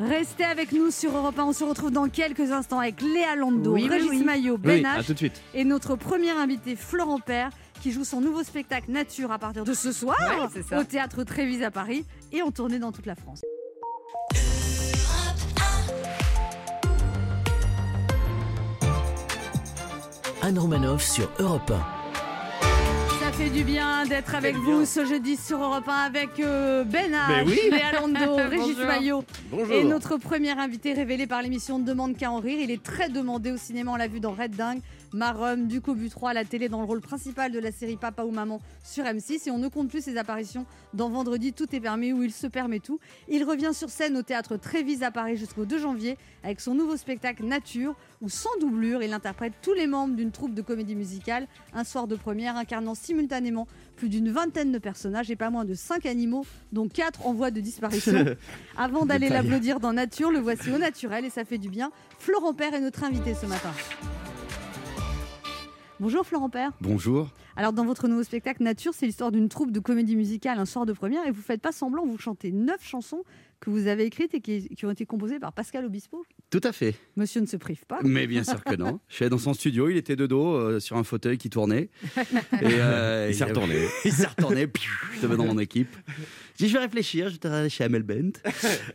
Restez 0.00 0.44
avec 0.44 0.72
nous 0.72 0.90
sur 0.90 1.16
Europe 1.16 1.38
1. 1.38 1.44
On 1.44 1.52
se 1.52 1.64
retrouve 1.64 1.90
dans 1.90 2.08
quelques 2.08 2.50
instants 2.52 2.80
avec 2.80 3.00
Léa 3.00 3.36
Lando, 3.36 3.72
Oui, 3.74 3.82
oui, 3.84 3.88
Régis 3.88 4.10
oui. 4.10 4.24
Maillot, 4.24 4.58
Ben 4.58 4.78
Oui, 4.78 4.82
H 4.82 4.98
à 5.00 5.02
tout 5.04 5.12
de 5.12 5.18
suite. 5.18 5.40
et 5.54 5.64
notre 5.64 5.94
premier 5.96 6.30
invité 6.30 6.74
Florent 6.76 7.20
Père 7.20 7.50
qui 7.80 7.92
joue 7.92 8.04
son 8.04 8.20
nouveau 8.20 8.42
spectacle 8.42 8.90
Nature 8.90 9.30
à 9.30 9.38
partir 9.38 9.64
de 9.64 9.72
ce 9.74 9.92
soir 9.92 10.16
Ouais, 10.20 10.76
au 10.78 10.84
théâtre 10.84 11.22
Trévise 11.24 11.62
à 11.62 11.70
Paris 11.70 12.04
et 12.32 12.42
en 12.42 12.50
tournée 12.50 12.78
dans 12.78 12.92
toute 12.92 13.06
la 13.06 13.14
France. 13.14 13.42
Anne 20.42 20.58
Romanoff 20.58 21.02
sur 21.02 21.28
Europe 21.38 21.70
1. 21.70 22.03
Ça 23.34 23.40
fait 23.42 23.50
du 23.50 23.64
bien 23.64 24.06
d'être 24.06 24.36
avec 24.36 24.54
vous 24.54 24.84
ce 24.84 25.04
jeudi 25.04 25.36
sur 25.36 25.60
Europe 25.60 25.88
1 25.88 25.92
avec 25.92 26.38
euh, 26.38 26.84
Ben 26.84 27.10
H, 27.10 27.28
Ben 27.28 27.44
oui. 27.48 27.58
Léa 27.68 27.90
Lando, 27.92 28.36
Régis. 28.48 28.76
Maillot 28.78 29.24
Bonjour. 29.50 29.74
et 29.74 29.82
notre 29.82 30.18
premier 30.18 30.52
invité 30.52 30.92
révélé 30.92 31.26
par 31.26 31.42
l'émission 31.42 31.80
demande 31.80 32.16
qu'à 32.16 32.30
en 32.30 32.38
rire. 32.38 32.60
Il 32.60 32.70
est 32.70 32.80
très 32.80 33.08
demandé 33.08 33.50
au 33.50 33.56
cinéma, 33.56 33.90
on 33.90 33.96
l'a 33.96 34.06
vu 34.06 34.20
dans 34.20 34.30
Red 34.30 34.54
Dingue, 34.54 34.78
Marum, 35.14 35.68
du 35.68 35.80
Cobu 35.80 36.10
3 36.10 36.30
à 36.30 36.34
la 36.34 36.44
télé 36.44 36.68
dans 36.68 36.80
le 36.80 36.86
rôle 36.86 37.00
principal 37.00 37.52
de 37.52 37.60
la 37.60 37.70
série 37.70 37.96
Papa 37.96 38.24
ou 38.24 38.32
Maman 38.32 38.60
sur 38.82 39.04
M6 39.04 39.46
et 39.46 39.50
on 39.52 39.58
ne 39.58 39.68
compte 39.68 39.88
plus 39.88 40.02
ses 40.02 40.16
apparitions 40.16 40.66
dans 40.92 41.08
Vendredi 41.08 41.52
Tout 41.52 41.72
est 41.72 41.78
permis 41.78 42.12
où 42.12 42.24
il 42.24 42.32
se 42.32 42.48
permet 42.48 42.80
tout. 42.80 42.98
Il 43.28 43.44
revient 43.44 43.70
sur 43.72 43.90
scène 43.90 44.16
au 44.16 44.22
théâtre 44.22 44.56
Trévise 44.56 45.04
à 45.04 45.12
Paris 45.12 45.36
jusqu'au 45.36 45.66
2 45.66 45.78
janvier 45.78 46.18
avec 46.42 46.60
son 46.60 46.74
nouveau 46.74 46.96
spectacle 46.96 47.44
Nature 47.44 47.94
où 48.22 48.28
sans 48.28 48.50
doublure 48.60 49.04
il 49.04 49.12
interprète 49.12 49.52
tous 49.62 49.72
les 49.72 49.86
membres 49.86 50.16
d'une 50.16 50.32
troupe 50.32 50.52
de 50.52 50.62
comédie 50.62 50.96
musicale 50.96 51.46
un 51.74 51.84
soir 51.84 52.08
de 52.08 52.16
première 52.16 52.56
incarnant 52.56 52.96
simultanément 52.96 53.68
plus 53.94 54.08
d'une 54.08 54.32
vingtaine 54.32 54.72
de 54.72 54.78
personnages 54.78 55.30
et 55.30 55.36
pas 55.36 55.50
moins 55.50 55.64
de 55.64 55.74
5 55.74 56.06
animaux 56.06 56.44
dont 56.72 56.88
4 56.88 57.28
en 57.28 57.34
voie 57.34 57.52
de 57.52 57.60
disparition. 57.60 58.34
Avant 58.76 59.06
d'aller 59.06 59.28
l'applaudir 59.28 59.78
dans 59.78 59.92
Nature, 59.92 60.32
le 60.32 60.40
voici 60.40 60.72
au 60.72 60.78
naturel 60.78 61.24
et 61.24 61.30
ça 61.30 61.44
fait 61.44 61.58
du 61.58 61.68
bien. 61.68 61.92
Florent 62.18 62.52
Père 62.52 62.74
est 62.74 62.80
notre 62.80 63.04
invité 63.04 63.32
ce 63.34 63.46
matin. 63.46 63.70
Bonjour 66.00 66.26
Florent 66.26 66.50
Père. 66.50 66.72
Bonjour. 66.80 67.30
Alors 67.56 67.72
dans 67.72 67.84
votre 67.84 68.08
nouveau 68.08 68.24
spectacle 68.24 68.64
Nature, 68.64 68.92
c'est 68.94 69.06
l'histoire 69.06 69.30
d'une 69.30 69.48
troupe 69.48 69.70
de 69.70 69.78
comédie 69.78 70.16
musicale 70.16 70.58
un 70.58 70.64
soir 70.64 70.86
de 70.86 70.92
première 70.92 71.24
et 71.24 71.30
vous 71.30 71.40
faites 71.40 71.60
pas 71.62 71.70
semblant, 71.70 72.04
vous 72.04 72.18
chantez 72.18 72.50
neuf 72.50 72.84
chansons 72.84 73.22
que 73.60 73.70
vous 73.70 73.86
avez 73.86 74.04
écrites 74.04 74.34
et 74.34 74.40
qui, 74.40 74.68
qui 74.70 74.86
ont 74.86 74.90
été 74.90 75.06
composées 75.06 75.38
par 75.38 75.52
Pascal 75.52 75.84
Obispo. 75.84 76.26
Tout 76.50 76.60
à 76.64 76.72
fait. 76.72 76.96
Monsieur 77.16 77.40
ne 77.40 77.46
se 77.46 77.56
prive 77.56 77.86
pas. 77.86 78.00
Mais 78.02 78.26
bien 78.26 78.42
sûr 78.42 78.62
que 78.64 78.74
non. 78.74 78.98
Je 79.08 79.14
suis 79.14 79.24
allé 79.24 79.30
dans 79.30 79.38
son 79.38 79.54
studio, 79.54 79.88
il 79.88 79.96
était 79.96 80.16
de 80.16 80.26
dos 80.26 80.54
euh, 80.54 80.80
sur 80.80 80.96
un 80.96 81.04
fauteuil 81.04 81.38
qui 81.38 81.48
tournait. 81.48 81.90
Et, 82.16 82.64
euh, 82.64 83.28
Il 83.30 83.34
s'est 83.36 83.44
retourné. 83.44 83.86
il 84.04 84.12
s'est 84.12 84.26
retourné. 84.26 84.66
Je 85.14 85.22
devais 85.22 85.36
dans 85.36 85.46
mon 85.46 85.58
équipe. 85.60 85.96
J'ai 86.58 86.66
dit, 86.66 86.68
je 86.68 86.76
vais 86.76 86.84
réfléchir. 86.84 87.28
J'étais 87.28 87.48
allé 87.48 87.68
chez 87.68 87.84
Amel 87.84 88.02
Bent. 88.02 88.32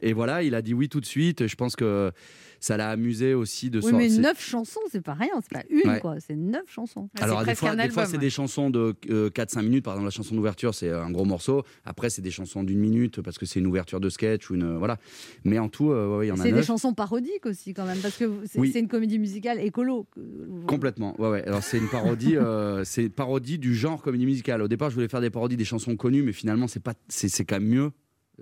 Et 0.01 0.12
voilà, 0.12 0.43
il 0.43 0.53
a 0.53 0.62
dit 0.62 0.73
oui 0.73 0.89
tout 0.89 0.99
de 0.99 1.05
suite. 1.05 1.47
Je 1.47 1.55
pense 1.55 1.77
que 1.77 2.12
ça 2.59 2.77
l'a 2.77 2.89
amusé 2.89 3.33
aussi 3.33 3.69
de 3.69 3.79
Oui, 3.83 3.91
mais 3.93 4.09
neuf 4.09 4.41
chansons, 4.41 4.79
c'est 4.91 5.01
pas 5.01 5.13
rien, 5.13 5.29
c'est 5.41 5.51
pas 5.51 5.63
une 5.69 5.89
Ouais. 5.89 5.99
quoi, 5.99 6.15
c'est 6.19 6.35
neuf 6.35 6.63
chansons. 6.67 7.09
Ah, 7.19 7.23
Alors, 7.23 7.43
des 7.45 7.55
fois, 7.55 7.75
des 7.75 7.89
c'est 7.89 8.11
ouais. 8.13 8.17
des 8.17 8.29
chansons 8.29 8.69
de 8.69 8.95
euh, 9.09 9.29
4-5 9.29 9.61
minutes. 9.63 9.83
Par 9.85 9.93
exemple, 9.93 10.05
la 10.07 10.11
chanson 10.11 10.35
d'ouverture, 10.35 10.73
c'est 10.75 10.91
un 10.91 11.09
gros 11.11 11.25
morceau. 11.25 11.63
Après, 11.85 12.09
c'est 12.09 12.21
des 12.21 12.31
chansons 12.31 12.63
d'une 12.63 12.79
minute 12.79 13.21
parce 13.21 13.37
que 13.37 13.45
c'est 13.45 13.59
une 13.59 13.67
ouverture 13.67 13.99
de 13.99 14.09
sketch 14.09 14.49
ou 14.49 14.55
une. 14.55 14.77
Voilà. 14.77 14.97
Mais 15.43 15.59
en 15.59 15.69
tout, 15.69 15.91
euh, 15.91 16.17
ouais, 16.17 16.25
il 16.27 16.29
y 16.29 16.31
en 16.31 16.39
a 16.39 16.43
C'est 16.43 16.51
des 16.51 16.63
chansons 16.63 16.93
parodiques 16.93 17.45
aussi 17.45 17.73
quand 17.73 17.85
même, 17.85 17.99
parce 17.99 18.17
que 18.17 18.29
c'est 18.45 18.59
Oui. 18.59 18.71
une 18.75 18.87
comédie 18.87 19.19
musicale 19.19 19.59
écolo. 19.59 20.07
Complètement, 20.67 21.19
ouais, 21.19 21.29
ouais. 21.29 21.43
Alors 21.45 21.63
c'est 21.63 21.77
une 21.77 21.89
parodie, 21.89 22.35
euh, 22.37 22.83
c'est 22.85 23.09
parodie 23.09 23.57
du 23.57 23.73
genre 23.75 24.01
comédie 24.01 24.25
musicale. 24.25 24.61
Au 24.61 24.67
départ, 24.67 24.89
je 24.89 24.95
voulais 24.95 25.07
faire 25.07 25.21
des 25.21 25.29
parodies 25.29 25.57
des 25.57 25.65
chansons 25.65 25.95
connues, 25.95 26.23
mais 26.23 26.33
finalement, 26.33 26.67
c'est 26.67 26.81
pas, 26.83 26.93
c'est, 27.07 27.29
c'est 27.29 27.45
quand 27.45 27.59
même 27.59 27.69
mieux 27.69 27.91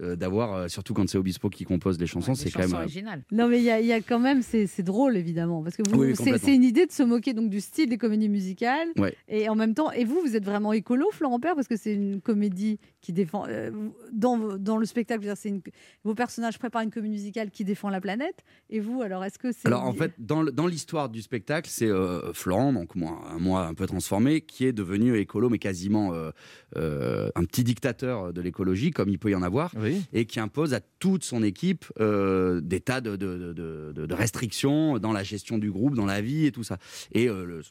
euh, 0.02 0.16
d'avoir, 0.16 0.54
euh, 0.54 0.68
surtout 0.68 0.94
quand 0.94 1.08
c'est 1.10 1.18
Obispo 1.18 1.50
qui 1.50 1.64
compose 1.64 2.00
les 2.00 2.08
chansons, 2.08 2.32
Ouais, 2.32 2.38
c'est 2.38 2.52
quand 2.52 2.60
même. 2.60 2.74
euh, 2.74 2.78
originales. 2.80 3.24
Non 3.32 3.48
mais 3.48 3.58
il 3.60 3.64
y, 3.64 3.70
a- 3.72 3.80
il 3.80 3.86
y 3.86 3.94
a 3.94 4.02
quand 4.02 4.20
même, 4.20 4.42
c'est 4.42 4.82
drôle 4.84 5.18
évidemment, 5.18 5.64
parce 5.64 5.76
que 5.76 5.84
vous- 5.90 6.00
Oui, 6.00 6.14
c'est 6.16 6.54
une 6.56 6.64
idée 6.64 6.86
de 6.86 6.92
se 6.92 7.04
moquer 7.04 7.34
donc 7.34 7.50
du 7.50 7.62
style 7.62 7.90
des 7.90 7.98
comédies 7.98 8.30
musicales, 8.30 8.90
Ouais. 8.98 9.16
et 9.28 9.50
en 9.50 9.56
même 9.56 9.74
temps, 9.74 9.92
et 9.92 10.06
vous, 10.06 10.20
vous 10.22 10.36
êtes 10.36 10.46
vraiment 10.46 10.74
écolo, 10.74 11.08
Florent 11.12 11.40
Père, 11.40 11.56
parce 11.56 11.68
que 11.68 11.76
c'est 11.78 11.94
une 11.94 12.22
comédie 12.22 12.80
qui 13.02 13.14
défend, 13.14 13.46
euh, 13.48 13.72
dans, 14.12 14.38
dans 14.58 14.78
le 14.78 14.86
spectacle, 14.86 15.32
c'est 15.36 15.50
une- 15.50 15.62
vos 16.04 16.16
personnages 16.16 16.60
préparent 16.60 16.82
une 16.84 16.92
comédie 16.92 17.14
musicale 17.14 17.50
qui 17.52 17.64
défend 17.64 17.90
la 17.90 18.02
planète, 18.02 18.44
et 18.70 18.80
vous, 18.80 19.02
alors 19.02 19.24
est-ce 19.24 19.40
que 19.40 19.52
c'est... 19.52 19.68
Alors 19.68 19.84
en 19.84 19.94
fait, 19.94 20.14
dans, 20.20 20.44
l'histoire 20.68 21.10
du 21.10 21.22
spectacle, 21.22 21.70
c'est 21.72 21.88
euh, 21.88 22.34
Florent, 22.34 22.74
donc 22.74 22.96
moi, 22.96 23.22
un 23.32 23.40
moi 23.40 23.66
un 23.66 23.74
peu 23.74 23.86
transformé, 23.88 24.42
qui 24.42 24.66
est 24.66 24.74
devenu 24.74 25.18
écolo, 25.18 25.50
mais 25.50 25.60
quasiment 25.60 26.14
euh, 26.14 26.32
euh, 26.76 27.30
un 27.36 27.44
petit 27.46 27.64
dictateur 27.64 28.34
de 28.34 28.42
l'écologie, 28.42 28.92
comme 28.92 29.10
il 29.10 29.20
peut 29.20 29.30
y 29.32 29.36
en 29.36 29.42
avoir. 29.42 29.74
Oui. 29.80 29.87
Et 30.14 30.26
qui 30.26 30.40
impose 30.40 30.74
à 30.74 30.80
toute 31.00 31.24
son 31.24 31.44
équipe 31.44 31.86
euh, 32.00 32.62
des 32.62 32.80
tas 32.80 33.02
de, 33.02 34.14
restrictions 34.14 35.00
dans 35.00 35.14
la 35.14 35.24
gestion 35.24 35.58
du 35.58 35.72
groupe, 35.72 35.96
dans 35.96 36.06
la 36.06 36.22
vie 36.22 36.46
et 36.46 36.52
tout 36.52 36.64
ça. 36.64 36.78
Et 37.12 37.30
euh, 37.30 37.62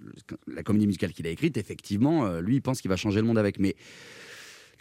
la 0.46 0.62
comédie 0.62 0.86
musicale 0.86 1.12
qu'il 1.12 1.26
a 1.26 1.30
écrite, 1.30 1.56
effectivement, 1.56 2.26
euh, 2.26 2.40
lui, 2.40 2.56
il 2.56 2.62
pense 2.62 2.80
qu'il 2.80 2.88
va 2.88 2.96
changer 2.96 3.20
le 3.20 3.26
monde 3.26 3.38
avec. 3.38 3.58
Mais 3.58 3.74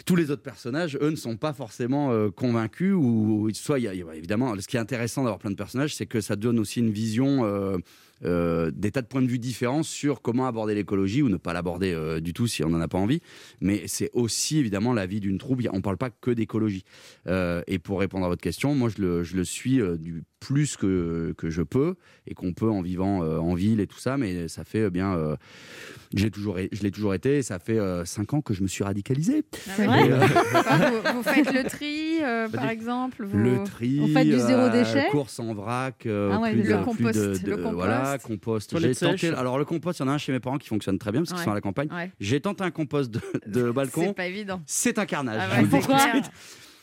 tous 0.05 0.15
les 0.15 0.29
autres 0.31 0.43
personnages, 0.43 0.97
eux, 1.01 1.09
ne 1.09 1.15
sont 1.15 1.37
pas 1.37 1.53
forcément 1.53 2.29
convaincus. 2.31 2.93
Ou 2.93 3.49
soit, 3.53 3.79
évidemment, 3.79 4.59
ce 4.59 4.67
qui 4.67 4.75
est 4.75 4.79
intéressant 4.79 5.23
d'avoir 5.23 5.39
plein 5.39 5.51
de 5.51 5.55
personnages, 5.55 5.95
c'est 5.95 6.05
que 6.05 6.21
ça 6.21 6.35
donne 6.35 6.59
aussi 6.59 6.79
une 6.79 6.91
vision. 6.91 7.81
Euh, 8.25 8.71
des 8.73 8.91
tas 8.91 9.01
de 9.01 9.07
points 9.07 9.21
de 9.21 9.27
vue 9.27 9.39
différents 9.39 9.83
sur 9.83 10.21
comment 10.21 10.47
aborder 10.47 10.75
l'écologie 10.75 11.21
ou 11.21 11.29
ne 11.29 11.37
pas 11.37 11.53
l'aborder 11.53 11.93
euh, 11.93 12.19
du 12.19 12.33
tout 12.33 12.47
si 12.47 12.63
on 12.63 12.69
n'en 12.69 12.81
a 12.81 12.87
pas 12.87 12.97
envie. 12.97 13.21
Mais 13.61 13.83
c'est 13.87 14.09
aussi 14.13 14.57
évidemment 14.59 14.93
la 14.93 15.05
vie 15.05 15.19
d'une 15.19 15.37
troupe. 15.37 15.61
On 15.71 15.77
ne 15.77 15.81
parle 15.81 15.97
pas 15.97 16.09
que 16.09 16.31
d'écologie. 16.31 16.83
Euh, 17.27 17.61
et 17.67 17.79
pour 17.79 17.99
répondre 17.99 18.25
à 18.25 18.29
votre 18.29 18.41
question, 18.41 18.75
moi 18.75 18.89
je 18.89 19.01
le, 19.01 19.23
je 19.23 19.35
le 19.35 19.43
suis 19.43 19.79
euh, 19.81 19.97
du 19.97 20.23
plus 20.39 20.77
que, 20.77 21.33
que 21.37 21.49
je 21.49 21.61
peux 21.63 21.95
et 22.27 22.35
qu'on 22.35 22.53
peut 22.53 22.69
en 22.69 22.81
vivant 22.81 23.23
euh, 23.23 23.37
en 23.39 23.55
ville 23.55 23.79
et 23.79 23.87
tout 23.87 23.97
ça. 23.99 24.17
Mais 24.17 24.47
ça 24.47 24.63
fait 24.63 24.81
euh, 24.83 24.89
bien. 24.89 25.15
euh, 25.15 25.35
j'ai 26.13 26.29
toujours, 26.31 26.57
je 26.71 26.81
l'ai 26.83 26.91
toujours 26.91 27.13
été. 27.13 27.37
Et 27.37 27.41
ça 27.41 27.59
fait 27.59 27.79
euh, 27.79 28.05
cinq 28.05 28.33
ans 28.33 28.41
que 28.41 28.53
je 28.53 28.61
me 28.63 28.67
suis 28.67 28.83
radicalisé. 28.83 29.43
C'est 29.53 29.85
vrai 29.85 30.11
euh, 30.11 30.19
vous, 31.13 31.17
vous 31.17 31.23
faites 31.23 31.51
le 31.53 31.63
tri, 31.67 32.19
euh, 32.23 32.47
Bah, 32.51 32.59
par 32.59 32.69
exemple 32.69 33.25
vous... 33.25 33.37
Le 33.37 33.63
tri, 33.63 33.97
Vous 33.99 34.07
faites 34.07 34.25
du 34.27 34.37
zéro 34.39 34.61
euh, 34.63 34.69
déchet 34.69 35.07
course 35.09 35.39
en 35.39 35.53
vrac, 35.53 36.05
euh, 36.05 36.31
Ah 36.33 36.39
ouais, 36.39 36.51
plus 36.51 36.63
le 36.63 36.77
de- 36.77 36.83
compost, 36.83 37.11
plus 37.11 37.13
de- 37.13 37.37
de- 37.45 37.49
le 37.49 37.57
compost. 37.57 37.73
Voilà, 37.75 38.14
compost. 38.17 38.69
Toilette 38.69 38.97
J'ai 38.99 39.05
tenté- 39.05 39.29
alors 39.29 39.57
le 39.57 39.65
compost, 39.65 39.99
il 39.99 40.03
y 40.03 40.05
en 40.05 40.09
a 40.09 40.13
un 40.13 40.17
chez 40.17 40.31
mes 40.31 40.39
parents 40.39 40.57
qui 40.57 40.67
fonctionne 40.67 40.97
très 40.97 41.11
bien 41.11 41.21
parce 41.21 41.31
qu'ils 41.31 41.39
Ouais. 41.39 41.45
sont 41.45 41.51
à 41.51 41.55
la 41.55 41.61
campagne. 41.61 41.89
Ouais. 41.91 42.11
J'ai 42.19 42.39
tenté 42.41 42.63
un 42.63 42.71
compost 42.71 43.11
de, 43.11 43.19
de 43.47 43.65
C'est 43.67 43.73
balcon, 43.73 44.13
pas 44.13 44.27
évident. 44.27 44.61
c'est 44.65 44.97
un 44.99 45.05
carnage. 45.05 45.41
Ah 45.51 45.61
ouais. 45.61 45.67
Pourquoi. 45.67 45.97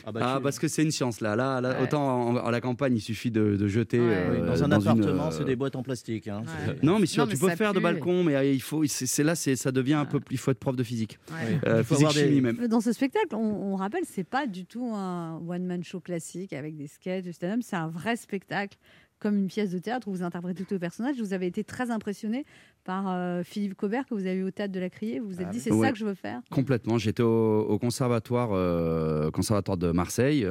Ah 0.04 0.10
bah, 0.10 0.20
Ah, 0.24 0.40
parce 0.42 0.58
que 0.58 0.66
c'est 0.66 0.82
une 0.82 0.90
science 0.90 1.20
là. 1.20 1.36
Là, 1.36 1.60
là 1.60 1.70
Ouais. 1.78 1.82
autant 1.84 2.02
en, 2.02 2.34
en- 2.34 2.44
à 2.44 2.50
la 2.50 2.60
campagne, 2.60 2.96
il 2.96 3.00
suffit 3.00 3.30
de, 3.30 3.54
de 3.56 3.68
jeter. 3.68 4.00
Ouais. 4.00 4.06
euh, 4.08 4.46
dans 4.48 4.64
un 4.64 4.72
appartement, 4.72 5.28
euh, 5.28 5.30
c'est 5.30 5.44
des 5.44 5.54
boîtes 5.54 5.76
en 5.76 5.84
plastique. 5.84 6.26
hein. 6.26 6.42
Ouais. 6.66 6.74
Non, 6.82 6.98
mais, 6.98 7.06
sûr, 7.06 7.22
Non, 7.22 7.28
mais 7.28 7.36
tu 7.36 7.40
peux 7.40 7.50
faire 7.50 7.72
de 7.72 7.78
balcon, 7.78 8.24
mais 8.24 8.34
euh, 8.34 8.44
il 8.44 8.60
faut. 8.60 8.82
C'est 8.88 9.22
là, 9.22 9.36
ça 9.36 9.70
devient 9.70 9.94
un 9.94 10.04
peu. 10.04 10.18
Il 10.32 10.38
faut 10.38 10.50
être 10.50 10.58
prof 10.58 10.74
de 10.74 10.82
physique. 10.82 11.20
Euh, 11.68 11.84
physique 11.84 12.08
des- 12.14 12.26
chimie 12.26 12.40
même. 12.40 12.66
Dans 12.66 12.80
ce 12.80 12.92
spectacle, 12.92 13.36
on, 13.36 13.72
on 13.72 13.76
rappelle, 13.76 14.02
c'est 14.04 14.24
pas 14.24 14.48
du 14.48 14.64
tout 14.64 14.90
un 14.92 15.40
one-man 15.46 15.84
show 15.84 16.00
classique 16.00 16.52
avec 16.52 16.76
des 16.76 16.88
sketchs. 16.88 17.26
C'est 17.60 17.76
un 17.76 17.86
vrai 17.86 18.16
spectacle, 18.16 18.76
comme 19.22 19.38
une 19.38 19.46
pièce 19.46 19.70
de 19.70 19.78
théâtre 19.78 20.08
où 20.08 20.10
vous 20.12 20.22
interprétez 20.24 20.64
tous 20.64 20.74
les 20.74 20.80
personnages. 20.80 21.16
Vous 21.20 21.32
avez 21.32 21.46
été 21.46 21.62
très 21.62 21.92
impressionné 21.92 22.44
par 22.82 23.04
euh, 23.08 23.42
Philippe 23.44 23.74
Cobert 23.74 24.04
que 24.06 24.14
vous 24.14 24.26
avez 24.26 24.34
eu 24.34 24.42
au 24.42 24.50
théâtre 24.50 24.72
de 24.72 24.80
la 24.80 24.90
Criée. 24.90 25.20
Vous 25.20 25.28
vous 25.28 25.40
êtes 25.40 25.50
dit, 25.50 25.60
c'est 25.60 25.70
Ouais. 25.70 25.86
ça 25.86 25.92
que 25.92 25.98
je 25.98 26.04
veux 26.04 26.14
faire. 26.14 26.40
Complètement. 26.50 26.98
J'étais 26.98 27.22
au, 27.22 27.60
au 27.60 27.78
conservatoire, 27.78 28.50
euh, 28.52 29.30
conservatoire 29.30 29.76
de 29.76 29.92
Marseille, 29.92 30.44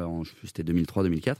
c'était 0.45 0.63
2003-2004. 0.63 1.35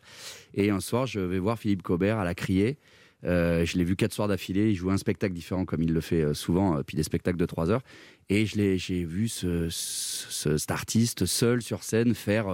Et 0.56 0.70
un 0.72 0.82
soir, 0.82 1.06
je 1.08 1.22
vais 1.22 1.40
voir 1.40 1.58
Philippe 1.58 1.82
Cobert 1.84 2.20
à 2.20 2.26
la 2.26 2.36
Criée. 2.36 2.78
Euh, 3.24 3.64
je 3.66 3.78
l'ai 3.78 3.84
vu 3.86 3.96
quatre 3.96 4.14
soirs 4.14 4.28
d'affilée. 4.28 4.72
Il 4.72 4.76
jouait 4.76 4.92
un 4.94 4.98
spectacle 4.98 5.34
différent, 5.34 5.64
comme 5.64 5.84
il 5.84 5.94
le 5.94 6.02
fait 6.02 6.34
souvent, 6.34 6.82
puis 6.84 6.98
des 6.98 7.04
spectacles 7.04 7.38
de 7.38 7.46
trois 7.46 7.70
heures. 7.72 7.84
Et 8.30 8.46
je 8.46 8.58
l'ai- 8.58 8.78
j'ai 8.78 9.06
vu 9.06 9.28
ce, 9.30 9.68
ce- 9.70 10.58
cet 10.58 10.72
artiste 10.72 11.26
seul 11.26 11.62
sur 11.62 11.84
scène 11.84 12.14
faire. 12.14 12.48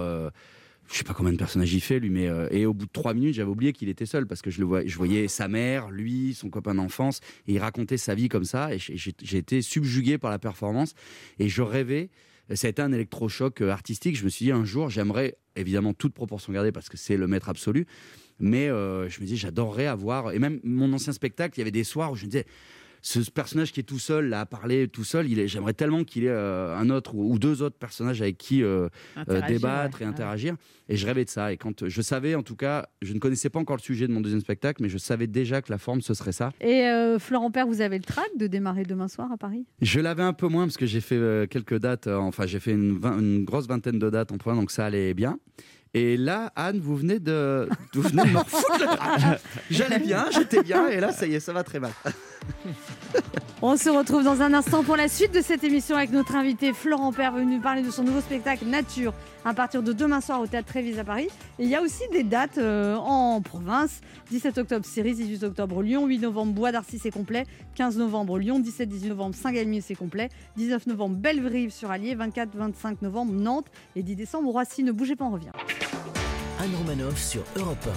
Je 0.90 0.96
sais 0.96 1.04
pas 1.04 1.14
combien 1.14 1.32
de 1.32 1.38
personnages 1.38 1.72
il 1.72 1.80
fait 1.80 2.00
lui, 2.00 2.10
mais 2.10 2.28
euh, 2.28 2.48
et 2.50 2.64
au 2.64 2.72
bout 2.72 2.86
de 2.86 2.90
trois 2.90 3.12
minutes, 3.12 3.34
j'avais 3.34 3.50
oublié 3.50 3.72
qu'il 3.72 3.88
était 3.88 4.06
seul 4.06 4.26
parce 4.26 4.40
que 4.40 4.50
je 4.50 4.60
le 4.60 4.66
voyais, 4.66 4.88
je 4.88 4.96
voyais 4.96 5.28
sa 5.28 5.46
mère, 5.46 5.90
lui, 5.90 6.34
son 6.34 6.48
copain 6.48 6.74
d'enfance, 6.74 7.20
et 7.46 7.54
il 7.54 7.58
racontait 7.58 7.98
sa 7.98 8.14
vie 8.14 8.28
comme 8.28 8.44
ça, 8.44 8.74
et 8.74 8.78
j'ai 8.78 9.38
été 9.38 9.60
subjugué 9.60 10.16
par 10.18 10.30
la 10.30 10.38
performance, 10.38 10.94
et 11.38 11.48
je 11.48 11.62
rêvais. 11.62 12.10
Ça 12.54 12.66
a 12.66 12.70
été 12.70 12.80
un 12.80 12.92
électrochoc 12.92 13.60
euh, 13.60 13.70
artistique. 13.70 14.16
Je 14.16 14.24
me 14.24 14.30
suis 14.30 14.46
dit 14.46 14.52
un 14.52 14.64
jour, 14.64 14.88
j'aimerais 14.88 15.36
évidemment 15.54 15.92
toute 15.92 16.14
proportion 16.14 16.50
gardée 16.50 16.72
parce 16.72 16.88
que 16.88 16.96
c'est 16.96 17.18
le 17.18 17.26
maître 17.26 17.50
absolu, 17.50 17.86
mais 18.40 18.68
euh, 18.68 19.06
je 19.10 19.20
me 19.20 19.26
dis 19.26 19.36
j'adorerais 19.36 19.86
avoir. 19.86 20.32
Et 20.32 20.38
même 20.38 20.58
mon 20.64 20.90
ancien 20.94 21.12
spectacle, 21.12 21.56
il 21.56 21.60
y 21.60 21.62
avait 21.62 21.70
des 21.70 21.84
soirs 21.84 22.10
où 22.10 22.16
je 22.16 22.24
me 22.24 22.30
disais 22.30 22.46
ce 23.02 23.20
personnage 23.30 23.72
qui 23.72 23.80
est 23.80 23.84
tout 23.84 23.98
seul 23.98 24.28
là 24.28 24.40
à 24.40 24.46
parler 24.46 24.88
tout 24.88 25.04
seul, 25.04 25.26
j'aimerais 25.46 25.74
tellement 25.74 26.04
qu'il 26.04 26.24
ait 26.24 26.28
euh, 26.28 26.76
un 26.76 26.90
autre 26.90 27.14
ou, 27.14 27.32
ou 27.32 27.38
deux 27.38 27.62
autres 27.62 27.76
personnages 27.76 28.20
avec 28.22 28.38
qui 28.38 28.62
euh, 28.62 28.88
euh, 29.28 29.40
débattre 29.46 30.00
ouais. 30.00 30.06
et 30.06 30.08
interagir. 30.08 30.56
Et 30.88 30.96
je 30.96 31.06
rêvais 31.06 31.24
de 31.24 31.30
ça. 31.30 31.52
Et 31.52 31.58
quand 31.58 31.86
je 31.86 32.02
savais, 32.02 32.34
en 32.34 32.42
tout 32.42 32.56
cas, 32.56 32.88
je 33.02 33.12
ne 33.12 33.18
connaissais 33.18 33.50
pas 33.50 33.58
encore 33.58 33.76
le 33.76 33.82
sujet 33.82 34.08
de 34.08 34.12
mon 34.12 34.22
deuxième 34.22 34.40
spectacle, 34.40 34.82
mais 34.82 34.88
je 34.88 34.96
savais 34.96 35.26
déjà 35.26 35.60
que 35.60 35.70
la 35.70 35.78
forme 35.78 36.00
ce 36.00 36.14
serait 36.14 36.32
ça. 36.32 36.52
Et 36.60 36.88
Florent 37.18 37.50
Père, 37.50 37.66
vous 37.66 37.82
avez 37.82 37.98
le 37.98 38.04
trac 38.04 38.28
de 38.38 38.46
démarrer 38.46 38.84
demain 38.84 39.08
soir 39.08 39.30
à 39.30 39.36
Paris? 39.36 39.66
Je 39.82 40.00
l'avais 40.00 40.22
un 40.22 40.32
peu 40.32 40.48
moins 40.48 40.64
parce 40.64 40.78
que 40.78 40.86
j'ai 40.86 41.02
fait 41.02 41.46
quelques 41.50 41.78
dates, 41.78 42.06
enfin 42.06 42.46
j'ai 42.46 42.58
fait 42.58 42.72
une, 42.72 43.00
une 43.04 43.44
grosse 43.44 43.66
vingtaine 43.66 43.98
de 43.98 44.08
dates 44.08 44.32
en 44.32 44.38
point, 44.38 44.54
donc 44.54 44.70
ça 44.70 44.86
allait 44.86 45.12
bien. 45.12 45.38
Et 45.94 46.16
là, 46.16 46.52
Anne, 46.54 46.80
vous 46.80 46.96
venez 46.96 47.18
de, 47.18 47.68
vous 47.94 48.02
venez 48.02 48.24
de 48.24 48.28
me 48.28 48.38
refoutre 48.38 48.78
le 48.78 48.86
trac. 48.86 49.40
J'allais 49.70 49.98
bien, 49.98 50.26
j'étais 50.30 50.62
bien, 50.62 50.86
et 50.88 51.00
là, 51.00 51.12
ça 51.12 51.26
y 51.26 51.34
est, 51.34 51.40
ça 51.40 51.52
va 51.52 51.64
très 51.64 51.80
mal. 51.80 51.92
On 53.60 53.76
se 53.76 53.88
retrouve 53.88 54.22
dans 54.22 54.40
un 54.40 54.54
instant 54.54 54.84
pour 54.84 54.96
la 54.96 55.08
suite 55.08 55.34
de 55.34 55.40
cette 55.40 55.64
émission 55.64 55.96
avec 55.96 56.12
notre 56.12 56.36
invité 56.36 56.72
Florent 56.72 57.12
Père 57.12 57.32
venu 57.32 57.56
nous 57.56 57.60
parler 57.60 57.82
de 57.82 57.90
son 57.90 58.04
nouveau 58.04 58.20
spectacle 58.20 58.64
Nature 58.66 59.12
à 59.44 59.54
partir 59.54 59.82
de 59.82 59.92
demain 59.92 60.20
soir 60.20 60.40
au 60.40 60.46
Théâtre 60.46 60.68
Trévise 60.68 60.98
à 60.98 61.04
Paris. 61.04 61.28
Et 61.58 61.64
il 61.64 61.68
y 61.68 61.74
a 61.74 61.82
aussi 61.82 62.02
des 62.12 62.22
dates 62.22 62.58
euh, 62.58 62.96
en 62.96 63.40
province. 63.40 64.00
17 64.30 64.58
octobre 64.58 64.84
Cerise, 64.84 65.18
18 65.18 65.44
octobre 65.44 65.82
Lyon, 65.82 66.06
8 66.06 66.18
novembre 66.18 66.52
Bois 66.52 66.72
d'Arcy 66.72 66.98
c'est 66.98 67.10
complet, 67.10 67.46
15 67.76 67.98
novembre 67.98 68.38
Lyon, 68.38 68.60
17-18 68.60 69.08
novembre 69.08 69.34
Saint-Galmier 69.34 69.80
c'est 69.80 69.94
complet, 69.94 70.28
19 70.56 70.86
novembre 70.86 71.16
Bellevrive 71.16 71.70
sur 71.70 71.90
Allier, 71.90 72.14
24-25 72.16 72.96
novembre 73.02 73.32
Nantes 73.32 73.66
et 73.96 74.02
10 74.02 74.16
décembre 74.16 74.50
Roissy. 74.50 74.82
Ne 74.82 74.92
bougez 74.92 75.16
pas, 75.16 75.24
on 75.24 75.30
revient. 75.30 75.52
Anne 76.60 76.74
Romanoff 76.76 77.18
sur 77.18 77.42
Europe 77.56 77.88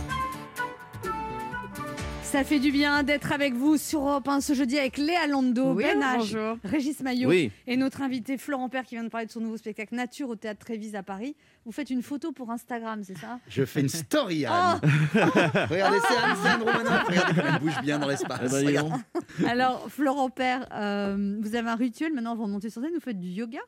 Ça 2.32 2.46
fait 2.46 2.60
du 2.60 2.72
bien 2.72 3.04
d'être 3.04 3.34
avec 3.34 3.54
vous 3.56 3.76
sur 3.76 4.08
Europe 4.08 4.26
1 4.26 4.39
ce 4.39 4.54
jeudi 4.54 4.80
avec 4.80 4.98
Léa 4.98 5.28
Lando, 5.28 5.74
Oui, 5.74 5.84
Ben 5.84 6.00
H. 6.00 6.58
Régis 6.63 7.02
Maillot 7.02 7.28
Oui. 7.28 7.52
et 7.67 7.76
notre 7.76 8.02
invité 8.02 8.38
Florent 8.38 8.70
Père 8.70 8.86
qui 8.86 8.96
vient 8.96 9.04
de 9.04 9.10
parler 9.10 9.28
de 9.28 9.32
son 9.32 9.41
nouveau 9.41 9.58
spectacle 9.58 9.94
Nature 9.96 10.30
au 10.30 10.38
Théâtre 10.38 10.60
Trévise 10.63 10.96
à 10.96 11.04
Paris. 11.04 11.36
Vous 11.65 11.74
faites 11.74 11.89
une 11.89 12.02
photo 12.02 12.32
pour 12.32 12.50
Instagram, 12.50 13.02
c'est 13.04 13.17
ça? 13.17 13.39
Je 13.50 13.65
fais 13.65 13.82
une 13.82 13.89
story, 13.89 14.46
Anne. 14.46 14.80
Oh 14.82 14.88
Regardez, 15.70 15.98
c'est 16.08 16.17
Anne, 16.17 16.38
c'est 16.41 16.50
Anne 16.50 16.62
Romanoff. 16.62 17.04
Regardez 17.06 17.34
comme 17.36 17.48
elle 17.54 17.60
bouge 17.60 17.82
bien 17.84 18.00
dans 18.00 18.08
l'espace. 18.08 18.56
Eh 18.65 18.74
ben. 18.76 19.04
Alors, 19.46 19.88
Florent 19.89 20.30
Père, 20.30 20.65
euh, 20.74 21.38
vous 21.41 21.56
avez 21.56 21.70
un 21.70 21.76
rituel 21.76 22.13
maintenant 22.13 22.32
avant 22.32 22.48
de 22.48 22.54
monter 22.54 22.70
sur 22.70 22.82
scène, 22.82 22.91
vous 22.94 23.02
faites 23.02 23.20
du 23.20 23.28
yoga? 23.28 23.60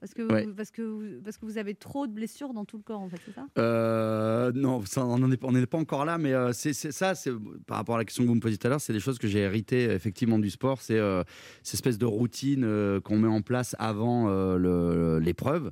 Parce 0.00 0.12
que, 0.14 0.22
Ouais. 0.30 0.44
vous, 0.46 0.54
parce, 0.54 0.70
que 0.70 0.82
vous, 0.82 1.02
parce 1.24 1.38
que 1.38 1.46
vous 1.46 1.58
avez 1.58 1.74
trop 1.74 2.06
de 2.06 2.12
blessures 2.12 2.52
dans 2.52 2.64
tout 2.64 2.76
le 2.76 2.82
corps, 2.82 3.00
en 3.00 3.08
fait, 3.08 3.16
c'est 3.24 3.34
ça? 3.34 3.46
Euh, 3.58 4.52
non, 4.54 4.84
ça, 4.84 5.04
on 5.04 5.18
n'en 5.18 5.30
est, 5.30 5.42
on 5.44 5.52
n'est 5.52 5.66
pas 5.66 5.78
encore 5.78 6.04
là, 6.04 6.18
mais 6.18 6.32
euh, 6.32 6.52
c'est 6.52 6.72
c'est 6.72 6.92
ça, 6.92 7.14
c'est 7.14 7.30
par 7.66 7.78
rapport 7.78 7.94
à 7.94 7.98
la 7.98 8.04
question 8.04 8.22
que 8.24 8.28
vous 8.28 8.34
me 8.34 8.40
posiez 8.40 8.58
tout 8.58 8.66
à 8.66 8.70
l'heure, 8.70 8.80
c'est 8.80 8.92
des 8.92 9.00
choses 9.00 9.18
que 9.18 9.26
j'ai 9.28 9.40
héritées 9.40 9.84
effectivement 9.84 10.38
du 10.38 10.50
sport. 10.50 10.80
C'est 10.82 10.98
euh, 10.98 11.22
cette 11.62 11.74
espèce 11.74 11.98
de 11.98 12.06
routine 12.06 12.64
euh, 12.64 13.00
qu'on 13.00 13.18
met 13.18 13.28
en 13.28 13.40
place 13.42 13.74
avant 13.78 14.28
euh, 14.28 14.56
le- 14.58 15.18
l'épreuve. 15.18 15.70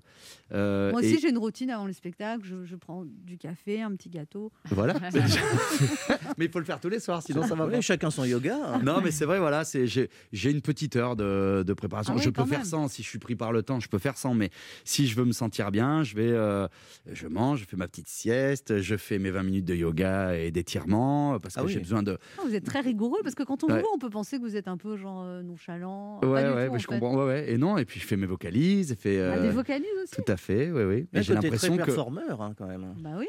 Euh, 0.53 0.91
Moi 0.93 1.03
et- 1.03 1.07
aussi, 1.13 1.21
j'ai 1.21 1.31
une 1.31 1.39
routine 1.39 1.71
avant 1.71 1.87
le 1.87 1.93
spectacle. 1.93 2.43
Je, 2.45 2.65
je 2.65 2.77
prends 2.77 3.05
du 3.07 3.39
café, 3.39 3.83
un 3.83 3.93
petit 3.95 4.09
gâteau. 4.11 4.53
Voilà. 4.71 4.95
mais 6.39 6.45
il 6.47 6.51
faut 6.51 6.59
le 6.59 6.65
faire 6.65 6.81
tous 6.81 6.89
les 6.89 7.01
soirs, 7.01 7.23
sinon 7.23 7.43
ça 7.47 7.55
va 7.55 7.67
pas. 7.67 7.81
chacun 7.81 8.11
son 8.11 8.25
yoga. 8.25 8.57
hein. 8.65 8.81
Non, 8.83 9.01
mais 9.03 9.11
c'est 9.11 9.25
vrai, 9.25 9.39
voilà, 9.39 9.65
c'est 9.65 9.87
j'ai 9.87 10.09
j'ai 10.33 10.51
une 10.51 10.61
petite 10.63 10.97
heure 10.97 11.17
de, 11.17 11.63
de 11.67 11.73
préparation. 11.75 12.13
Ah 12.15 12.17
ouais, 12.17 12.23
je 12.23 12.31
peux 12.31 12.45
faire 12.45 12.65
sans, 12.67 12.89
si 12.89 13.03
je 13.03 13.09
suis 13.09 13.19
pris 13.19 13.37
par 13.37 13.53
le 13.53 13.63
temps, 13.63 13.81
je 13.81 13.89
peux 13.89 13.99
faire 13.99 14.14
Mais 14.35 14.51
si 14.85 15.07
je 15.07 15.17
veux 15.17 15.25
me 15.25 15.33
sentir 15.33 15.71
bien, 15.71 16.03
je 16.05 16.15
vais, 16.15 16.31
euh, 16.31 16.67
je 17.13 17.27
mange, 17.27 17.61
je 17.61 17.65
fais 17.67 17.77
ma 17.77 17.89
petite 17.89 18.09
sieste, 18.09 18.81
je 18.81 18.97
fais 18.97 19.19
mes 19.19 19.31
20 19.31 19.43
minutes 19.43 19.65
de 19.65 19.75
yoga 19.75 20.35
et 20.37 20.51
d'étirement 20.51 21.39
parce 21.41 21.55
que 21.55 21.61
Ah 21.61 21.65
oui. 21.65 21.73
j'ai 21.73 21.81
besoin 21.81 22.03
de. 22.03 22.19
Ah, 22.39 22.43
vous 22.47 22.55
êtes 22.55 22.65
très 22.65 22.81
rigoureux 22.81 23.21
parce 23.23 23.35
que 23.35 23.43
quand 23.43 23.65
on 23.65 23.69
vous 23.69 23.79
voit, 23.79 23.91
on 23.95 23.99
peut 23.99 24.11
penser 24.11 24.39
que 24.39 24.43
vous 24.43 24.57
êtes 24.57 24.69
un 24.69 24.77
peu 24.77 24.97
genre 24.97 25.23
euh, 25.25 25.43
nonchalant. 25.43 26.21
Ouais, 26.23 26.31
Pas 26.33 26.43
du 26.43 26.49
ouais, 26.49 26.67
tout, 26.67 26.73
mais 26.73 26.77
en 26.77 26.79
je 26.79 26.87
fait. 26.87 26.87
comprends. 27.01 27.17
Ouais, 27.19 27.25
ouais. 27.27 27.53
Et 27.53 27.59
non, 27.59 27.79
et 27.79 27.85
puis 27.85 28.01
je 28.01 28.07
fais 28.07 28.17
mes 28.17 28.27
vocalises, 28.27 28.93
et 28.93 28.97
fais. 28.97 29.19
Ah, 29.19 29.35
euh, 29.37 29.43
des 29.43 29.51
vocalises 29.51 29.87
aussi 30.03 30.15
Tout 30.17 30.31
à 30.33 30.37
fait, 30.37 30.71
oui, 30.71 30.83
oui. 30.85 31.07
Mais 31.13 31.23
j'ai 31.23 31.35
l'impression 31.35 31.77
que. 31.77 31.85
performeur 31.85 32.43
hein, 32.43 32.55
quand 32.57 32.67
même. 32.67 32.95
Bah 32.99 33.11
oui. 33.19 33.27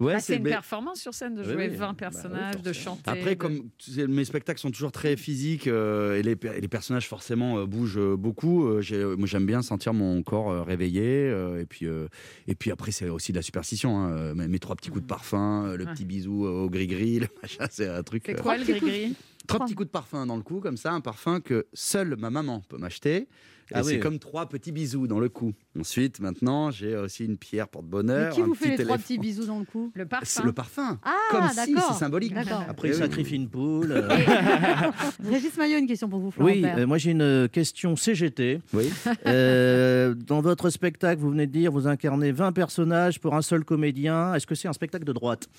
Ouais, 0.00 0.14
Ah, 0.16 0.20
c'est 0.20 0.36
une 0.36 0.42
mais- 0.42 0.50
performance 0.50 1.00
sur 1.00 1.14
scène 1.14 1.34
de 1.34 1.42
jouer 1.42 1.68
oui. 1.70 1.76
20 1.76 1.88
Bah 1.88 1.94
personnages, 1.96 2.54
oui, 2.56 2.62
de 2.62 2.72
chanter. 2.72 3.02
Après, 3.06 3.34
de- 3.34 3.40
comme 3.40 3.68
tu 3.78 3.92
sais, 3.92 4.06
mes 4.06 4.24
spectacles 4.24 4.60
sont 4.60 4.70
toujours 4.70 4.92
très 4.92 5.16
physiques 5.16 5.66
euh, 5.68 6.16
et, 6.16 6.22
les, 6.22 6.32
et 6.32 6.60
les 6.60 6.68
personnages 6.68 7.08
forcément 7.08 7.58
euh, 7.58 7.66
bougent 7.66 7.98
euh, 7.98 8.16
beaucoup, 8.16 8.66
euh, 8.68 9.16
moi 9.16 9.26
j'aime 9.26 9.46
bien 9.46 9.62
sentir 9.62 9.94
mon 9.94 10.22
corps 10.28 10.50
euh, 10.50 10.62
réveillé. 10.62 11.02
euh, 11.28 11.60
et, 11.60 11.66
puis, 11.66 11.86
euh, 11.86 12.08
et 12.46 12.54
puis 12.54 12.70
après, 12.70 12.90
c'est 12.92 13.08
aussi 13.08 13.32
de 13.32 13.38
la 13.38 13.42
superstition. 13.42 13.98
hein, 13.98 14.34
mes, 14.34 14.48
mes 14.48 14.58
trois 14.58 14.76
petits 14.76 14.90
coups 14.90 15.02
de 15.02 15.06
parfum, 15.06 15.64
euh, 15.66 15.76
le 15.76 15.84
Ouais. 15.86 15.92
petit 15.94 16.04
bisou 16.04 16.46
euh, 16.46 16.64
au 16.64 16.70
gris-gris, 16.70 17.20
le 17.20 17.28
machin, 17.42 17.66
c'est 17.70 17.88
un 17.88 18.02
truc. 18.02 18.24
C'est 18.26 18.38
euh, 18.38 18.42
quoi 18.42 18.56
le 18.58 18.64
gris-gris? 18.64 19.14
trois 19.46 19.60
petits 19.64 19.74
coups 19.74 19.86
de 19.86 19.92
parfum 19.92 20.26
dans 20.26 20.36
le 20.36 20.42
cou, 20.42 20.60
comme 20.60 20.76
ça, 20.76 20.92
un 20.92 21.00
parfum 21.00 21.40
que 21.40 21.66
seule 21.72 22.16
ma 22.18 22.28
maman 22.30 22.62
peut 22.68 22.76
m'acheter. 22.78 23.26
Et 23.70 23.74
Ah 23.74 23.82
c'est 23.82 23.94
oui. 23.96 24.00
comme 24.00 24.18
trois 24.18 24.48
petits 24.48 24.72
bisous 24.72 25.06
dans 25.06 25.20
le 25.20 25.28
cou. 25.28 25.52
Ensuite, 25.78 26.20
maintenant, 26.20 26.70
j'ai 26.70 26.96
aussi 26.96 27.24
une 27.26 27.36
pierre 27.36 27.66
Mais 27.66 27.70
porte-bonheur. 27.70 28.32
qui 28.34 28.40
un 28.40 28.46
vous 28.46 28.54
fait 28.54 28.76
les 28.76 28.84
trois 28.84 28.96
petits 28.98 29.18
bisous 29.18 29.44
dans 29.46 29.58
le 29.58 29.64
cou? 29.66 29.90
Le 29.94 30.06
parfum. 30.06 30.42
le 30.44 30.52
parfum. 30.52 30.98
Ah, 31.04 31.14
Comme 31.30 31.48
si, 31.66 31.74
c'est 31.74 31.94
symbolique. 31.98 32.32
D'accord. 32.34 32.64
Après, 32.68 32.88
il 32.88 32.92
Oui, 32.92 32.96
oui. 32.96 33.02
sacrifie 33.02 33.36
une 33.36 33.48
poule. 33.48 33.92
euh. 33.92 34.08
Régis 35.30 35.56
Maillot, 35.58 35.78
une 35.78 35.86
question 35.86 36.08
pour 36.08 36.20
vous, 36.20 36.30
Florent 36.30 36.50
Oui, 36.50 36.64
euh, 36.64 36.86
moi 36.86 36.96
j'ai 36.98 37.10
une 37.10 37.20
euh, 37.22 37.46
question 37.48 37.94
CGT. 37.96 38.60
Oui. 38.72 38.90
Euh, 39.26 40.14
dans 40.14 40.40
votre 40.40 40.70
spectacle, 40.70 41.20
vous 41.20 41.30
venez 41.30 41.46
de 41.46 41.52
dire, 41.52 41.70
vous 41.70 41.86
incarnez 41.86 42.32
20 42.32 42.52
personnages 42.52 43.20
pour 43.20 43.34
un 43.34 43.42
seul 43.42 43.64
comédien. 43.64 44.34
Est-ce 44.34 44.46
que 44.46 44.54
c'est 44.54 44.68
un 44.68 44.72
spectacle 44.72 45.04
de 45.04 45.12
droite? 45.12 45.48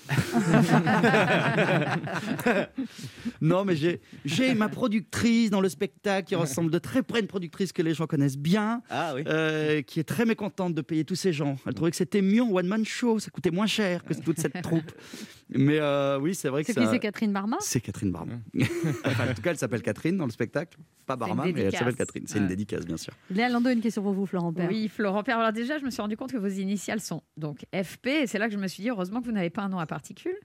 Non, 3.40 3.64
mais 3.64 3.76
j'ai 3.76 4.00
j'ai 4.24 4.54
ma 4.54 4.68
productrice 4.68 5.50
dans 5.50 5.60
le 5.60 5.68
spectacle 5.68 6.28
qui 6.28 6.34
ressemble 6.34 6.70
de 6.70 6.78
très 6.78 7.02
près 7.02 7.18
à 7.18 7.20
une 7.20 7.26
productrice 7.26 7.72
que 7.72 7.82
les 7.82 7.94
gens 7.94 7.99
connaissent 8.06 8.38
bien, 8.38 8.82
Ah 8.90 9.12
oui. 9.14 9.22
euh, 9.26 9.82
qui 9.82 10.00
est 10.00 10.04
très 10.04 10.24
mécontente 10.24 10.74
de 10.74 10.80
payer 10.82 11.04
tous 11.04 11.14
ces 11.16 11.32
gens. 11.32 11.56
Elle 11.66 11.74
trouvait 11.74 11.90
que 11.90 11.96
c'était 11.96 12.22
mieux 12.22 12.42
en 12.42 12.50
one-man 12.52 12.84
show, 12.84 13.18
ça 13.18 13.30
coûtait 13.30 13.50
moins 13.50 13.66
cher 13.66 14.04
que 14.04 14.14
toute 14.14 14.38
cette 14.38 14.60
troupe. 14.62 14.92
Mais 15.52 15.78
euh, 15.80 16.18
oui, 16.20 16.34
c'est 16.34 16.48
vrai 16.48 16.62
que 16.62 16.72
C'est 16.72 16.78
qui 16.78 16.84
ça... 16.86 16.92
C'est 16.92 16.98
Catherine 17.00 17.32
Barma? 17.32 17.56
C'est 17.60 17.80
Catherine 17.80 18.12
Barma. 18.12 18.34
Enfin, 19.04 19.30
en 19.30 19.34
tout 19.34 19.42
cas, 19.42 19.50
elle 19.50 19.58
s'appelle 19.58 19.82
Catherine 19.82 20.16
dans 20.16 20.26
le 20.26 20.30
spectacle. 20.30 20.78
Pas 21.06 21.16
Barma, 21.16 21.44
mais 21.52 21.62
elle 21.62 21.72
s'appelle 21.76 21.96
Catherine. 21.96 22.24
C'est 22.28 22.38
une 22.38 22.46
dédicace, 22.46 22.86
bien 22.86 22.96
sûr. 22.96 23.12
Léa 23.30 23.48
Lando, 23.48 23.68
une 23.70 23.80
question 23.80 24.02
pour 24.02 24.12
vous, 24.12 24.26
Florent 24.26 24.52
Père. 24.52 24.68
Oui, 24.70 24.86
Florent 24.88 25.24
Père. 25.24 25.38
Alors 25.40 25.52
déjà, 25.52 25.78
je 25.78 25.84
me 25.84 25.90
suis 25.90 26.00
rendu 26.00 26.16
compte 26.16 26.30
que 26.30 26.36
vos 26.38 26.46
initiales 26.46 27.00
sont 27.00 27.22
donc 27.36 27.64
FP, 27.74 28.06
et 28.22 28.26
c'est 28.28 28.38
là 28.38 28.46
que 28.46 28.54
je 28.54 28.58
me 28.58 28.68
suis 28.68 28.82
dit, 28.84 28.90
heureusement 28.90 29.20
que 29.20 29.26
vous 29.26 29.32
n'avez 29.32 29.50
pas 29.50 29.62
un 29.62 29.68
nom 29.68 29.80
à 29.80 29.86
particules. 29.86 30.36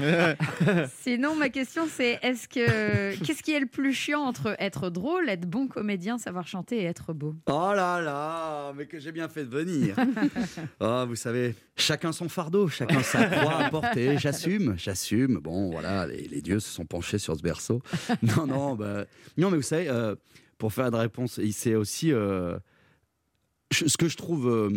Euh, 0.00 0.34
Sinon, 1.02 1.36
ma 1.36 1.48
question, 1.48 1.86
c'est 1.88 2.18
est-ce 2.22 2.48
que 2.48 3.16
qu'est-ce 3.24 3.42
qui 3.42 3.52
est 3.52 3.60
le 3.60 3.66
plus 3.66 3.92
chiant 3.92 4.22
entre 4.22 4.56
être 4.58 4.90
drôle, 4.90 5.28
être 5.28 5.48
bon 5.48 5.68
comédien, 5.68 6.18
savoir 6.18 6.46
chanter 6.46 6.78
et 6.78 6.84
être 6.84 7.12
beau? 7.12 7.34
Oh 7.48 7.72
là 7.74 8.00
là, 8.00 8.72
mais 8.76 8.86
que 8.86 8.98
j'ai 8.98 9.12
bien 9.12 9.28
fait 9.28 9.44
de 9.44 9.50
venir. 9.50 9.94
oh, 10.80 11.04
vous 11.06 11.16
savez, 11.16 11.54
chacun 11.76 12.12
son 12.12 12.28
fardeau, 12.28 12.68
chacun 12.68 13.02
sa 13.02 13.24
croix 13.26 13.56
à 13.56 13.70
porter. 13.70 14.18
J'assume, 14.18 14.74
j'assume. 14.76 15.38
Bon, 15.38 15.70
voilà, 15.70 16.06
les, 16.06 16.26
les 16.28 16.40
dieux 16.42 16.60
se 16.60 16.70
sont 16.70 16.86
penchés 16.86 17.18
sur 17.18 17.36
ce 17.36 17.42
berceau. 17.42 17.82
Non, 18.22 18.46
non, 18.46 18.74
bah, 18.74 19.04
non, 19.36 19.50
mais 19.50 19.56
vous 19.56 19.62
savez, 19.62 19.88
euh, 19.88 20.14
pour 20.58 20.72
faire 20.72 20.90
de 20.90 20.96
réponse, 20.96 21.40
c'est 21.52 21.74
aussi 21.74 22.12
euh, 22.12 22.58
ce 23.70 23.96
que 23.96 24.08
je 24.08 24.16
trouve 24.16 24.70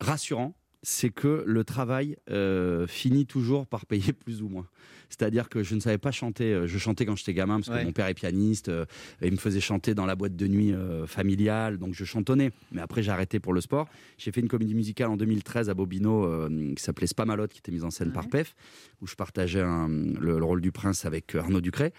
rassurant, 0.00 0.54
c'est 0.82 1.10
que 1.10 1.44
le 1.46 1.64
travail 1.64 2.16
euh, 2.30 2.86
finit 2.86 3.26
toujours 3.26 3.66
par 3.66 3.86
payer 3.86 4.12
plus 4.12 4.42
ou 4.42 4.48
moins. 4.48 4.66
C'est-à-dire 5.08 5.50
que 5.50 5.62
je 5.62 5.74
ne 5.74 5.80
savais 5.80 5.98
pas 5.98 6.10
chanter. 6.10 6.54
euh, 6.54 6.66
Je 6.66 6.78
chantais 6.78 7.04
quand 7.04 7.14
j'étais 7.16 7.34
gamin 7.34 7.56
parce 7.56 7.68
que 7.68 7.74
Ouais. 7.74 7.84
mon 7.84 7.92
père 7.92 8.06
est 8.06 8.14
pianiste. 8.14 8.68
euh, 8.70 8.86
et 9.20 9.26
il 9.26 9.32
me 9.32 9.36
faisait 9.36 9.60
chanter 9.60 9.94
dans 9.94 10.06
la 10.06 10.16
boîte 10.16 10.34
de 10.36 10.46
nuit 10.48 10.72
euh, 10.72 11.06
familiale, 11.06 11.76
donc 11.78 11.92
je 11.94 12.04
chantonnais. 12.04 12.50
Mais 12.72 12.80
après, 12.80 13.02
j'ai 13.02 13.10
arrêté 13.10 13.38
pour 13.38 13.52
le 13.52 13.60
sport. 13.60 13.88
J'ai 14.18 14.32
fait 14.32 14.40
une 14.40 14.48
comédie 14.48 14.74
musicale 14.74 15.08
en 15.10 15.16
2013 15.16 15.68
à 15.68 15.74
Bobino 15.74 16.24
euh, 16.24 16.72
qui 16.74 16.82
s'appelait 16.82 17.06
Spamalote, 17.06 17.52
qui 17.52 17.58
était 17.58 17.72
mise 17.72 17.84
en 17.84 17.90
scène 17.90 18.10
par 18.12 18.28
PEF, 18.28 18.54
où 19.02 19.06
je 19.06 19.14
partageais 19.14 19.60
un- 19.60 19.88
le, 19.88 20.38
le 20.38 20.44
rôle 20.44 20.62
du 20.62 20.72
prince 20.72 21.04
avec 21.04 21.34
euh, 21.34 21.40
Arnaud 21.40 21.60
Ducret. 21.60 21.92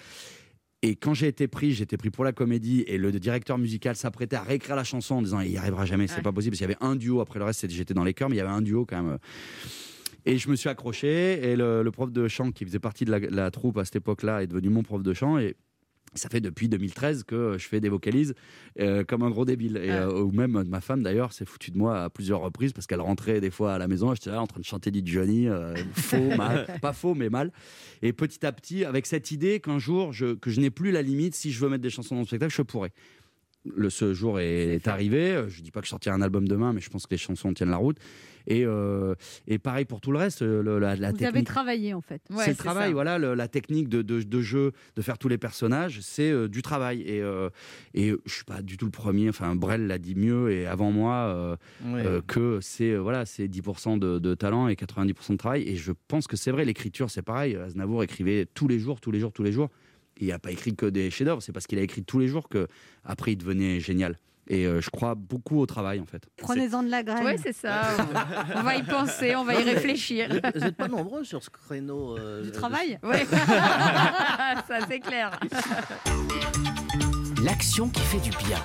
Et 0.86 0.96
quand 0.98 1.14
j'ai 1.14 1.28
été 1.28 1.48
pris, 1.48 1.72
j'étais 1.72 1.96
pris 1.96 2.10
pour 2.10 2.26
la 2.26 2.34
comédie 2.34 2.84
et 2.88 2.98
le 2.98 3.12
directeur 3.14 3.58
musical 3.58 3.96
s'apprêtait 3.96 4.36
à 4.36 4.42
réécrire 4.44 4.76
la 4.76 4.84
chanson 4.84 5.16
en 5.16 5.22
disant 5.22 5.40
il 5.40 5.52
y 5.52 5.58
arrivera 5.58 5.86
jamais, 5.86 6.08
c'est 6.08 6.18
Ouais. 6.18 6.22
pas 6.22 6.34
possible. 6.34 6.52
Parce 6.52 6.60
qu'il 6.60 6.70
y 6.70 6.74
avait 6.76 6.86
un 6.86 6.98
duo, 6.98 7.22
après 7.22 7.40
le 7.40 7.46
reste 7.46 7.70
j'étais 7.70 7.94
dans 7.94 8.04
les 8.04 8.14
chœurs, 8.14 8.30
mais 8.30 8.36
il 8.36 8.40
y 8.40 8.42
avait 8.42 8.50
un 8.52 8.62
duo 8.62 8.86
quand 8.86 9.02
même. 9.02 9.18
Et 10.26 10.38
je 10.38 10.50
me 10.50 10.56
suis 10.58 10.68
accroché 10.70 11.52
et 11.52 11.56
le, 11.56 11.84
le 11.84 11.92
prof 11.92 12.12
de 12.12 12.28
chant 12.28 12.52
qui 12.52 12.66
faisait 12.66 12.80
partie 12.80 13.06
de 13.06 13.12
la, 13.12 13.20
la 13.20 13.50
troupe 13.50 13.78
à 13.78 13.86
cette 13.86 13.96
époque-là 13.98 14.44
est 14.44 14.48
devenu 14.48 14.70
mon 14.70 14.84
prof 14.84 15.02
de 15.02 15.14
chant 15.14 15.38
et 15.38 15.56
ça 16.16 16.30
fait 16.30 16.42
depuis 16.42 16.70
2013 16.70 17.24
que 17.24 17.58
je 17.58 17.68
fais 17.68 17.80
des 17.80 17.90
vocalises 17.90 18.34
euh, 18.80 19.04
comme 19.04 19.24
un 19.24 19.30
gros 19.30 19.46
débile. 19.46 19.78
Et, 19.78 19.90
euh, 19.92 20.22
ou 20.22 20.32
même 20.32 20.64
ma 20.68 20.82
femme 20.82 21.04
d'ailleurs 21.04 21.34
s'est 21.34 21.46
foutue 21.46 21.72
de 21.72 21.78
moi 21.78 22.04
à 22.04 22.10
plusieurs 22.10 22.42
reprises 22.42 22.74
parce 22.74 22.88
qu'elle 22.88 23.02
rentrait 23.02 23.42
des 23.42 23.52
fois 23.52 23.74
à 23.74 23.78
la 23.78 23.88
maison, 23.88 24.14
j'étais 24.14 24.32
là 24.32 24.42
en 24.42 24.48
train 24.48 24.60
de 24.60 24.66
chanter 24.66 24.92
du 24.92 25.02
Johnny, 25.12 25.48
euh, 25.48 25.76
faux, 25.94 26.36
mal, 26.38 26.68
pas 26.82 26.94
faux 26.94 27.16
mais 27.16 27.30
mal. 27.30 27.52
Et 28.02 28.14
petit 28.14 28.46
à 28.46 28.52
petit, 28.52 28.86
avec 28.86 29.06
cette 29.06 29.32
idée 29.32 29.60
qu'un 29.60 29.80
jour, 29.80 30.14
je, 30.14 30.34
que 30.36 30.50
je 30.50 30.60
n'ai 30.60 30.70
plus 30.70 30.92
la 30.92 31.02
limite, 31.02 31.36
si 31.36 31.52
je 31.52 31.60
veux 31.60 31.70
mettre 31.70 31.84
des 31.84 31.90
chansons 31.90 32.16
dans 32.16 32.22
le 32.22 32.28
spectacle, 32.28 32.54
je 32.54 32.62
pourrais. 32.62 32.92
Le, 33.66 33.90
ce 33.90 34.14
jour 34.14 34.40
est, 34.42 34.76
est 34.76 34.88
arrivé. 34.88 35.42
Je 35.48 35.62
dis 35.62 35.72
pas 35.72 35.80
que 35.80 35.86
je 35.86 35.90
sortirai 35.92 36.14
un 36.16 36.22
album 36.22 36.48
demain, 36.48 36.74
mais 36.74 36.82
je 36.82 36.90
pense 36.90 37.06
que 37.06 37.12
les 37.12 37.18
chansons 37.18 37.54
tiennent 37.54 37.70
la 37.70 37.78
route. 37.78 37.98
Et, 38.46 38.66
euh, 38.66 39.16
et 39.48 39.58
pareil 39.58 39.86
pour 39.86 40.02
tout 40.02 40.12
le 40.12 40.18
reste, 40.18 40.42
le- 40.42 40.62
la, 40.78 40.98
la 40.98 41.12
Vous 41.12 41.16
avez 41.24 41.28
technique. 41.28 41.46
travaillé 41.48 41.94
en 41.94 42.02
fait. 42.02 42.22
Ouais, 42.30 42.44
c'est 42.44 42.50
le 42.52 42.58
travail, 42.58 42.90
ça. 42.90 42.94
voilà, 42.94 43.18
le- 43.18 43.36
la 43.36 43.48
technique 43.48 43.88
de, 43.88 44.02
de- 44.02 44.22
de 44.22 44.42
jeu, 44.42 44.74
de 44.98 45.02
faire 45.02 45.18
tous 45.18 45.30
les 45.30 45.38
personnages, 45.38 46.02
c'est 46.02 46.30
euh, 46.30 46.50
du 46.50 46.62
travail. 46.62 47.04
Et, 47.04 47.22
euh, 47.22 47.50
et 47.94 48.12
je 48.26 48.34
suis 48.34 48.44
pas 48.44 48.62
du 48.62 48.76
tout 48.76 48.84
le 48.84 48.92
premier. 48.92 49.30
Enfin, 49.30 49.56
Brel 49.56 49.88
l'a 49.88 49.98
dit 49.98 50.16
mieux 50.16 50.52
et 50.52 50.66
avant 50.66 50.92
moi 50.92 51.14
euh, 51.34 51.56
Ouais. 51.86 52.06
euh, 52.06 52.22
que 52.28 52.60
c'est 52.62 52.98
voilà, 52.98 53.26
c'est 53.26 53.48
10% 53.48 53.98
de, 53.98 54.20
de 54.20 54.36
talent 54.36 54.68
et 54.68 54.74
90% 54.76 55.32
de 55.32 55.38
travail. 55.38 55.64
Et 55.66 55.78
je 55.78 55.94
pense 56.10 56.28
que 56.28 56.36
c'est 56.36 56.52
vrai. 56.52 56.66
L'écriture, 56.66 57.10
c'est 57.10 57.22
pareil. 57.22 57.56
Aznavour 57.56 58.04
écrivait 58.04 58.46
tous 58.54 58.68
les 58.68 58.78
jours, 58.80 59.00
tous 59.00 59.12
les 59.12 59.22
jours, 59.22 59.32
tous 59.32 59.44
les 59.44 59.54
jours. 59.54 59.70
Il 60.20 60.28
n'a 60.28 60.40
pas 60.40 60.52
écrit 60.52 60.76
que 60.76 60.86
des 60.86 61.10
chefs-d'œuvre. 61.10 61.42
C'est 61.42 61.52
parce 61.52 61.68
qu'il 61.68 61.80
a 61.80 61.82
écrit 61.82 62.04
tous 62.04 62.20
les 62.20 62.28
jours 62.28 62.48
que 62.50 62.68
après 63.04 63.34
il 63.34 63.38
devenait 63.38 63.80
génial. 63.80 64.18
Et 64.50 64.68
euh, 64.68 64.82
je 64.82 64.90
crois 64.90 65.16
beaucoup 65.16 65.58
au 65.60 65.66
travail 65.66 66.02
en 66.02 66.06
fait. 66.06 66.24
Prenez-en 66.36 66.84
de 66.84 66.90
la 66.90 67.02
graine. 67.02 67.26
Oui, 67.26 67.36
c'est 67.42 67.54
ça. 67.54 67.82
On 68.56 68.62
va 68.62 68.76
y 68.76 68.84
penser, 68.84 69.36
on 69.38 69.46
va 69.46 69.54
y 69.60 69.64
réfléchir. 69.64 70.28
Vous 70.30 70.36
êtes- 70.36 70.54
vous 70.58 70.60
n'êtes 70.66 70.76
pas 70.76 70.90
nombreux 70.90 71.24
sur 71.24 71.42
ce 71.42 71.50
créneau. 71.50 72.18
euh, 72.18 72.42
Du 72.44 72.50
de- 72.50 72.54
travail 72.54 73.00
Ouais. 73.04 73.26
ça, 74.68 74.80
c'est 74.90 75.00
clair. 75.00 75.40
L'action 77.42 77.90
qui 77.90 78.02
fait 78.02 78.20
du 78.20 78.32
bien. 78.46 78.60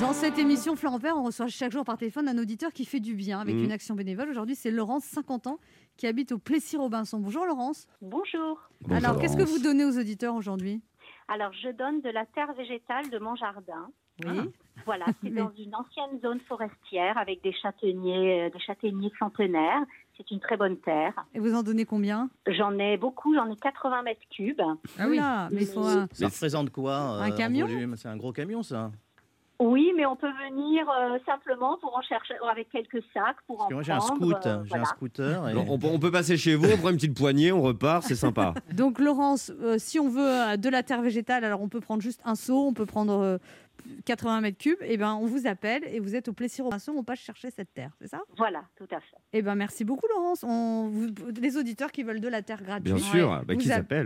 Dans 0.00 0.12
cette 0.12 0.38
émission 0.38 0.76
Florent 0.76 0.98
Père, 1.00 1.16
on 1.16 1.24
reçoit 1.24 1.48
chaque 1.48 1.72
jour 1.72 1.84
par 1.84 1.96
téléphone 1.96 2.28
un 2.28 2.36
auditeur 2.38 2.72
qui 2.72 2.84
fait 2.84 3.00
du 3.00 3.14
bien 3.14 3.40
avec 3.40 3.54
Mhm. 3.54 3.64
une 3.64 3.72
action 3.72 3.94
bénévole. 3.94 4.28
Aujourd'hui, 4.28 4.54
c'est 4.54 4.70
Laurence, 4.70 5.04
50 5.04 5.46
ans, 5.46 5.58
qui 5.96 6.06
habite 6.06 6.32
au 6.32 6.38
Plessis-Robinson. 6.38 7.18
Bonjour 7.18 7.46
Laurence. 7.46 7.86
Bonjour. 8.02 8.60
Bonjour, 8.82 8.96
Alors, 9.06 9.18
qu'est-ce 9.20 9.36
que 9.36 9.42
vous 9.42 9.58
donnez 9.58 9.84
aux 9.84 9.98
auditeurs 9.98 10.34
aujourd'hui? 10.34 10.82
Alors, 11.28 11.52
je 11.52 11.70
donne 11.70 12.00
de 12.02 12.10
la 12.10 12.24
terre 12.26 12.52
végétale 12.54 13.10
de 13.10 13.18
mon 13.18 13.34
jardin. 13.34 13.88
Oui. 14.24 14.50
Voilà, 14.84 15.06
c'est 15.22 15.30
Mais- 15.30 15.40
dans 15.42 15.52
une 15.58 15.74
ancienne 15.74 16.20
zone 16.22 16.40
forestière 16.48 17.18
avec 17.18 17.42
des 17.42 17.52
châtaigniers, 17.52 18.42
euh, 18.46 18.50
des 18.50 18.60
châtaigniers 18.60 19.12
centenaires. 19.18 19.82
C'est 20.16 20.30
une 20.30 20.40
très 20.40 20.56
bonne 20.56 20.78
terre. 20.78 21.12
Et 21.34 21.40
vous 21.40 21.54
en 21.54 21.62
donnez 21.62 21.84
combien? 21.84 22.30
J'en 22.46 22.78
ai 22.78 22.96
beaucoup, 22.96 23.34
j'en 23.34 23.50
ai 23.50 23.56
80 23.56 24.02
mètres 24.02 24.22
cubes. 24.34 24.62
Ah 24.98 25.06
oui. 25.08 25.18
Oula, 25.18 25.48
mais 25.52 25.66
faut 25.66 25.80
un- 25.84 26.08
Ça 26.12 26.26
représente 26.28 26.70
quoi 26.70 26.92
euh, 26.92 27.20
Un 27.22 27.32
en 27.32 27.36
camion? 27.36 27.66
C'est 27.96 28.08
un 28.08 28.16
gros 28.16 28.32
camion, 28.32 28.62
ça. 28.62 28.90
Oui, 29.58 29.90
mais 29.96 30.04
on 30.04 30.16
peut 30.16 30.30
venir 30.50 30.84
euh, 30.90 31.18
simplement 31.24 31.78
pour 31.78 31.96
en 31.96 32.02
chercher 32.02 32.34
avec 32.50 32.68
quelques 32.68 33.02
sacs 33.14 33.36
pour 33.46 33.56
Parce 33.56 33.66
en 33.66 33.68
que 33.68 33.74
moi, 33.74 33.82
j'ai 33.82 33.92
un 33.92 33.98
prendre. 33.98 34.16
scoot. 34.16 34.46
euh, 34.46 34.58
J'ai 34.64 34.68
voilà. 34.68 34.82
un 34.82 34.86
scooter. 34.86 35.48
et- 35.48 35.54
on, 35.56 35.78
peut- 35.78 35.86
on 35.90 35.98
peut 35.98 36.10
passer 36.10 36.36
chez 36.36 36.54
vous, 36.54 36.66
on 36.70 36.76
prend 36.76 36.90
une 36.90 36.96
petite 36.96 37.16
poignée, 37.16 37.52
on 37.52 37.62
repart, 37.62 38.02
c'est 38.02 38.14
sympa. 38.16 38.52
Donc 38.74 38.98
Laurence, 38.98 39.50
euh, 39.62 39.76
si 39.78 39.98
on 39.98 40.08
veut 40.10 40.20
euh, 40.28 40.56
de 40.58 40.68
la 40.68 40.82
terre 40.82 41.00
végétale, 41.00 41.42
alors 41.44 41.62
on 41.62 41.68
peut 41.68 41.80
prendre 41.80 42.02
juste 42.02 42.20
un 42.26 42.34
seau, 42.34 42.66
on 42.66 42.74
peut 42.74 42.84
prendre 42.86 43.18
euh, 43.18 43.38
80 44.04 44.40
mètres 44.40 44.58
cubes. 44.58 44.78
Et 44.82 44.96
ben, 44.96 45.14
on 45.20 45.26
vous 45.26 45.46
appelle 45.46 45.82
et 45.90 46.00
vous 46.00 46.14
êtes 46.14 46.28
au 46.28 46.32
Plessis-Robinson, 46.32 46.92
on 46.96 47.02
passe 47.04 47.20
chercher 47.20 47.50
cette 47.50 47.72
terre, 47.74 47.90
c'est 48.00 48.08
ça? 48.08 48.20
Voilà, 48.36 48.62
tout 48.76 48.86
à 48.90 49.00
fait. 49.00 49.16
Eh 49.32 49.42
ben, 49.42 49.54
merci 49.54 49.84
beaucoup 49.84 50.06
Laurence. 50.08 50.44
On, 50.44 50.88
vous- 50.88 51.06
les 51.40 51.56
auditeurs 51.56 51.92
qui 51.92 52.02
veulent 52.02 52.20
de 52.20 52.28
la 52.28 52.42
terre 52.42 52.62
gratuite. 52.62 52.94
Bien 52.94 52.98
sûr, 52.98 53.42
bah, 53.46 53.54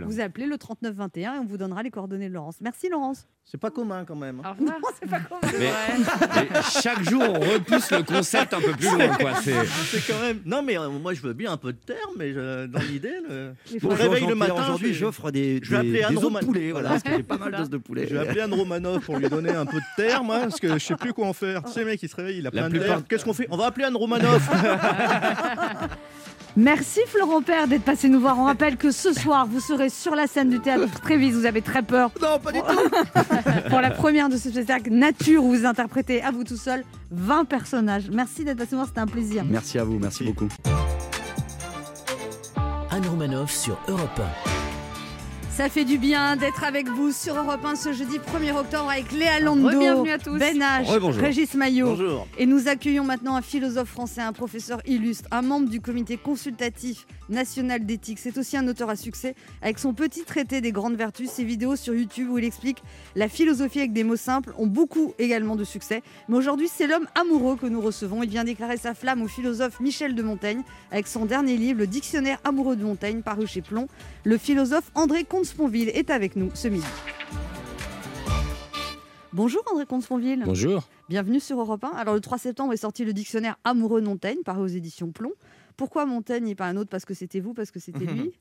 vous 0.07 0.21
appelez 0.21 0.47
le 0.47 0.59
3921 0.59 1.35
et 1.35 1.39
on 1.39 1.45
vous 1.47 1.57
donnera 1.57 1.83
les 1.83 1.91
coordonnées 1.91 2.29
de 2.29 2.35
Laurence. 2.35 2.57
Merci 2.61 2.89
Laurence. 2.89 3.27
C'est 3.45 3.59
pas 3.59 3.71
commun 3.71 4.05
quand 4.05 4.15
même. 4.15 4.41
Au 4.41 4.51
revoir. 4.51 4.77
c'est 5.03 5.09
pas 5.11 5.19
commun. 5.21 5.41
C'est 5.51 5.59
Mais- 5.59 5.71
vrai. 5.71 6.45
Et 6.61 6.81
chaque 6.83 7.03
jour, 7.03 7.23
on 7.23 7.41
repousse 7.41 7.91
le 7.91 8.03
concept 8.05 8.55
un 8.55 8.61
peu 8.61 8.73
plus 8.73 8.91
loin, 8.95 9.09
quoi. 9.17 9.35
C'est... 9.43 9.65
C'est 9.67 10.07
quand 10.13 10.21
même. 10.21 10.41
Non, 10.45 10.63
mais 10.63 10.79
euh, 10.79 10.89
moi, 10.89 11.15
je 11.15 11.23
veux 11.23 11.33
bien 11.33 11.51
un 11.53 11.57
peu 11.57 11.73
de 11.73 11.79
terre, 11.79 11.97
mais 12.17 12.33
je- 12.33 12.67
dans 12.67 12.79
l'idée, 12.81 13.13
le... 13.29 13.53
Bon, 13.81 13.91
faut- 13.91 13.97
je 13.97 14.03
réveille 14.03 14.27
le 14.27 14.35
matin, 14.37 14.55
Aujourd'hui, 14.61 14.95
j'offre 14.95 15.31
des, 15.33 15.59
je 15.65 15.71
vais 15.71 15.77
appeler 15.79 15.93
des, 15.93 16.03
Anne 16.05 16.11
des 16.11 16.17
os 16.17 16.23
de 16.23 16.27
Roman. 16.27 16.41
poulet, 16.41 16.71
voilà, 16.71 16.89
parce 16.91 17.03
que 17.03 17.11
j'ai 17.17 17.23
pas 17.25 17.39
mal 17.39 17.53
d'os 17.53 17.71
de 17.71 17.79
poulet. 17.79 18.07
Je 18.07 18.15
vais 18.15 18.21
appeler 18.21 18.41
Anne 18.43 18.55
Romanov 18.55 19.01
pour 19.05 19.17
lui 19.19 19.29
donner 19.29 19.51
un 19.51 19.60
peu 19.67 19.79
de 19.79 19.85
terre, 19.97 20.23
moi, 20.25 20.41
parce 20.41 20.61
que 20.61 20.79
je 20.79 20.85
sais 20.85 20.97
plus 20.97 21.13
quoi 21.13 21.27
en 21.27 21.33
faire. 21.33 21.63
Tu 21.65 21.73
sais, 21.73 21.85
mec, 21.85 22.03
il 22.03 22.09
se 22.09 22.17
réveille, 22.17 22.39
il 22.39 22.47
a 22.47 22.51
La 22.53 22.69
plein 22.69 22.69
de 22.69 22.79
terre. 22.79 23.03
Qu'est-ce 23.09 23.25
qu'on 23.25 23.33
fait? 23.35 23.47
On 23.51 23.57
va 23.57 23.67
appeler 23.67 23.85
Anne 23.87 23.97
Romanov. 23.97 24.41
Merci 26.57 27.01
Florent 27.07 27.43
Père 27.43 27.69
d'être 27.69 27.85
passé 27.85 28.09
nous 28.09 28.21
voir. 28.21 28.39
On 28.39 28.45
rappelle 28.45 28.77
que 28.77 28.91
ce 28.91 29.13
soir, 29.13 29.47
vous 29.47 29.61
serez 29.61 29.89
sur 29.89 30.17
la 30.17 30.27
scène 30.27 30.51
du 30.51 30.59
théâtre 30.61 31.01
Trévis. 31.01 31.31
Vous 31.31 31.47
avez 31.47 31.63
très 31.63 31.83
peur. 31.83 32.11
Non, 32.21 32.39
pas 32.39 32.53
du 32.53 32.61
tout. 32.61 33.69
Pour 33.71 33.81
la 33.81 33.91
première 33.91 34.29
de 34.29 34.37
ce 34.37 34.51
spectacle 34.51 34.91
Nature, 34.91 35.45
où 35.45 35.55
vous 35.55 35.65
interprétez 35.65 36.23
à 36.23 36.33
vous 36.33 36.43
tout 36.45 36.57
seul 36.57 36.85
20 37.13 37.45
personnages. 37.45 38.11
Merci 38.13 38.45
d'être 38.45 38.59
passé 38.59 38.71
nous 38.73 38.79
voir, 38.79 38.89
c'était 38.89 39.01
un 39.01 39.07
plaisir. 39.07 39.45
Merci 39.49 39.79
à 39.79 39.85
vous, 39.85 39.99
merci 39.99 40.25
beaucoup. 40.25 40.49
Anne 42.91 43.07
Romanoff 43.09 43.53
sur 43.53 43.79
Europe 43.89 44.21
1. 44.47 44.50
Ça 45.53 45.69
fait 45.69 45.85
du 45.85 45.99
bien 45.99 46.37
d'être 46.37 46.65
avec 46.65 46.89
vous 46.89 47.13
sur 47.13 47.37
Europe 47.37 47.63
1 47.63 47.75
ce 47.75 47.93
jeudi 47.93 48.19
1er 48.19 48.57
octobre 48.57 48.89
avec 48.89 49.13
Léa 49.13 49.41
Lando, 49.41 49.69
Re-bienvenue 49.69 50.11
à 50.11 50.19
tous. 50.19 50.39
Ben 50.39 50.59
H. 50.59 51.19
Régis 51.19 51.55
Maillot. 51.55 51.89
Bonjour. 51.89 52.27
Et 52.39 52.47
nous 52.47 52.67
accueillons 52.69 53.05
maintenant 53.05 53.37
un 53.37 53.43
philosophe 53.43 53.91
français, 53.91 54.23
un 54.23 54.33
professeur 54.33 54.81
illustre, 54.87 55.29
un 55.31 55.43
membre 55.43 55.69
du 55.69 55.83
comité 55.83 56.17
consultatif 56.17 57.07
national 57.29 57.85
d'éthique. 57.85 58.19
C'est 58.21 58.39
aussi 58.39 58.57
un 58.57 58.67
auteur 58.69 58.89
à 58.89 58.97
succès 58.97 59.35
avec 59.61 59.79
son 59.79 59.93
petit 59.93 60.23
traité 60.23 60.63
des 60.63 60.73
grandes 60.73 60.97
vertus, 60.97 61.29
ses 61.29 61.45
vidéos 61.45 61.77
sur 61.77 61.95
YouTube 61.95 62.31
où 62.31 62.39
il 62.39 62.45
explique 62.45 62.83
la 63.15 63.29
philosophie 63.29 63.81
avec 63.81 63.93
des 63.93 64.05
mots 64.05 64.17
simples 64.17 64.55
ont 64.57 64.67
beaucoup 64.67 65.13
également 65.19 65.57
de 65.57 65.65
succès. 65.65 66.03
Mais 66.29 66.37
aujourd'hui, 66.37 66.69
c'est 66.73 66.87
l'homme 66.87 67.07
amoureux 67.21 67.57
que 67.57 67.67
nous 67.67 67.83
recevons. 67.83 68.23
Il 68.23 68.31
vient 68.31 68.45
déclarer 68.45 68.79
sa 68.79 68.95
flamme 68.95 69.21
au 69.21 69.29
philosophe 69.29 69.79
Michel 69.81 70.15
de 70.15 70.23
Montaigne 70.23 70.63
avec 70.91 71.07
son 71.07 71.27
dernier 71.27 71.59
livre, 71.59 71.81
Le 71.81 71.87
Dictionnaire 71.87 72.39
amoureux 72.45 72.77
de 72.77 72.85
Montaigne, 72.85 73.21
paru 73.21 73.47
chez 73.47 73.61
Plomb. 73.61 73.89
Le 74.25 74.39
philosophe 74.39 74.91
André 74.95 75.25
Comte-Sponville 75.41 75.89
est 75.95 76.11
avec 76.11 76.37
nous 76.37 76.51
ce 76.53 76.69
midi. 76.69 76.85
Bonjour 79.33 79.63
André 79.73 79.87
Comte-Sponville. 79.87 80.43
Bonjour. 80.45 80.87
Bienvenue 81.09 81.41
sur 81.41 81.59
Europe 81.59 81.83
1. 81.83 81.97
Alors 81.97 82.13
le 82.13 82.21
3 82.21 82.37
septembre 82.37 82.75
est 82.75 82.77
sorti 82.77 83.07
le 83.07 83.15
dictionnaire 83.15 83.57
Amoureux 83.65 84.03
Montaigne, 84.03 84.43
paru 84.45 84.61
aux 84.61 84.67
éditions 84.67 85.13
Plomb. 85.13 85.33
Pourquoi 85.81 86.05
Montaigne 86.05 86.47
et 86.49 86.55
pas 86.55 86.67
un 86.67 86.77
autre? 86.77 86.91
Parce 86.91 87.07
que 87.07 87.15
c'était 87.15 87.41
vous, 87.41 87.55
parce 87.55 87.71
que 87.71 87.81
c'était 87.81 88.05
lui? 88.05 88.33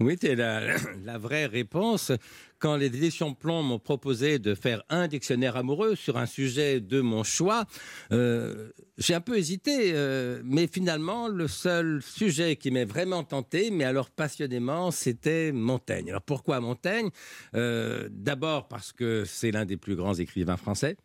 Oui, 0.00 0.16
c'est 0.20 0.34
la, 0.34 0.62
la 1.04 1.16
vraie 1.16 1.46
réponse. 1.46 2.10
Quand 2.58 2.74
les 2.74 2.86
éditions 2.86 3.34
Plomb 3.34 3.62
m'ont 3.62 3.78
proposé 3.78 4.40
de 4.40 4.56
faire 4.56 4.82
un 4.88 5.06
dictionnaire 5.06 5.54
amoureux 5.54 5.94
sur 5.94 6.16
un 6.16 6.26
sujet 6.26 6.80
de 6.80 7.00
mon 7.00 7.22
choix, 7.22 7.66
euh, 8.10 8.72
j'ai 8.96 9.14
un 9.14 9.20
peu 9.20 9.38
hésité, 9.38 9.92
euh, 9.94 10.42
mais 10.44 10.66
finalement, 10.66 11.28
le 11.28 11.46
seul 11.46 12.02
sujet 12.02 12.56
qui 12.56 12.72
m'est 12.72 12.84
vraiment 12.84 13.22
tenté, 13.22 13.70
mais 13.70 13.84
alors 13.84 14.10
passionnément, 14.10 14.90
c'était 14.90 15.52
Montaigne. 15.52 16.10
Alors 16.10 16.22
pourquoi 16.22 16.58
Montaigne? 16.58 17.10
Euh, 17.54 18.08
D'abord 18.10 18.66
parce 18.66 18.90
que 18.90 19.22
c'est 19.24 19.52
l'un 19.52 19.66
des 19.66 19.76
plus 19.76 19.94
grands 19.94 20.14
écrivains 20.14 20.56
français. 20.56 20.96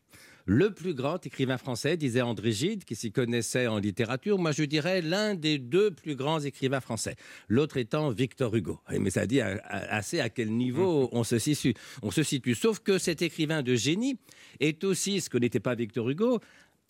Le 0.46 0.72
plus 0.72 0.94
grand 0.94 1.26
écrivain 1.26 1.58
français, 1.58 1.96
disait 1.96 2.22
André 2.22 2.52
Gide, 2.52 2.84
qui 2.84 2.96
s'y 2.96 3.14
connaissait 3.14 3.68
en 3.68 3.78
littérature. 3.78 4.38
Moi, 4.38 4.52
je 4.52 4.64
dirais 4.64 5.02
l'un 5.02 5.36
des 5.36 5.58
deux 5.58 5.92
plus 5.92 6.16
grands 6.16 6.42
écrivains 6.42 6.82
français. 6.82 7.16
L'autre 7.48 7.78
étant 7.78 8.10
Victor 8.10 8.54
Hugo. 8.54 8.80
Et 8.92 9.00
Mais 9.00 9.10
ça 9.10 9.26
dit 9.26 9.40
assez 9.40 10.20
à 10.20 10.30
quel 10.30 10.52
niveau 10.52 11.08
on 11.14 11.24
se 11.24 11.40
situe. 11.40 11.74
On 12.02 12.12
se 12.12 12.24
situe. 12.24 12.56
Sauf 12.56 12.80
que 12.80 12.98
cet 12.98 13.22
écrivain 13.22 13.64
de 13.64 13.76
génie 13.76 14.18
est 14.60 14.84
aussi, 14.84 15.22
ce 15.22 15.30
que 15.30 15.38
n'était 15.38 15.62
pas 15.62 15.76
Victor 15.76 16.10
Hugo, 16.10 16.40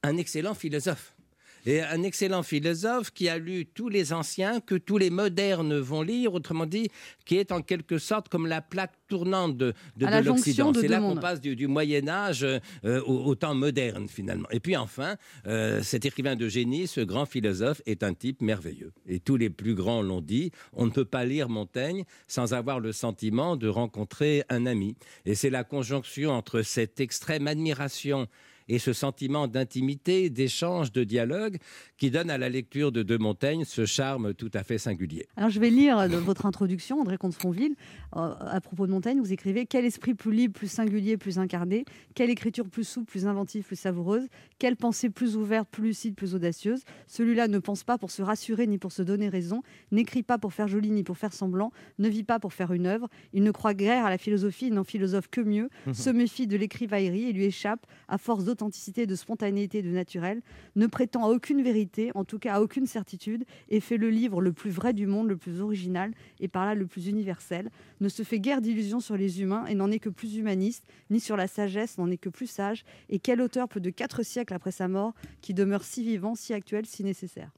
un 0.02 0.18
excellent 0.18 0.56
philosophe. 0.56 1.16
Et 1.65 1.82
un 1.82 2.04
excellent 2.04 2.43
philosophe 2.43 3.12
qui 3.12 3.30
a 3.30 3.38
lu 3.38 3.65
tous 3.65 3.89
les 3.89 4.13
anciens, 4.13 4.60
que 4.60 4.76
tous 4.76 4.97
les 4.97 5.10
modernes 5.10 5.78
vont 5.80 6.02
lire, 6.02 6.34
autrement 6.34 6.65
dit, 6.65 6.89
qui 7.26 7.38
est 7.38 7.52
en 7.52 7.62
quelque 7.62 7.97
sorte 7.97 8.30
comme 8.30 8.47
la 8.47 8.62
plaque 8.62 8.93
tournante 9.08 9.58
de, 9.58 9.73
de, 9.97 10.06
de 10.06 10.26
l'Occident. 10.26 10.73
C'est 10.73 10.88
là 10.88 10.99
qu'on 10.99 11.15
passe 11.15 11.39
du, 11.39 11.56
du 11.56 11.67
Moyen 11.67 12.08
Âge 12.08 12.43
euh, 12.43 12.60
au, 13.06 13.26
au 13.26 13.36
temps 13.36 13.56
moderne 13.56 14.08
finalement. 14.08 14.47
Et 14.52 14.60
puis 14.60 14.76
enfin, 14.76 15.15
euh, 15.47 15.82
cet 15.82 16.06
écrivain 16.06 16.36
de 16.36 16.47
génie, 16.47 16.88
ce 16.88 17.02
grand 17.02 17.26
philosophe, 17.26 17.82
est 17.86 18.04
un 18.04 18.13
type 18.13 18.41
merveilleux. 18.41 18.91
Et 19.08 19.19
tous 19.19 19.38
les 19.38 19.49
plus 19.49 19.76
grands 19.76 20.02
l'ont 20.02 20.21
dit, 20.21 20.52
on 20.73 20.86
ne 20.86 20.91
peut 20.91 21.06
pas 21.06 21.26
lire 21.26 21.49
Montaigne 21.49 22.04
sans 22.28 22.54
avoir 22.54 22.80
le 22.80 22.91
sentiment 22.91 23.56
de 23.56 23.67
rencontrer 23.67 24.43
un 24.49 24.65
ami. 24.65 24.95
Et 25.26 25.36
c'est 25.36 25.49
la 25.49 25.63
conjonction 25.63 26.32
entre 26.32 26.62
cette 26.62 26.99
extrême 26.99 27.47
admiration 27.47 28.28
et 28.67 28.80
ce 28.80 28.93
sentiment 28.93 29.47
d'intimité, 29.47 30.30
d'échange, 30.30 30.91
de 30.91 31.04
dialogue 31.04 31.58
qui 31.97 32.12
donne 32.12 32.30
à 32.30 32.38
la 32.38 32.49
lecture 32.49 32.91
de 32.91 33.04
De 33.04 33.17
Montaigne 33.17 33.65
ce 33.65 33.86
charme 33.86 34.34
tout 34.34 34.52
à 34.54 34.63
fait 34.63 34.78
singulier. 34.78 35.28
Alors 35.36 35.49
je 35.49 35.60
vais 35.60 35.69
lire 35.69 35.97
euh, 35.97 36.08
votre 36.08 36.45
introduction, 36.45 36.99
André 36.99 37.17
Comte-Sponville. 37.17 37.76
Euh, 38.15 38.34
à 38.39 38.62
propos 38.62 38.88
de 38.88 38.91
Montaigne, 38.91 39.19
vous 39.19 39.34
écrivez 39.34 39.65
Quel 39.65 39.86
esprit 39.86 40.13
plus 40.13 40.34
libre, 40.34 40.54
plus 40.54 40.71
singulier, 40.71 41.17
plus 41.17 41.39
incarné? 41.39 41.86
Quelle 42.15 42.30
écriture 42.30 42.67
plus 42.67 42.84
souple, 42.84 43.08
plus 43.08 43.28
inventive, 43.28 43.63
plus 43.63 43.76
savoureuse? 43.76 44.28
Quelle 44.60 44.76
pensée 44.76 45.10
plus 45.10 45.36
ouverte, 45.36 45.69
plus 45.69 45.84
lucide, 45.84 46.15
plus 46.15 46.36
audacieuse? 46.36 46.84
Celui-là 47.08 47.47
ne 47.47 47.60
pense 47.60 47.84
pas 47.84 47.97
pour 47.97 48.12
se 48.12 48.21
rassurer 48.21 48.67
ni 48.67 48.78
pour 48.78 48.91
se 48.91 49.02
donner 49.02 49.30
raison, 49.30 49.62
n'écrit 49.91 50.23
pas 50.23 50.38
pour 50.38 50.54
faire 50.54 50.67
joli 50.67 50.91
ni 50.91 51.04
pour 51.04 51.17
faire 51.17 51.34
semblant, 51.34 51.71
ne 51.99 52.10
vit 52.10 52.23
pas 52.23 52.39
pour 52.39 52.54
faire 52.54 52.73
une 52.73 52.86
œuvre. 52.86 53.10
Il 53.34 53.43
ne 53.43 53.52
croit 53.52 53.73
guère 53.73 54.06
à 54.06 54.10
la 54.10 54.17
philosophie, 54.17 54.67
il 54.67 54.73
n'en 54.73 54.84
philosophe 54.84 55.28
que 55.30 55.41
mieux, 55.41 55.69
se 55.93 56.10
méfie 56.10 56.47
de 56.47 56.58
l'écrivaillerie 56.58 57.30
et 57.30 57.34
lui 57.34 57.45
échappe 57.45 57.86
à 58.08 58.17
force 58.17 58.43
d'authenticité, 58.54 59.06
de 59.06 59.16
spontanéité, 59.16 59.82
de 59.82 59.89
naturel, 59.89 60.42
ne 60.76 60.88
prétend 60.88 61.26
à 61.26 61.30
aucune 61.30 61.62
vérité, 61.62 62.12
en 62.16 62.24
tout 62.24 62.39
cas 62.39 62.56
à 62.56 62.62
aucune 62.62 62.86
certitude, 62.86 63.46
et 63.70 63.80
fait 63.80 63.98
le 63.98 64.10
livre 64.10 64.42
le 64.42 64.54
plus 64.54 64.70
vrai 64.70 64.94
du 64.94 65.08
monde, 65.08 65.28
le 65.28 65.38
plus 65.38 65.60
original, 65.60 66.13
et 66.39 66.48
par 66.48 66.66
là 66.66 66.76
le 66.76 66.86
plus 66.86 67.08
universel, 67.08 67.70
ne 68.00 68.10
se 68.10 68.24
fait 68.24 68.39
guère 68.39 68.62
d'illusions 68.62 69.00
sur 69.00 69.18
les 69.18 69.42
humains, 69.42 69.66
et 69.66 69.76
n'en 69.76 69.92
est 69.92 70.00
que 70.00 70.10
plus 70.10 70.36
humaniste, 70.36 70.86
ni 71.10 71.20
sur 71.20 71.36
la 71.36 71.48
sagesse, 71.48 71.98
n'en 71.98 72.10
est 72.12 72.18
que 72.18 72.30
plus 72.30 72.48
sage, 72.48 72.86
et 73.10 73.20
quel 73.20 73.42
auteur 73.42 73.68
plus 73.68 73.82
de 73.82 73.89
quatre 73.89 74.24
siècles 74.24 74.54
après 74.54 74.72
sa 74.72 74.88
mort, 74.88 75.13
qui 75.42 75.54
demeure 75.54 75.84
si 75.84 76.04
vivant, 76.04 76.36
si 76.36 76.54
actuel, 76.54 76.86
si 76.86 77.04
nécessaire? 77.04 77.52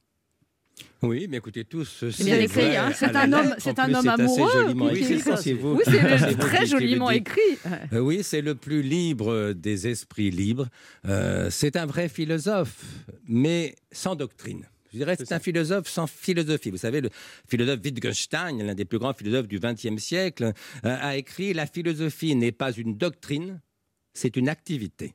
Oui, 1.01 1.27
mais 1.29 1.37
écoutez, 1.37 1.63
tous 1.65 2.03
C'est 2.11 2.43
écrit, 2.43 2.75
hein. 2.75 2.91
C'est 2.95 3.15
un 3.15 3.31
homme- 3.31 3.55
c'est 3.59 3.77
un 3.79 3.93
homme 3.93 4.07
amoureux, 4.07 4.49
écrit, 4.71 5.13
écrit. 5.19 5.53
Oui, 5.75 5.81
c'est 5.85 6.37
très 6.39 6.65
joliment 6.65 7.09
écrit. 7.11 7.41
Euh, 7.93 7.99
oui, 7.99 8.21
c'est 8.23 8.41
le 8.41 8.55
plus 8.55 8.81
libre 8.81 9.53
des 9.53 9.87
esprits 9.87 10.31
libres. 10.31 10.67
Euh, 11.07 11.49
c'est 11.51 11.75
un 11.75 11.85
vrai 11.85 12.09
philosophe, 12.09 12.83
mais 13.27 13.75
sans 13.91 14.15
doctrine. 14.15 14.67
Je 14.91 14.97
dirais 14.99 15.15
c'est 15.17 15.33
un 15.33 15.39
philosophe 15.39 15.89
sans 15.89 16.07
philosophie. 16.07 16.71
Vous 16.71 16.77
savez, 16.77 17.01
le 17.01 17.09
philosophe 17.49 17.79
Wittgenstein, 17.83 18.63
l'un 18.65 18.73
des 18.75 18.85
plus 18.85 18.97
grands 18.97 19.13
philosophes 19.13 19.47
du 19.47 19.59
XXe 19.59 19.97
siècle, 20.01 20.53
euh, 20.85 20.97
a 21.01 21.17
écrit 21.17 21.53
La 21.53 21.65
philosophie 21.67 22.33
n'est 22.35 22.53
pas 22.53 22.71
une 22.71 22.95
doctrine, 22.97 23.59
c'est 24.15 24.35
une 24.37 24.49
activité. 24.49 25.13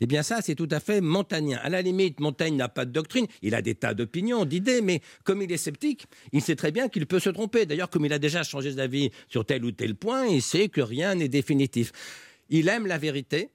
Eh 0.00 0.06
bien 0.06 0.22
ça, 0.22 0.42
c'est 0.42 0.54
tout 0.54 0.68
à 0.70 0.80
fait 0.80 1.00
montagnien. 1.00 1.58
À 1.62 1.68
la 1.70 1.80
limite, 1.80 2.20
Montaigne 2.20 2.56
n'a 2.56 2.68
pas 2.68 2.84
de 2.84 2.90
doctrine, 2.90 3.26
il 3.40 3.54
a 3.54 3.62
des 3.62 3.74
tas 3.74 3.94
d'opinions, 3.94 4.44
d'idées, 4.44 4.82
mais 4.82 5.00
comme 5.24 5.40
il 5.40 5.50
est 5.50 5.56
sceptique, 5.56 6.06
il 6.32 6.42
sait 6.42 6.56
très 6.56 6.72
bien 6.72 6.88
qu'il 6.88 7.06
peut 7.06 7.20
se 7.20 7.30
tromper. 7.30 7.64
D'ailleurs, 7.64 7.88
comme 7.88 8.04
il 8.04 8.12
a 8.12 8.18
déjà 8.18 8.42
changé 8.42 8.74
d'avis 8.74 9.10
sur 9.28 9.46
tel 9.46 9.64
ou 9.64 9.72
tel 9.72 9.94
point, 9.94 10.26
il 10.26 10.42
sait 10.42 10.68
que 10.68 10.80
rien 10.82 11.14
n'est 11.14 11.28
définitif. 11.28 11.92
Il 12.50 12.68
aime 12.68 12.86
la 12.86 12.98
vérité 12.98 13.48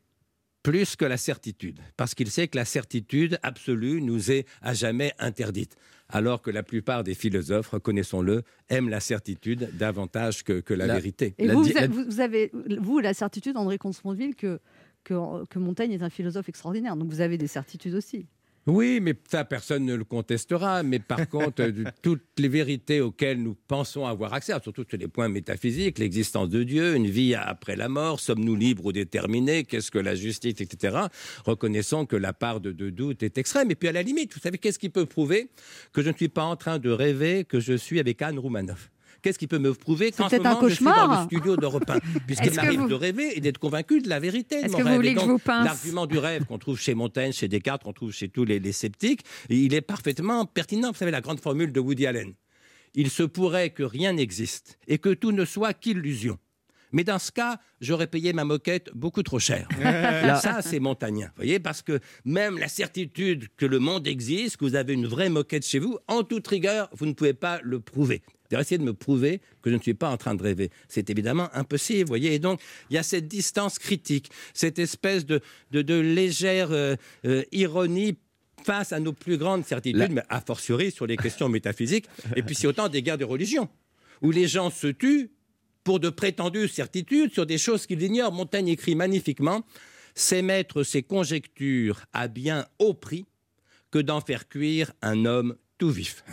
plus 0.64 0.96
que 0.96 1.06
la 1.06 1.18
certitude, 1.18 1.80
parce 1.96 2.14
qu'il 2.16 2.30
sait 2.32 2.48
que 2.48 2.58
la 2.58 2.66
certitude 2.66 3.40
absolue 3.44 4.02
nous 4.02 4.32
est 4.32 4.46
à 4.62 4.74
jamais 4.74 5.14
interdite. 5.20 5.76
Alors 6.10 6.42
que 6.42 6.50
la 6.52 6.64
plupart 6.64 7.04
des 7.04 7.16
philosophes, 7.16 7.68
reconnaissons-le, 7.70 8.44
aiment 8.70 8.88
la 8.90 9.02
certitude 9.02 9.70
davantage 9.78 10.44
que, 10.44 10.62
que 10.62 10.74
la, 10.74 10.86
La- 10.88 10.94
vérité. 10.96 11.36
Et 11.38 11.48
La 11.48 11.54
vous, 11.54 11.64
vous, 11.64 11.70
la- 11.74 11.82
avez, 11.82 11.88
vous- 11.88 12.06
vous 12.06 12.20
avez, 12.22 12.52
vous, 12.80 13.00
la 13.00 13.14
certitude, 13.14 13.58
André 13.58 13.78
Comte-Sponville, 13.78 14.36
que, 14.36 14.60
que, 15.08 15.46
que 15.46 15.60
Montaigne 15.60 15.94
est 15.94 16.04
un 16.04 16.10
philosophe 16.10 16.50
extraordinaire. 16.50 16.96
Donc 16.98 17.10
vous 17.10 17.22
avez 17.22 17.38
des 17.38 17.48
certitudes 17.48 17.96
aussi. 17.96 18.28
Oui, 18.66 19.00
mais 19.02 19.16
ça, 19.30 19.46
personne 19.46 19.86
ne 19.86 19.96
le 19.96 20.04
contestera. 20.04 20.84
Mais 20.84 21.00
par 21.00 21.30
contre, 21.30 21.72
toutes 22.02 22.26
les 22.38 22.50
vérités 22.50 23.00
auxquelles 23.00 23.42
nous 23.42 23.56
pensons 23.68 24.06
avoir 24.06 24.34
accès, 24.34 24.52
surtout 24.62 24.84
sur 24.88 24.98
les 24.98 25.08
points 25.08 25.30
métaphysiques, 25.30 26.00
l'existence 26.00 26.50
de 26.50 26.64
Dieu, 26.64 26.96
une 26.96 27.08
vie 27.08 27.34
après 27.34 27.78
la 27.78 27.88
mort, 27.88 28.20
sommes-nous 28.20 28.56
libres 28.58 28.88
ou 28.88 28.92
déterminés, 28.92 29.64
qu'est-ce 29.64 29.90
que 29.90 30.00
la 30.00 30.16
justice, 30.16 30.60
etc., 30.60 30.98
reconnaissons 31.46 32.06
que 32.06 32.18
la 32.18 32.34
part 32.34 32.60
de, 32.60 32.74
de 32.74 32.90
doute 32.90 33.24
est 33.24 33.38
extrême. 33.38 33.72
Et 33.72 33.76
puis 33.76 33.88
à 33.88 33.94
la 33.94 34.04
limite, 34.04 34.34
vous 34.34 34.42
savez, 34.42 34.58
qu'est-ce 34.58 34.80
qui 34.80 34.90
peut 34.90 35.06
prouver 35.06 35.50
que 35.94 36.02
je 36.02 36.10
ne 36.10 36.16
suis 36.16 36.30
pas 36.30 36.44
en 36.44 36.58
train 36.58 36.78
de 36.78 36.90
rêver 36.90 37.46
que 37.46 37.62
je 37.62 37.74
suis 37.74 38.02
avec 38.02 38.22
Anne 38.22 38.38
Roumanoff 38.38 38.92
Qu'est-ce 39.28 39.40
qui 39.40 39.48
peut 39.48 39.60
me 39.60 39.74
prouver 39.74 40.12
qu'en 40.14 40.30
ce 40.30 40.36
un 40.38 40.70
je 40.70 40.74
suis 40.76 40.86
dans 40.86 41.20
le 41.20 41.26
studio 41.26 41.58
d'Europe 41.58 41.84
1 41.90 42.00
Puisqu'il 42.26 42.54
m'arrive 42.54 42.80
vous- 42.80 42.88
de 42.88 42.94
rêver 42.94 43.38
et 43.38 43.42
d'être 43.42 43.58
convaincu 43.58 44.00
de 44.00 44.08
la 44.08 44.22
vérité 44.22 44.62
de 44.62 44.66
Est-ce 44.66 44.72
mon 44.72 44.78
que 44.78 44.84
vous 44.84 44.88
rêve. 44.88 44.96
voulez 44.96 45.10
Et 45.10 45.14
que 45.16 45.20
je 45.20 45.26
donc, 45.26 45.32
vous 45.34 45.40
pince 45.40 45.66
L'argument 45.66 46.06
du 46.06 46.18
rêve 46.18 46.46
qu'on 46.46 46.58
trouve 46.58 46.80
chez 46.80 46.94
Montaigne, 46.96 47.34
chez 47.34 47.50
Descartes, 47.50 47.84
qu'on 47.84 47.92
trouve 47.92 48.14
chez 48.14 48.30
tous 48.30 48.46
les, 48.46 48.60
les 48.60 48.72
sceptiques, 48.72 49.24
il 49.50 49.74
est 49.74 49.82
parfaitement 49.82 50.46
pertinent. 50.46 50.92
Vous 50.94 50.98
savez, 50.98 51.12
la 51.12 51.20
grande 51.20 51.42
formule 51.42 51.74
de 51.74 51.80
Woody 51.82 52.08
Allen. 52.08 52.36
Il 52.96 53.10
se 53.10 53.24
pourrait 53.24 53.72
que 53.72 53.84
rien 53.84 54.14
n'existe 54.14 54.80
et 54.88 54.98
que 54.98 55.14
tout 55.14 55.34
ne 55.34 55.44
soit 55.44 55.74
qu'illusion. 55.74 56.38
Mais 56.94 57.04
dans 57.04 57.20
ce 57.20 57.34
cas, 57.34 57.60
j'aurais 57.82 58.08
payé 58.08 58.32
ma 58.32 58.46
moquette 58.46 58.90
beaucoup 58.96 59.22
trop 59.22 59.40
cher. 59.40 59.68
Ça, 60.42 60.62
c'est 60.62 60.80
montagnien, 60.80 61.28
vous 61.28 61.34
voyez, 61.44 61.60
parce 61.60 61.82
que 61.82 62.00
même 62.24 62.58
la 62.58 62.70
certitude 62.70 63.48
que 63.58 63.66
le 63.66 63.80
monde 63.80 64.08
existe, 64.08 64.56
que 64.56 64.64
vous 64.64 64.76
avez 64.76 64.94
une 64.94 65.06
vraie 65.06 65.28
moquette 65.30 65.66
chez 65.66 65.80
vous, 65.80 65.98
en 66.08 66.24
toute 66.24 66.48
rigueur, 66.48 66.90
vous 66.94 67.06
ne 67.06 67.12
pouvez 67.12 67.34
pas 67.34 67.60
le 67.62 67.82
prouver. 67.82 68.22
Essayez 68.52 68.78
de 68.78 68.84
me 68.84 68.94
prouver 68.94 69.42
que 69.62 69.70
je 69.70 69.76
ne 69.76 69.82
suis 69.82 69.94
pas 69.94 70.10
en 70.10 70.18
train 70.18 70.36
de 70.36 70.44
rêver. 70.44 70.70
C'est 70.88 71.10
évidemment 71.10 71.50
impossible, 71.54 72.02
vous 72.04 72.08
voyez. 72.08 72.34
Et 72.34 72.40
donc, 72.40 72.62
il 72.90 72.94
y 72.96 72.98
a 72.98 73.04
cette 73.04 73.28
distance 73.28 73.78
critique, 73.80 74.30
cette 74.54 74.80
espèce 74.80 75.26
de, 75.26 75.42
de, 75.72 75.82
de 75.82 75.96
légère 75.96 76.72
euh, 76.72 76.96
euh, 77.26 77.44
ironie 77.52 78.16
face 78.64 78.92
à 78.94 79.00
nos 79.00 79.14
plus 79.14 79.38
grandes 79.38 79.66
certitudes, 79.66 80.00
La- 80.00 80.08
mais 80.10 80.24
a 80.30 80.42
fortiori 80.42 80.92
sur 80.92 81.06
les 81.08 81.18
questions 81.18 81.50
métaphysiques. 81.50 82.06
Et 82.36 82.42
puis, 82.44 82.56
c'est 82.56 82.68
autant 82.68 82.90
des 82.90 83.02
guerres 83.02 83.18
de 83.18 83.26
religion, 83.26 83.70
où 84.22 84.32
les 84.32 84.48
gens 84.48 84.70
se 84.70 84.88
tuent 84.88 85.30
pour 85.84 86.00
de 86.00 86.10
prétendues 86.10 86.68
certitudes 86.68 87.32
sur 87.32 87.46
des 87.46 87.58
choses 87.58 87.86
qu'ils 87.86 88.02
ignorent. 88.04 88.32
Montaigne 88.34 88.68
écrit 88.70 88.96
magnifiquement 88.96 89.64
C'est 90.16 90.42
mettre 90.42 90.84
ses 90.84 91.04
conjectures 91.04 92.02
à 92.12 92.28
bien 92.28 92.66
haut 92.80 92.94
prix 92.94 93.26
que 93.92 94.00
d'en 94.00 94.20
faire 94.20 94.50
cuire 94.50 94.92
un 95.02 95.24
homme 95.26 95.56
tout 95.78 95.90
vif. 95.90 96.24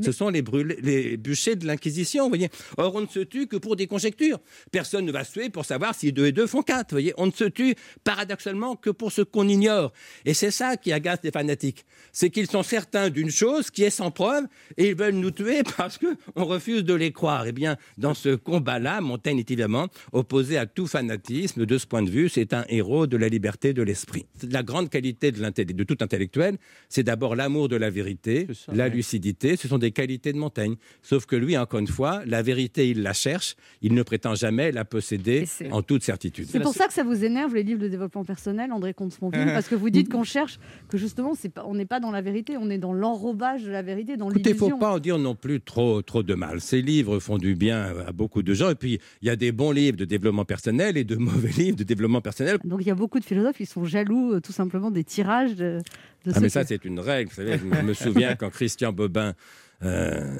Ce 0.00 0.12
sont 0.12 0.28
les, 0.30 0.42
brûlés- 0.42 0.78
les 0.82 1.16
bûchers 1.16 1.56
de 1.56 1.66
l'Inquisition, 1.66 2.24
vous 2.24 2.30
voyez. 2.30 2.48
Or, 2.78 2.94
on 2.94 3.02
ne 3.02 3.06
se 3.06 3.20
tue 3.20 3.46
que 3.46 3.56
pour 3.56 3.76
des 3.76 3.86
conjectures. 3.86 4.38
Personne 4.72 5.04
ne 5.04 5.12
va 5.12 5.24
se 5.24 5.32
tuer 5.32 5.50
pour 5.50 5.64
savoir 5.64 5.94
si 5.94 6.12
deux 6.12 6.26
et 6.26 6.32
deux 6.32 6.46
font 6.46 6.62
quatre, 6.62 6.90
vous 6.90 6.94
voyez. 6.96 7.12
On 7.18 7.26
ne 7.26 7.30
se 7.32 7.44
tue 7.44 7.74
paradoxalement 8.04 8.76
que 8.76 8.90
pour 8.90 9.12
ce 9.12 9.22
qu'on 9.22 9.48
ignore. 9.48 9.92
Et 10.24 10.34
c'est 10.34 10.50
ça 10.50 10.76
qui 10.76 10.92
agace 10.92 11.18
les 11.22 11.30
fanatiques. 11.30 11.84
C'est 12.12 12.30
qu'ils 12.30 12.46
sont 12.50 12.62
certains 12.62 13.10
d'une 13.10 13.30
chose 13.30 13.70
qui 13.70 13.82
est 13.84 13.90
sans 13.90 14.10
preuve 14.10 14.44
et 14.76 14.88
ils 14.88 14.94
veulent 14.96 15.14
nous 15.14 15.30
tuer 15.30 15.62
parce 15.76 15.98
qu'on 15.98 16.44
refuse 16.44 16.82
de 16.84 16.94
les 16.94 17.12
croire. 17.12 17.46
Eh 17.46 17.52
bien, 17.52 17.76
dans 17.98 18.14
ce 18.14 18.34
combat-là, 18.34 19.00
Montaigne 19.00 19.38
est 19.38 19.50
évidemment 19.50 19.88
opposé 20.12 20.56
à 20.56 20.66
tout 20.66 20.86
fanatisme. 20.86 21.66
De 21.66 21.78
ce 21.78 21.86
point 21.86 22.02
de 22.02 22.10
vue, 22.10 22.28
c'est 22.28 22.54
un 22.54 22.64
héros 22.68 23.06
de 23.06 23.16
la 23.16 23.28
liberté 23.28 23.72
de 23.72 23.82
l'esprit. 23.82 24.26
La 24.50 24.62
grande 24.62 24.88
qualité 24.90 25.32
de, 25.32 25.40
de 25.72 25.84
tout 25.84 25.98
intellectuel, 26.00 26.56
c'est 26.88 27.02
d'abord 27.02 27.36
l'amour 27.36 27.68
de 27.68 27.76
la 27.76 27.90
vérité 27.90 28.46
la 28.72 28.88
lucidité, 28.88 29.56
ce 29.56 29.68
sont 29.68 29.78
des 29.78 29.90
qualités 29.90 30.32
de 30.32 30.38
Montaigne. 30.38 30.76
Sauf 31.02 31.26
que 31.26 31.36
lui, 31.36 31.56
encore 31.56 31.80
une 31.80 31.86
fois, 31.86 32.22
la 32.26 32.42
vérité, 32.42 32.88
il 32.90 33.02
la 33.02 33.12
cherche, 33.12 33.56
il 33.82 33.94
ne 33.94 34.02
prétend 34.02 34.34
jamais 34.34 34.72
la 34.72 34.84
posséder 34.84 35.44
en 35.70 35.82
toute 35.82 36.02
certitude. 36.02 36.46
C'est 36.50 36.60
pour 36.60 36.74
ça 36.74 36.86
que 36.86 36.92
ça 36.92 37.04
vous 37.04 37.24
énerve 37.24 37.54
les 37.54 37.62
livres 37.62 37.80
de 37.80 37.88
développement 37.88 38.24
personnel, 38.24 38.72
André 38.72 38.94
Comte-Sponville, 38.94 39.46
parce 39.54 39.68
que 39.68 39.74
vous 39.74 39.90
dites 39.90 40.08
qu'on 40.10 40.24
cherche, 40.24 40.58
que 40.88 40.98
justement, 40.98 41.32
pas, 41.54 41.64
on 41.66 41.74
n'est 41.74 41.86
pas 41.86 42.00
dans 42.00 42.10
la 42.10 42.20
vérité, 42.20 42.56
on 42.56 42.70
est 42.70 42.78
dans 42.78 42.92
l'enrobage 42.92 43.64
de 43.64 43.70
la 43.70 43.82
vérité, 43.82 44.16
dans 44.16 44.30
Écoutez, 44.30 44.50
il 44.50 44.52
ne 44.52 44.58
l'illusion. 44.58 44.76
faut 44.76 44.80
pas 44.80 44.92
en 44.92 44.98
dire 44.98 45.18
non 45.18 45.34
plus 45.34 45.60
trop, 45.60 46.02
trop 46.02 46.22
de 46.22 46.34
mal. 46.34 46.60
Ces 46.60 46.82
livres 46.82 47.18
font 47.18 47.38
du 47.38 47.54
bien 47.54 47.92
à 48.06 48.12
beaucoup 48.12 48.42
de 48.42 48.54
gens. 48.54 48.70
Et 48.70 48.74
puis, 48.74 49.00
il 49.22 49.28
y 49.28 49.30
a 49.30 49.36
des 49.36 49.52
bons 49.52 49.72
livres 49.72 49.96
de 49.96 50.04
développement 50.04 50.44
personnel 50.44 50.96
et 50.96 51.04
de 51.04 51.16
mauvais 51.30 51.50
livres 51.50 51.76
de 51.76 51.84
développement 51.84 52.20
personnel. 52.20 52.58
Donc 52.64 52.80
il 52.82 52.86
y 52.86 52.90
a 52.90 52.94
beaucoup 52.94 53.18
de 53.18 53.24
philosophes 53.24 53.56
qui 53.56 53.66
sont 53.66 53.84
jaloux 53.84 54.34
euh, 54.34 54.40
tout 54.40 54.52
simplement 54.52 54.90
des 54.90 55.04
tirages 55.04 55.54
de, 55.54 55.78
de 56.24 56.32
Ah, 56.34 56.40
mais 56.40 56.48
ça, 56.48 56.64
c'est 56.64 56.84
une 56.84 57.00
règle. 57.00 57.30
Vous 57.30 57.36
savez, 57.36 57.58
je 57.58 57.82
me 57.82 57.94
souviens 57.94 58.36
quand 58.36 58.50
Christian 58.50 58.92
Bobin, 58.92 59.34
euh, 59.82 60.36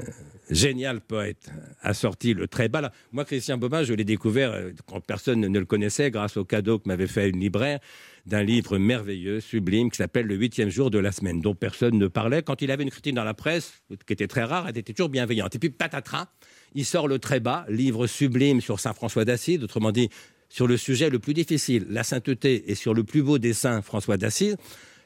génial 0.50 1.00
poète, 1.00 1.50
a 1.82 1.94
sorti 1.94 2.34
le 2.34 2.48
très 2.48 2.68
bas. 2.68 2.80
là. 2.80 2.92
Moi, 3.12 3.24
Christian 3.24 3.58
Bobin, 3.58 3.82
je 3.82 3.94
l'ai 3.94 4.04
découvert 4.04 4.52
euh, 4.52 4.70
quand 4.86 5.00
personne 5.00 5.40
ne 5.40 5.58
le 5.58 5.64
connaissait 5.64 6.10
grâce 6.10 6.36
au 6.36 6.44
cadeau 6.44 6.78
que 6.78 6.88
m'avait 6.88 7.06
fait 7.06 7.28
une 7.28 7.40
libraire 7.40 7.80
d'un 8.26 8.42
livre 8.42 8.76
merveilleux, 8.78 9.40
sublime, 9.40 9.90
qui 9.90 9.96
s'appelle 9.96 10.26
Le 10.26 10.34
huitième 10.34 10.68
jour 10.68 10.90
de 10.90 10.98
la 10.98 11.10
semaine, 11.10 11.40
dont 11.40 11.54
personne 11.54 11.96
ne 11.96 12.06
parlait. 12.06 12.42
Quand 12.42 12.60
il 12.60 12.70
avait 12.70 12.82
une 12.82 12.90
critique 12.90 13.14
dans 13.14 13.24
la 13.24 13.34
presse, 13.34 13.82
qui 14.06 14.12
était 14.12 14.28
très 14.28 14.44
rare, 14.44 14.66
elle 14.68 14.76
était 14.76 14.92
toujours 14.92 15.08
bienveillante. 15.08 15.54
Et 15.54 15.58
puis, 15.58 15.70
patatras, 15.70 16.26
il 16.74 16.84
sort 16.84 17.08
le 17.08 17.18
très 17.18 17.40
bas, 17.40 17.64
livre 17.68 18.06
sublime 18.06 18.60
sur 18.60 18.78
Saint 18.78 18.92
François 18.92 19.24
d'Assise, 19.24 19.62
autrement 19.64 19.90
dit, 19.90 20.10
sur 20.50 20.66
le 20.66 20.76
sujet 20.76 21.08
le 21.10 21.18
plus 21.18 21.32
difficile, 21.32 21.86
la 21.88 22.02
sainteté, 22.02 22.70
et 22.70 22.74
sur 22.74 22.92
le 22.92 23.04
plus 23.04 23.22
beau 23.22 23.38
des 23.38 23.52
saints, 23.52 23.82
François 23.82 24.16
d'Assise. 24.16 24.56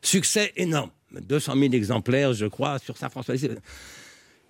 Succès 0.07 0.53
énorme. 0.57 0.91
200 1.13 1.55
000 1.57 1.73
exemplaires, 1.75 2.33
je 2.33 2.47
crois, 2.47 2.79
sur 2.79 2.97
Saint 2.97 3.09
François 3.09 3.35
d'Assise. 3.35 3.57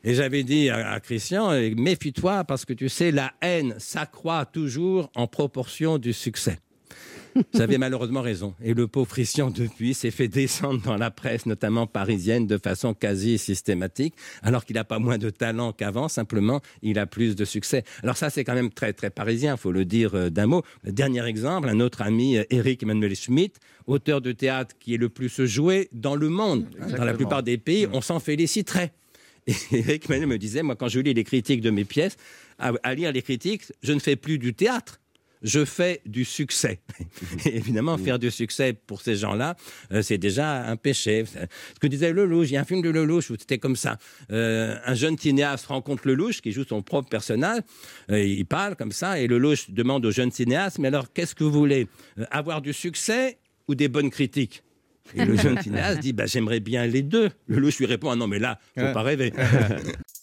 Et 0.02 0.14
j'avais 0.14 0.42
dit 0.42 0.68
à, 0.68 1.00
Christian, 1.00 1.50
euh, 1.52 1.70
méfie-toi 1.76 2.44
parce 2.44 2.64
que 2.64 2.74
tu 2.74 2.88
sais, 2.88 3.10
la 3.10 3.32
haine 3.40 3.74
s'accroît 3.78 4.44
toujours 4.44 5.10
en 5.14 5.26
proportion 5.26 5.98
du 5.98 6.12
succès. 6.12 6.58
Vous 7.52 7.60
avez 7.60 7.78
malheureusement 7.78 8.22
raison. 8.22 8.54
Et 8.62 8.74
le 8.74 8.86
pauvre 8.86 9.08
Christian, 9.08 9.50
depuis, 9.50 9.94
s'est 9.94 10.10
fait 10.10 10.28
descendre 10.28 10.80
dans 10.82 10.96
la 10.96 11.10
presse, 11.10 11.46
notamment 11.46 11.86
parisienne, 11.86 12.46
de 12.46 12.58
façon 12.58 12.94
quasi 12.94 13.38
systématique, 13.38 14.14
alors 14.42 14.64
qu'il 14.64 14.76
n'a 14.76 14.84
pas 14.84 14.98
moins 14.98 15.18
de 15.18 15.30
talent 15.30 15.72
qu'avant, 15.72 16.08
simplement, 16.08 16.60
il 16.82 16.98
a 16.98 17.06
plus 17.06 17.36
de 17.36 17.44
succès. 17.44 17.84
Alors 18.02 18.16
ça, 18.16 18.30
c'est 18.30 18.44
quand 18.44 18.54
même 18.54 18.70
très, 18.70 18.92
très 18.92 19.10
parisien, 19.10 19.56
faut 19.56 19.72
le 19.72 19.84
dire 19.84 20.14
euh, 20.14 20.30
d'un 20.30 20.46
mot. 20.46 20.62
Dernier 20.84 21.24
exemple, 21.26 21.68
un 21.68 21.80
autre 21.80 22.02
ami, 22.02 22.38
euh, 22.38 22.44
Eric 22.50 22.82
Emmanuel 22.82 23.14
Schmitt, 23.16 23.58
auteur 23.86 24.20
de 24.20 24.32
théâtre 24.32 24.74
qui 24.78 24.94
est 24.94 24.98
le 24.98 25.08
plus 25.08 25.44
joué 25.44 25.88
dans 25.92 26.16
le 26.16 26.28
monde. 26.28 26.66
Dans 26.96 27.04
la 27.04 27.14
plupart 27.14 27.42
des 27.42 27.58
pays, 27.58 27.86
on 27.92 28.00
s'en 28.00 28.20
féliciterait. 28.20 28.92
Et 29.46 29.54
Eric 29.72 30.06
Emmanuel 30.06 30.28
me 30.28 30.38
disait, 30.38 30.62
moi, 30.62 30.76
quand 30.76 30.88
je 30.88 31.00
lis 31.00 31.14
les 31.14 31.24
critiques 31.24 31.60
de 31.60 31.70
mes 31.70 31.84
pièces, 31.84 32.16
à, 32.58 32.72
à 32.82 32.94
lire 32.94 33.12
les 33.12 33.22
critiques, 33.22 33.64
je 33.82 33.92
ne 33.92 33.98
fais 33.98 34.16
plus 34.16 34.38
du 34.38 34.54
théâtre. 34.54 35.00
Je 35.44 35.64
fais 35.66 36.00
du 36.06 36.24
succès. 36.24 36.80
Et 37.44 37.56
évidemment, 37.56 37.98
faire 37.98 38.18
du 38.18 38.30
succès 38.30 38.72
pour 38.72 39.02
ces 39.02 39.14
gens-là, 39.14 39.56
euh, 39.92 40.00
c'est 40.00 40.16
déjà 40.16 40.64
un 40.64 40.76
péché. 40.76 41.24
Ce 41.26 41.78
que 41.78 41.86
disait 41.86 42.12
Lelouch, 42.12 42.48
il 42.48 42.54
y 42.54 42.56
a 42.56 42.62
un 42.62 42.64
film 42.64 42.80
de 42.80 42.88
Lelouch 42.88 43.30
où 43.30 43.36
c'était 43.38 43.58
comme 43.58 43.76
ça. 43.76 43.98
Euh, 44.32 44.76
un 44.86 44.94
jeune 44.94 45.18
cinéaste 45.18 45.66
rencontre 45.66 46.08
Lelouch, 46.08 46.40
qui 46.40 46.50
joue 46.50 46.64
son 46.64 46.82
propre 46.82 47.10
personnage. 47.10 47.60
Euh, 48.10 48.24
il 48.24 48.46
parle 48.46 48.74
comme 48.74 48.92
ça, 48.92 49.20
et 49.20 49.26
Lelouch 49.26 49.70
demande 49.70 50.06
au 50.06 50.10
jeune 50.10 50.30
cinéaste, 50.32 50.78
mais 50.78 50.88
alors, 50.88 51.12
qu'est-ce 51.12 51.34
que 51.34 51.44
vous 51.44 51.52
voulez? 51.52 51.88
Euh, 52.18 52.24
Avoir 52.30 52.62
du 52.62 52.72
succès 52.72 53.38
ou 53.68 53.74
des 53.74 53.88
bonnes 53.88 54.10
critiques? 54.10 54.62
Et 55.14 55.26
le 55.26 55.36
jeune 55.36 55.60
cinéaste 55.62 56.00
dit 56.00 56.14
bah, 56.14 56.24
J'aimerais 56.24 56.60
bien 56.60 56.86
les 56.86 57.02
deux. 57.02 57.30
Lelouch 57.48 57.78
lui 57.78 57.86
répond 57.86 58.10
Ah 58.10 58.16
non, 58.16 58.26
mais 58.26 58.38
là, 58.38 58.58
faut 58.78 58.92
pas 58.94 59.02
rêver. 59.02 59.34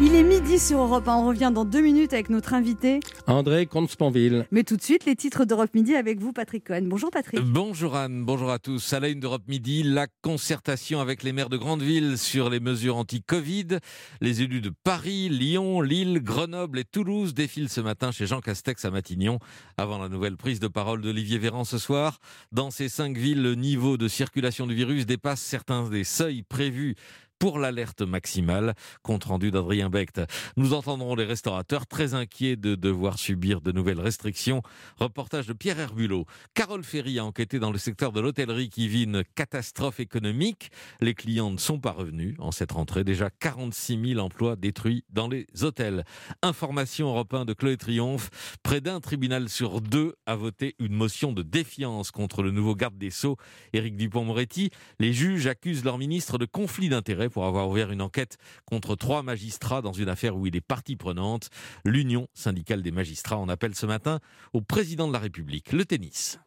Il 0.00 0.14
est 0.14 0.22
midi 0.22 0.58
sur 0.58 0.80
Europe 0.80 1.06
1. 1.06 1.16
On 1.16 1.28
revient 1.28 1.52
dans 1.54 1.64
deux 1.64 1.82
minutes 1.82 2.12
avec 2.12 2.30
notre 2.30 2.54
invité. 2.54 3.00
André 3.26 3.66
Comte-Sponville. 3.66 4.46
Mais 4.50 4.64
tout 4.64 4.76
de 4.76 4.82
suite, 4.82 5.04
les 5.04 5.14
titres 5.14 5.44
d'Europe 5.44 5.74
Midi 5.74 5.94
avec 5.94 6.18
vous, 6.18 6.32
Patrick 6.32 6.66
Cohen. 6.66 6.84
Bonjour 6.84 7.10
Patrick. 7.10 7.40
Bonjour 7.40 7.94
Anne, 7.94 8.24
bonjour 8.24 8.50
à 8.50 8.58
tous. 8.58 8.92
À 8.94 9.00
la 9.00 9.08
une 9.08 9.20
d'Europe 9.20 9.46
Midi, 9.46 9.82
la 9.82 10.06
concertation 10.22 11.00
avec 11.00 11.22
les 11.22 11.32
maires 11.32 11.50
de 11.50 11.56
grandes 11.56 11.82
villes 11.82 12.16
sur 12.16 12.48
les 12.48 12.58
mesures 12.58 12.96
anti-Covid. 12.96 13.78
Les 14.20 14.42
élus 14.42 14.62
de 14.62 14.72
Paris, 14.82 15.28
Lyon, 15.28 15.82
Lille, 15.82 16.20
Grenoble 16.22 16.78
et 16.78 16.84
Toulouse 16.84 17.34
défilent 17.34 17.68
ce 17.68 17.80
matin 17.80 18.10
chez 18.12 18.26
Jean 18.26 18.40
Castex 18.40 18.84
à 18.84 18.90
Matignon 18.90 19.38
avant 19.76 19.98
la 19.98 20.08
nouvelle 20.08 20.36
prise 20.36 20.58
de 20.58 20.68
parole 20.68 21.02
d'Olivier 21.02 21.38
Véran 21.38 21.64
ce 21.64 21.78
soir. 21.78 22.18
Dans 22.50 22.70
ces 22.70 22.88
cinq 22.88 23.16
villes, 23.16 23.42
le 23.42 23.54
niveau 23.54 23.98
de 23.98 24.08
circulation 24.08 24.66
du 24.66 24.74
virus 24.74 25.06
dépasse 25.06 25.40
certains 25.40 25.88
des 25.88 26.04
seuils 26.04 26.42
prévus 26.42 26.96
pour 27.42 27.58
l'alerte 27.58 28.02
maximale. 28.02 28.74
Compte 29.02 29.24
rendu 29.24 29.50
d'Adrien 29.50 29.90
Becht. 29.90 30.20
Nous 30.56 30.74
entendrons 30.74 31.16
les 31.16 31.24
restaurateurs 31.24 31.88
très 31.88 32.14
inquiets 32.14 32.54
de 32.54 32.76
devoir 32.76 33.18
subir 33.18 33.60
de 33.60 33.72
nouvelles 33.72 33.98
restrictions. 33.98 34.62
Reportage 35.00 35.48
de 35.48 35.52
Pierre 35.52 35.80
Herbulot. 35.80 36.24
Carole 36.54 36.84
Ferry 36.84 37.18
a 37.18 37.24
enquêté 37.24 37.58
dans 37.58 37.72
le 37.72 37.78
secteur 37.78 38.12
de 38.12 38.20
l'hôtellerie 38.20 38.68
qui 38.68 38.86
vit 38.86 39.02
une 39.02 39.24
catastrophe 39.34 39.98
économique. 39.98 40.70
Les 41.00 41.14
clients 41.14 41.50
ne 41.50 41.56
sont 41.56 41.80
pas 41.80 41.90
revenus 41.90 42.36
en 42.38 42.52
cette 42.52 42.70
rentrée. 42.70 43.02
Déjà 43.02 43.28
46 43.28 44.12
000 44.14 44.20
emplois 44.20 44.54
détruits 44.54 45.02
dans 45.10 45.26
les 45.26 45.48
hôtels. 45.62 46.04
Information 46.42 47.08
européen 47.08 47.44
de 47.44 47.54
Chloé 47.54 47.76
Triomphe. 47.76 48.30
Près 48.62 48.80
d'un 48.80 49.00
tribunal 49.00 49.48
sur 49.48 49.80
deux 49.80 50.14
a 50.26 50.36
voté 50.36 50.76
une 50.78 50.94
motion 50.94 51.32
de 51.32 51.42
défiance 51.42 52.12
contre 52.12 52.44
le 52.44 52.52
nouveau 52.52 52.76
garde 52.76 52.98
des 52.98 53.10
Sceaux, 53.10 53.36
Éric 53.72 53.96
Dupont-Moretti. 53.96 54.70
Les 55.00 55.12
juges 55.12 55.48
accusent 55.48 55.82
leur 55.82 55.98
ministre 55.98 56.38
de 56.38 56.44
conflit 56.44 56.88
d'intérêts 56.88 57.31
pour 57.32 57.46
avoir 57.46 57.68
ouvert 57.68 57.90
une 57.90 58.02
enquête 58.02 58.36
contre 58.64 58.94
trois 58.94 59.22
magistrats 59.22 59.82
dans 59.82 59.92
une 59.92 60.08
affaire 60.08 60.36
où 60.36 60.46
il 60.46 60.54
est 60.54 60.60
partie 60.60 60.96
prenante. 60.96 61.48
L'Union 61.84 62.28
syndicale 62.34 62.82
des 62.82 62.92
magistrats 62.92 63.38
en 63.38 63.48
appelle 63.48 63.74
ce 63.74 63.86
matin 63.86 64.20
au 64.52 64.60
président 64.60 65.08
de 65.08 65.12
la 65.12 65.18
République. 65.18 65.72
Le 65.72 65.84
tennis. 65.84 66.38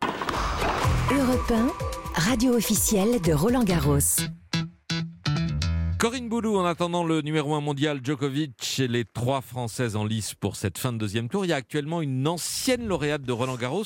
Europe 1.11 1.51
1, 1.51 1.71
radio 2.15 2.53
officielle 2.55 3.21
de 3.21 3.33
Roland 3.33 3.63
Garros. 3.63 3.99
Corinne 5.97 6.29
Boulou, 6.29 6.57
en 6.57 6.65
attendant 6.65 7.03
le 7.03 7.21
numéro 7.21 7.55
1 7.55 7.61
mondial 7.61 7.99
Djokovic 8.03 8.79
et 8.79 8.87
les 8.87 9.05
trois 9.05 9.41
Françaises 9.41 9.95
en 9.95 10.05
lice 10.05 10.35
pour 10.35 10.55
cette 10.55 10.77
fin 10.77 10.93
de 10.93 10.97
deuxième 10.97 11.29
tour, 11.29 11.45
il 11.45 11.49
y 11.49 11.53
a 11.53 11.55
actuellement 11.55 12.01
une 12.01 12.27
ancienne 12.27 12.85
lauréate 12.87 13.23
de 13.23 13.31
Roland 13.31 13.55
Garros 13.55 13.85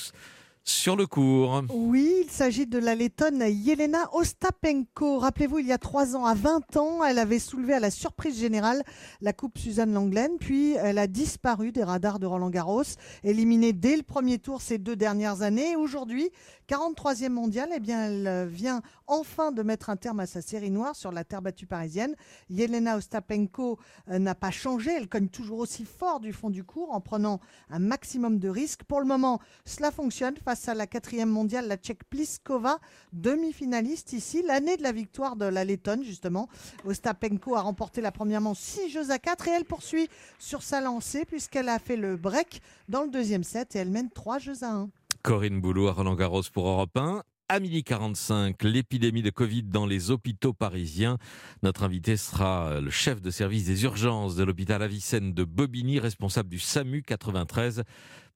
sur 0.70 0.96
le 0.96 1.08
cours. 1.08 1.64
Oui, 1.74 2.24
il 2.26 2.30
s'agit 2.30 2.68
de 2.68 2.78
la 2.78 2.94
lettonne 2.94 3.44
Yelena 3.48 4.14
Ostapenko. 4.14 5.18
Rappelez-vous, 5.18 5.60
il 5.60 5.68
y 5.68 5.72
a 5.72 5.80
trois 5.80 6.16
ans, 6.16 6.26
à 6.26 6.36
20 6.36 6.78
ans, 6.78 7.04
elle 7.04 7.18
avait 7.18 7.40
soulevé 7.40 7.74
à 7.74 7.80
la 7.80 7.90
surprise 7.90 8.40
générale 8.40 8.84
la 9.20 9.34
Coupe 9.34 9.58
Suzanne 9.58 9.92
Langlaine, 9.92 10.38
puis 10.40 10.74
elle 10.74 11.00
a 11.00 11.08
disparu 11.08 11.72
des 11.72 11.84
radars 11.84 12.20
de 12.20 12.28
Roland 12.28 12.52
Garros, 12.52 12.84
éliminée 13.24 13.74
dès 13.74 13.98
le 13.98 14.04
premier 14.04 14.38
tour 14.38 14.62
ces 14.62 14.78
deux 14.78 14.96
dernières 14.96 15.42
années. 15.42 15.76
Aujourd'hui, 15.76 16.30
43e 16.70 17.30
mondiale, 17.30 17.70
eh 17.76 17.80
bien, 17.80 18.06
elle 18.06 18.48
vient 18.48 18.84
enfin 19.08 19.52
de 19.52 19.64
mettre 19.64 19.90
un 19.90 19.96
terme 19.96 20.20
à 20.20 20.28
sa 20.28 20.42
série 20.42 20.70
noire 20.70 20.96
sur 20.96 21.12
la 21.12 21.24
terre 21.24 21.42
battue 21.42 21.66
parisienne. 21.66 22.16
Yelena 22.52 22.98
Ostapenko 22.98 23.80
euh, 24.12 24.20
n'a 24.20 24.36
pas 24.36 24.52
changé, 24.52 24.92
elle 24.96 25.10
cogne 25.10 25.30
toujours 25.30 25.58
aussi 25.58 25.84
fort 25.84 26.20
du 26.20 26.32
fond 26.32 26.52
du 26.52 26.64
cours 26.64 26.94
en 26.94 27.02
prenant 27.02 27.40
un 27.72 27.80
maximum 27.80 28.38
de 28.38 28.50
risques. 28.50 28.84
Pour 28.84 29.00
le 29.00 29.08
moment, 29.08 29.40
cela 29.66 29.90
fonctionne 29.90 30.36
face 30.38 30.59
à 30.68 30.74
la 30.74 30.88
quatrième 30.88 31.30
mondiale, 31.30 31.68
la 31.68 31.78
Tchèque 31.78 32.04
Pliskova, 32.10 32.80
demi-finaliste 33.14 34.14
ici, 34.14 34.44
l'année 34.46 34.78
de 34.78 34.84
la 34.84 34.92
victoire 34.92 35.36
de 35.36 35.46
la 35.46 35.64
Lettonne 35.64 36.04
justement. 36.04 36.50
Ostapenko 36.86 37.56
a 37.56 37.62
remporté 37.62 38.02
la 38.02 38.12
première 38.12 38.42
manche 38.42 38.58
6 38.58 38.90
jeux 38.90 39.12
à 39.12 39.20
4 39.20 39.48
et 39.48 39.52
elle 39.52 39.66
poursuit 39.66 40.10
sur 40.40 40.64
sa 40.64 40.82
lancée 40.82 41.26
puisqu'elle 41.26 41.70
a 41.70 41.80
fait 41.80 41.96
le 41.96 42.18
break 42.18 42.62
dans 42.90 43.04
le 43.04 43.10
deuxième 43.10 43.44
set 43.44 43.76
et 43.76 43.80
elle 43.80 43.90
mène 43.90 44.10
3 44.10 44.40
jeux 44.40 44.64
à 44.64 44.72
1. 44.72 44.90
Corinne 45.24 45.62
Boulot 45.62 45.88
à 45.88 45.94
Roland 45.94 46.16
Garros 46.16 46.44
pour 46.52 46.68
Europe 46.68 46.96
1. 46.96 47.24
À 47.52 47.60
midi 47.60 47.84
45, 47.84 48.62
l'épidémie 48.62 49.24
de 49.24 49.32
Covid 49.32 49.64
dans 49.64 49.88
les 49.88 50.12
hôpitaux 50.12 50.54
parisiens. 50.54 51.18
Notre 51.64 51.82
invité 51.82 52.16
sera 52.16 52.80
le 52.80 52.92
chef 52.92 53.24
de 53.24 53.32
service 53.32 53.66
des 53.66 53.86
urgences 53.86 54.36
de 54.36 54.44
l'hôpital 54.44 54.84
Avicenne 54.84 55.34
de 55.34 55.44
Bobigny, 55.44 55.98
responsable 55.98 56.48
du 56.48 56.60
SAMU 56.60 57.02
93, 57.02 57.82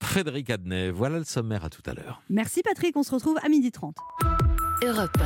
Frédéric 0.02 0.50
Adnet. 0.50 0.90
Voilà 0.90 1.20
le 1.20 1.26
sommaire 1.26 1.64
à 1.64 1.70
tout 1.70 1.84
à 1.86 1.94
l'heure. 1.94 2.24
Merci 2.32 2.64
Patrick, 2.64 2.98
on 2.98 3.04
se 3.04 3.14
retrouve 3.14 3.38
à 3.44 3.50
midi 3.50 3.72
30. 3.72 3.96
Europe 4.84 5.22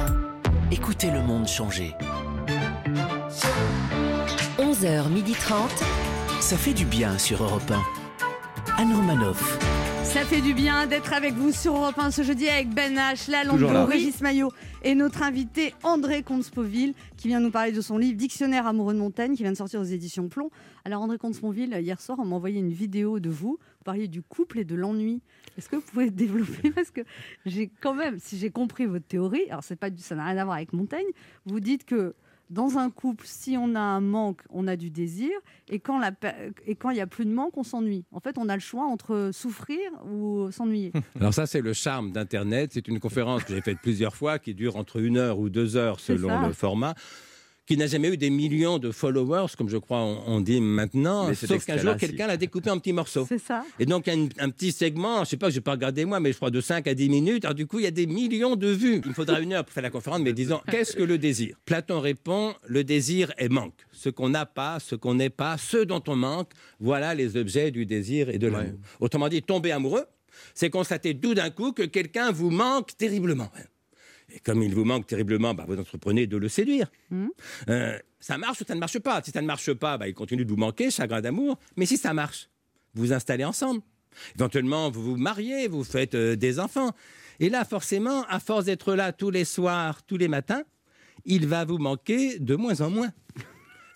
Écoutez 0.69 1.09
le 1.09 1.21
monde 1.21 1.47
changer. 1.47 1.93
1, 4.59 4.63
11h30. 4.63 6.41
Ça 6.41 6.57
fait 6.57 6.73
du 6.73 6.83
bien 6.83 7.17
sur 7.17 7.41
Europe 7.41 7.71
1. 7.71 8.81
Anne 8.81 8.93
Romanoff. 8.93 9.86
Ça 10.17 10.25
fait 10.25 10.41
du 10.41 10.55
bien 10.55 10.87
d'être 10.87 11.13
avec 11.13 11.35
vous 11.35 11.51
sur 11.51 11.75
Europe 11.75 11.99
1 11.99 12.09
ce 12.09 12.23
jeudi 12.23 12.49
avec 12.49 12.69
Ben 12.73 12.95
H, 12.95 13.29
la. 13.29 13.43
Lambeau, 13.43 13.85
Régis 13.85 14.19
Maillot 14.21 14.51
et 14.83 14.95
notre 14.95 15.21
invité 15.21 15.75
André 15.83 16.23
Comte-Spoville 16.23 16.95
qui 17.17 17.27
vient 17.27 17.39
nous 17.39 17.51
parler 17.51 17.71
de 17.71 17.81
son 17.81 17.99
livre 17.99 18.17
Dictionnaire 18.17 18.65
amoureux 18.65 18.95
de 18.95 18.99
montagne 18.99 19.35
qui 19.35 19.43
vient 19.43 19.51
de 19.51 19.57
sortir 19.57 19.79
aux 19.79 19.83
éditions 19.83 20.27
Plomb. 20.27 20.49
Alors 20.85 21.03
André 21.03 21.19
Comte-Spoville, 21.19 21.77
hier 21.81 22.01
soir, 22.01 22.17
on 22.19 22.25
m'a 22.25 22.35
envoyé 22.35 22.57
une 22.57 22.71
vidéo 22.71 23.19
de 23.19 23.29
vous. 23.29 23.59
Vous 23.59 23.83
parliez 23.85 24.07
du 24.07 24.23
couple 24.23 24.57
et 24.57 24.65
de 24.65 24.73
l'ennui. 24.73 25.21
Est-ce 25.55 25.69
que 25.69 25.75
vous 25.75 25.83
pouvez 25.83 26.09
développer? 26.09 26.71
Parce 26.71 26.89
que 26.89 27.01
j'ai 27.45 27.69
quand 27.79 27.93
même, 27.93 28.17
si 28.17 28.39
j'ai 28.39 28.49
compris 28.49 28.87
votre 28.87 29.05
théorie, 29.05 29.45
alors 29.51 29.63
c'est 29.63 29.75
pas 29.75 29.89
ça 29.97 30.15
n'a 30.15 30.25
rien 30.25 30.37
à 30.37 30.45
voir 30.45 30.57
avec 30.57 30.73
montagne, 30.73 31.05
vous 31.45 31.59
dites 31.59 31.85
que 31.85 32.15
dans 32.49 32.77
un 32.77 32.89
couple, 32.89 33.25
si 33.27 33.57
on 33.59 33.75
a 33.75 33.79
un 33.79 33.99
manque, 34.01 34.41
on 34.49 34.67
a 34.67 34.75
du 34.75 34.89
désir, 34.89 35.31
et 35.69 35.79
quand 35.79 35.99
la 35.99 36.11
pe- 36.11 36.53
et 36.65 36.75
quand 36.75 36.89
il 36.91 36.95
n'y 36.95 37.01
a 37.01 37.07
plus 37.07 37.25
de 37.25 37.31
manque, 37.33 37.57
on 37.57 37.63
s'ennuie. 37.63 38.05
En 38.11 38.19
fait, 38.19 38.37
on 38.37 38.47
a 38.49 38.55
le 38.55 38.61
choix 38.61 38.85
entre 38.85 39.31
souffrir 39.33 39.79
ou 40.09 40.49
s'ennuyer. 40.51 40.91
Alors 41.19 41.33
ça, 41.33 41.45
c'est 41.45 41.61
le 41.61 41.73
charme 41.73 42.11
d'Internet. 42.11 42.71
C'est 42.73 42.87
une 42.87 42.99
conférence 42.99 43.43
que 43.43 43.53
j'ai 43.53 43.61
faite 43.61 43.79
plusieurs 43.81 44.15
fois, 44.15 44.39
qui 44.39 44.53
dure 44.53 44.75
entre 44.77 44.97
une 45.01 45.17
heure 45.17 45.39
ou 45.39 45.49
deux 45.49 45.75
heures 45.75 45.99
selon 45.99 46.29
le 46.47 46.53
format 46.53 46.95
qui 47.67 47.75
n'a 47.77 47.85
jamais 47.85 48.07
eu 48.07 48.17
des 48.17 48.29
millions 48.29 48.79
de 48.79 48.91
followers, 48.91 49.47
comme 49.57 49.67
je 49.69 49.77
crois 49.77 49.99
on, 49.99 50.23
on 50.25 50.39
dit 50.41 50.61
maintenant, 50.61 51.27
sauf 51.35 51.65
qu'un 51.65 51.77
jour, 51.77 51.95
quelqu'un 51.97 52.25
l'a 52.27 52.37
découpé 52.37 52.69
en 52.69 52.79
petits 52.79 52.93
morceaux. 52.93 53.25
C'est 53.27 53.37
ça. 53.39 53.63
Et 53.77 53.85
donc, 53.85 54.07
il 54.07 54.09
y 54.09 54.13
a 54.13 54.15
une- 54.15 54.29
un 54.39 54.49
petit 54.49 54.71
segment, 54.71 55.25
je 55.25 55.29
sais 55.31 55.37
pas, 55.37 55.49
je 55.49 55.55
n'ai 55.55 55.61
pas 55.61 55.71
regardé 55.73 56.05
moi, 56.05 56.19
mais 56.21 56.31
je 56.31 56.37
crois 56.37 56.49
de 56.49 56.61
5 56.61 56.87
à 56.87 56.93
10 56.95 57.09
minutes. 57.09 57.43
Alors, 57.43 57.55
du 57.55 57.67
coup, 57.67 57.79
il 57.79 57.83
y 57.83 57.87
a 57.87 57.91
des 57.91 58.07
millions 58.07 58.55
de 58.55 58.67
vues. 58.69 59.01
Il 59.03 59.09
me 59.09 59.13
faudra 59.13 59.41
une 59.41 59.51
heure 59.53 59.65
pour 59.65 59.73
faire 59.73 59.83
la 59.83 59.89
conférence, 59.89 60.21
mais 60.21 60.31
disons, 60.33 60.61
qu'est-ce 60.71 60.95
que 60.95 61.03
le 61.03 61.17
désir? 61.17 61.57
Platon 61.65 61.99
répond 61.99 62.53
le 62.67 62.83
désir 62.85 63.33
est 63.37 63.49
manque. 63.49 63.75
Ce 63.91 64.09
qu'on 64.09 64.29
n'a 64.29 64.45
pas, 64.45 64.79
ce 64.79 64.95
qu'on 64.95 65.15
n'est 65.15 65.29
pas, 65.29 65.57
ce 65.57 65.77
dont 65.83 66.01
on 66.07 66.15
manque, 66.15 66.51
voilà 66.79 67.13
les 67.15 67.35
objets 67.35 67.71
du 67.71 67.85
désir 67.85 68.29
et 68.29 68.37
de 68.37 68.47
l'amour. 68.47 68.79
Autrement 69.01 69.27
dit, 69.27 69.41
tomber 69.41 69.71
amoureux, 69.71 70.05
c'est 70.53 70.69
constater 70.69 71.17
tout 71.19 71.33
d'un 71.33 71.49
coup 71.49 71.73
que 71.73 71.83
quelqu'un 71.83 72.31
vous 72.31 72.49
manque 72.49 72.95
terriblement. 72.97 73.49
Et 74.33 74.39
comme 74.39 74.61
il 74.61 74.73
vous 74.75 74.83
manque 74.83 75.07
terriblement, 75.07 75.53
bah, 75.53 75.65
vous 75.67 75.79
entreprenez 75.79 76.27
de 76.27 76.37
le 76.37 76.49
séduire. 76.49 76.91
Euh, 77.69 77.97
ça 78.19 78.37
marche 78.37 78.61
ou 78.61 78.65
ça 78.65 78.75
ne 78.75 78.79
marche 78.79 78.99
pas? 78.99 79.21
Si 79.23 79.31
ça 79.31 79.41
ne 79.41 79.47
marche 79.47 79.73
pas, 79.73 79.97
bah, 79.97 80.07
il 80.07 80.13
continue 80.13 80.43
de 80.43 80.49
vous 80.49 80.57
manquer, 80.57 80.91
chagrin 80.91 81.21
d'amour. 81.21 81.57
Mais 81.77 81.85
si 81.85 81.97
ça 81.97 82.13
marche, 82.13 82.49
vous 82.93 83.03
vous 83.03 83.13
installez 83.13 83.45
ensemble. 83.45 83.81
Éventuellement, 84.35 84.89
vous 84.89 85.01
vous 85.03 85.17
mariez, 85.17 85.67
vous 85.67 85.83
faites 85.83 86.15
euh, 86.15 86.35
des 86.35 86.59
enfants. 86.59 86.91
Et 87.39 87.49
là, 87.49 87.63
forcément, 87.65 88.23
à 88.25 88.39
force 88.39 88.65
d'être 88.65 88.95
là 88.95 89.13
tous 89.13 89.29
les 89.29 89.45
soirs, 89.45 90.03
tous 90.03 90.17
les 90.17 90.27
matins, 90.27 90.63
il 91.25 91.47
va 91.47 91.65
vous 91.65 91.77
manquer 91.77 92.39
de 92.39 92.55
moins 92.55 92.81
en 92.81 92.89
moins. 92.89 93.11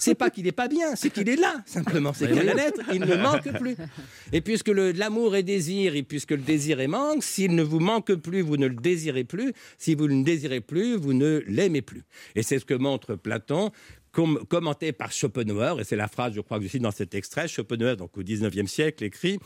C'est 0.03 0.15
pas 0.15 0.31
qu'il 0.31 0.45
n'est 0.45 0.51
pas 0.51 0.67
bien, 0.67 0.95
c'est 0.95 1.11
qu'il 1.11 1.29
est 1.29 1.35
là, 1.35 1.61
simplement. 1.67 2.11
C'est 2.11 2.27
qu'à 2.27 2.41
la 2.41 2.55
lettre, 2.55 2.81
il 2.91 3.01
ne 3.01 3.15
manque 3.17 3.55
plus. 3.59 3.75
Et 4.33 4.41
puisque 4.41 4.69
l'amour 4.69 5.35
est 5.35 5.43
désir, 5.43 5.95
et 5.95 6.01
puisque 6.01 6.31
le 6.31 6.37
désir 6.39 6.79
est 6.79 6.87
manque, 6.87 7.23
s'il 7.23 7.53
ne 7.53 7.61
vous 7.61 7.79
manque 7.79 8.11
plus, 8.15 8.41
vous 8.41 8.57
ne 8.57 8.65
le 8.65 8.73
désirez 8.73 9.25
plus. 9.25 9.53
Si 9.77 9.93
vous 9.93 10.07
ne 10.07 10.15
le 10.15 10.23
désirez 10.23 10.59
plus, 10.59 10.95
vous 10.95 11.13
ne 11.13 11.43
l'aimez 11.45 11.83
plus. 11.83 12.01
Et 12.33 12.41
c'est 12.41 12.57
ce 12.57 12.65
que 12.65 12.73
montre 12.73 13.13
Platon, 13.13 13.69
com- 14.11 14.39
commenté 14.49 14.91
par 14.91 15.11
Schopenhauer, 15.11 15.79
et 15.79 15.83
c'est 15.83 15.95
la 15.95 16.07
phrase, 16.07 16.33
je 16.33 16.41
crois, 16.41 16.57
que 16.57 16.63
je 16.63 16.69
cite 16.69 16.81
dans 16.81 16.89
cet 16.89 17.13
extrait. 17.13 17.47
Schopenhauer, 17.47 17.95
donc 17.95 18.17
au 18.17 18.23
19e 18.23 18.65
siècle, 18.65 19.03
écrit 19.03 19.37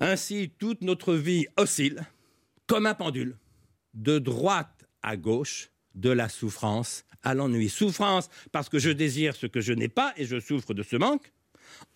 Ainsi, 0.00 0.50
toute 0.58 0.82
notre 0.82 1.14
vie 1.14 1.46
oscille 1.56 2.00
comme 2.66 2.86
un 2.86 2.94
pendule, 2.94 3.36
de 3.94 4.18
droite 4.18 4.84
à 5.04 5.16
gauche, 5.16 5.70
de 5.94 6.10
la 6.10 6.28
souffrance 6.28 7.04
à 7.22 7.34
l'ennui. 7.34 7.68
Souffrance 7.68 8.28
parce 8.52 8.68
que 8.68 8.78
je 8.78 8.90
désire 8.90 9.36
ce 9.36 9.46
que 9.46 9.60
je 9.60 9.72
n'ai 9.72 9.88
pas 9.88 10.12
et 10.16 10.24
je 10.24 10.40
souffre 10.40 10.74
de 10.74 10.82
ce 10.82 10.96
manque. 10.96 11.32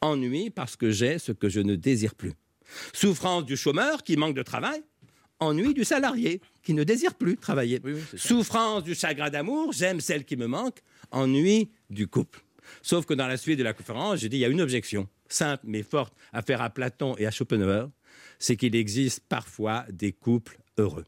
Ennui 0.01 0.51
parce 0.51 0.77
que 0.77 0.91
j'ai 0.91 1.19
ce 1.19 1.33
que 1.33 1.49
je 1.49 1.61
ne 1.61 1.75
désire 1.75 2.15
plus. 2.15 2.33
Souffrance 2.93 3.45
du 3.45 3.57
chômeur 3.57 4.03
qui 4.03 4.17
manque 4.17 4.35
de 4.35 4.43
travail. 4.43 4.83
Ennui 5.41 5.75
du 5.75 5.85
salarié 5.85 6.41
qui 6.63 6.75
ne 6.75 6.85
désire 6.85 7.15
plus 7.15 7.37
travailler. 7.37 7.81
Souffrance 8.17 8.85
du 8.85 8.95
chagrin 8.95 9.31
d'amour, 9.31 9.73
j'aime 9.73 10.01
celle 10.01 10.25
qui 10.25 10.37
me 10.37 10.47
manque. 10.47 10.79
Ennui 11.11 11.71
du 11.91 12.07
couple. 12.07 12.43
Sauf 12.83 13.05
que 13.05 13.15
dans 13.15 13.27
la 13.27 13.37
suite 13.37 13.59
de 13.59 13.65
la 13.65 13.75
conférence, 13.75 14.21
j'ai 14.21 14.29
dit 14.29 14.39
il 14.39 14.41
y 14.41 14.45
a 14.45 14.49
une 14.49 14.63
objection, 14.63 15.09
simple 15.29 15.65
mais 15.67 15.83
forte, 15.83 16.15
à 16.33 16.41
faire 16.41 16.63
à 16.63 16.71
Platon 16.71 17.15
et 17.19 17.27
à 17.27 17.31
Schopenhauer, 17.31 17.89
c'est 18.39 18.57
qu'il 18.57 18.75
existe 18.75 19.21
parfois 19.29 19.85
des 19.91 20.13
couples 20.13 20.59
heureux. 20.79 21.05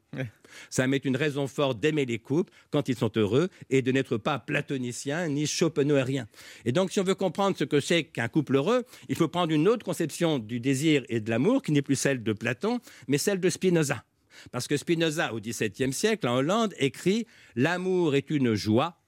Ça 0.71 0.87
met 0.87 0.99
une 0.99 1.17
raison 1.17 1.47
forte 1.47 1.81
d'aimer 1.81 2.05
les 2.05 2.19
couples 2.19 2.53
quand 2.71 2.89
ils 2.89 2.97
sont 2.97 3.11
heureux 3.17 3.49
et 3.71 3.83
de 3.83 3.93
n'être 3.93 4.17
pas 4.17 4.39
platonicien 4.39 5.29
ni 5.29 5.47
schopenhauerien. 5.47 6.29
Et 6.65 6.73
donc, 6.73 6.93
si 6.93 7.01
on 7.01 7.05
veut 7.05 7.15
comprendre 7.15 7.57
ce 7.57 7.65
que 7.65 7.81
c'est 7.81 8.05
qu'un 8.05 8.29
couple 8.29 8.57
heureux, 8.57 8.85
il 9.09 9.17
faut 9.17 9.29
prendre 9.29 9.53
une 9.53 9.69
autre 9.69 9.85
conception 9.85 10.39
du 10.39 10.61
désir 10.61 11.05
et 11.09 11.21
de 11.21 11.31
l'amour 11.31 11.63
qui 11.63 11.73
n'est 11.73 11.83
plus 11.83 11.97
celle 11.97 12.23
de 12.23 12.33
Platon, 12.33 12.81
mais 13.09 13.19
celle 13.19 13.41
de 13.41 13.51
Spinoza. 13.51 14.05
Parce 14.53 14.69
que 14.69 14.77
Spinoza, 14.77 15.33
au 15.33 15.41
XVIIe 15.41 15.93
siècle, 15.93 16.29
en 16.29 16.37
Hollande, 16.37 16.75
écrit 16.79 17.27
L'amour 17.55 18.15
est 18.15 18.31
une 18.31 18.55
joie 18.55 19.01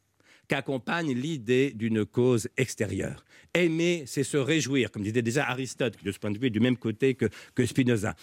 qu'accompagne 0.48 1.12
l'idée 1.12 1.72
d'une 1.74 2.06
cause 2.06 2.48
extérieure. 2.56 3.24
Aimer, 3.54 4.04
c'est 4.06 4.24
se 4.24 4.36
réjouir, 4.36 4.90
comme 4.90 5.02
disait 5.02 5.22
déjà 5.22 5.48
Aristote, 5.48 5.96
qui 5.96 6.04
de 6.04 6.12
ce 6.12 6.18
point 6.18 6.30
de 6.30 6.38
vue 6.38 6.46
est 6.46 6.50
du 6.50 6.60
même 6.60 6.76
côté 6.76 7.14
que, 7.14 7.26
que 7.54 7.66
Spinoza. 7.66 8.14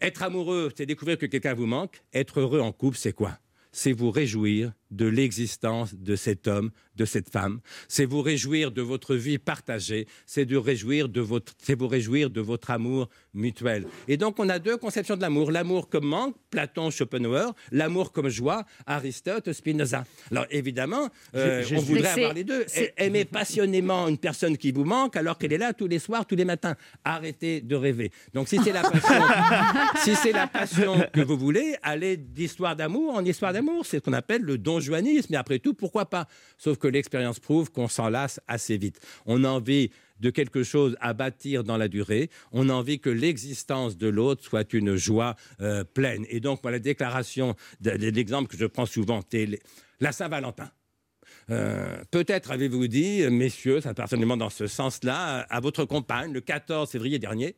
Être 0.00 0.22
amoureux, 0.22 0.70
c'est 0.76 0.86
découvrir 0.86 1.18
que 1.18 1.26
quelqu'un 1.26 1.54
vous 1.54 1.66
manque. 1.66 2.02
Être 2.12 2.40
heureux 2.40 2.60
en 2.60 2.70
couple, 2.70 2.96
c'est 2.96 3.12
quoi? 3.12 3.38
C'est 3.72 3.92
vous 3.92 4.12
réjouir 4.12 4.72
de 4.90 5.06
l'existence 5.06 5.94
de 5.94 6.16
cet 6.16 6.48
homme, 6.48 6.70
de 6.96 7.04
cette 7.04 7.30
femme. 7.30 7.60
C'est 7.88 8.04
vous 8.04 8.22
réjouir 8.22 8.72
de 8.72 8.82
votre 8.82 9.14
vie 9.14 9.38
partagée. 9.38 10.06
C'est 10.26 10.44
de 10.44 10.56
réjouir 10.56 11.08
de 11.08 11.20
votre, 11.20 11.52
c'est 11.58 11.78
vous 11.78 11.88
réjouir 11.88 12.30
de 12.30 12.40
votre 12.40 12.70
amour 12.70 13.08
mutuel. 13.34 13.86
Et 14.08 14.16
donc, 14.16 14.38
on 14.38 14.48
a 14.48 14.58
deux 14.58 14.76
conceptions 14.76 15.16
de 15.16 15.22
l'amour. 15.22 15.50
L'amour 15.50 15.88
comme 15.88 16.06
manque, 16.06 16.34
Platon, 16.50 16.90
Schopenhauer. 16.90 17.54
L'amour 17.70 18.12
comme 18.12 18.28
joie, 18.28 18.64
Aristote, 18.86 19.52
Spinoza. 19.52 20.04
Alors, 20.30 20.46
évidemment, 20.50 21.08
euh, 21.34 21.64
on 21.72 21.80
voudrait 21.80 22.08
avoir 22.08 22.34
les 22.34 22.44
deux. 22.44 22.66
Aimer 22.96 23.24
passionnément 23.24 24.08
une 24.08 24.18
personne 24.18 24.56
qui 24.56 24.72
vous 24.72 24.84
manque 24.84 25.16
alors 25.16 25.38
qu'elle 25.38 25.52
est 25.52 25.58
là 25.58 25.72
tous 25.72 25.86
les 25.86 25.98
soirs, 25.98 26.26
tous 26.26 26.36
les 26.36 26.44
matins. 26.44 26.74
Arrêtez 27.04 27.60
de 27.60 27.76
rêver. 27.76 28.10
Donc, 28.34 28.48
si 28.48 28.58
c'est 28.62 28.72
la 28.72 28.82
passion, 28.82 29.22
si 30.02 30.14
c'est 30.16 30.32
la 30.32 30.46
passion 30.46 31.06
que 31.12 31.20
vous 31.20 31.36
voulez, 31.36 31.76
allez 31.82 32.16
d'histoire 32.16 32.74
d'amour 32.74 33.14
en 33.14 33.24
histoire 33.24 33.52
d'amour. 33.52 33.86
C'est 33.86 33.98
ce 33.98 34.02
qu'on 34.02 34.12
appelle 34.12 34.42
le 34.42 34.58
Mais 35.30 35.36
après 35.36 35.58
tout, 35.58 35.74
pourquoi 35.74 36.06
pas? 36.06 36.26
Sauf 36.56 36.78
que 36.78 36.88
l'expérience 36.88 37.38
prouve 37.38 37.70
qu'on 37.70 37.88
s'en 37.88 38.08
lasse 38.08 38.40
assez 38.48 38.76
vite. 38.76 39.00
On 39.26 39.44
a 39.44 39.48
envie 39.48 39.90
de 40.20 40.30
quelque 40.30 40.62
chose 40.62 40.96
à 41.00 41.14
bâtir 41.14 41.64
dans 41.64 41.76
la 41.76 41.88
durée. 41.88 42.30
On 42.52 42.68
a 42.68 42.72
envie 42.72 43.00
que 43.00 43.10
l'existence 43.10 43.96
de 43.96 44.08
l'autre 44.08 44.42
soit 44.42 44.72
une 44.72 44.96
joie 44.96 45.36
euh, 45.60 45.84
pleine. 45.84 46.26
Et 46.28 46.40
donc, 46.40 46.62
moi, 46.62 46.72
la 46.72 46.78
déclaration, 46.78 47.54
l'exemple 47.80 48.48
que 48.48 48.56
je 48.56 48.66
prends 48.66 48.86
souvent, 48.86 49.20
c'est 49.30 49.60
la 50.00 50.12
Saint-Valentin. 50.12 50.70
Euh, 51.50 51.96
Peut-être 52.10 52.50
avez-vous 52.50 52.88
dit, 52.88 53.22
messieurs, 53.30 53.80
ça 53.80 53.94
personnellement 53.94 54.36
dans 54.36 54.50
ce 54.50 54.66
sens-là, 54.66 55.46
à 55.48 55.60
votre 55.60 55.84
compagne 55.84 56.32
le 56.32 56.40
14 56.40 56.90
février 56.90 57.18
dernier. 57.18 57.56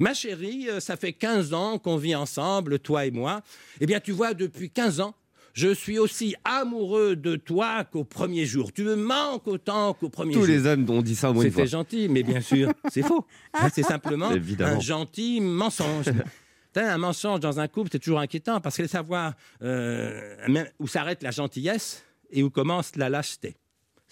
Ma 0.00 0.14
chérie, 0.14 0.68
euh, 0.68 0.80
ça 0.80 0.96
fait 0.96 1.12
15 1.12 1.54
ans 1.54 1.78
qu'on 1.78 1.96
vit 1.96 2.14
ensemble, 2.14 2.78
toi 2.78 3.06
et 3.06 3.10
moi. 3.10 3.42
Eh 3.80 3.86
bien, 3.86 4.00
tu 4.00 4.12
vois, 4.12 4.34
depuis 4.34 4.70
15 4.70 5.00
ans, 5.00 5.14
je 5.52 5.72
suis 5.74 5.98
aussi 5.98 6.34
amoureux 6.44 7.16
de 7.16 7.36
toi 7.36 7.84
qu'au 7.84 8.04
premier 8.04 8.46
jour. 8.46 8.72
Tu 8.72 8.84
me 8.84 8.96
manques 8.96 9.46
autant 9.46 9.94
qu'au 9.94 10.08
premier 10.08 10.32
Tous 10.32 10.40
jour. 10.40 10.48
les 10.48 10.66
hommes 10.66 10.88
ont 10.90 11.02
dit 11.02 11.14
ça 11.14 11.30
au 11.30 11.34
moins 11.34 11.44
une 11.44 11.50
fois. 11.50 11.62
C'était 11.62 11.70
gentil, 11.72 12.08
mais 12.08 12.22
bien 12.22 12.40
sûr, 12.40 12.70
c'est 12.90 13.02
faux. 13.02 13.26
C'est 13.74 13.82
simplement 13.82 14.30
Évidemment. 14.32 14.76
un 14.76 14.80
gentil 14.80 15.40
mensonge. 15.40 16.06
Un 16.74 16.96
mensonge 16.96 17.40
dans 17.40 17.60
un 17.60 17.68
couple, 17.68 17.90
c'est 17.92 17.98
toujours 17.98 18.20
inquiétant 18.20 18.58
parce 18.58 18.76
qu'il 18.76 18.86
faut 18.86 18.90
savoir 18.90 19.34
euh, 19.62 20.34
où 20.78 20.86
s'arrête 20.88 21.22
la 21.22 21.30
gentillesse 21.30 22.02
et 22.30 22.42
où 22.42 22.48
commence 22.48 22.96
la 22.96 23.10
lâcheté. 23.10 23.56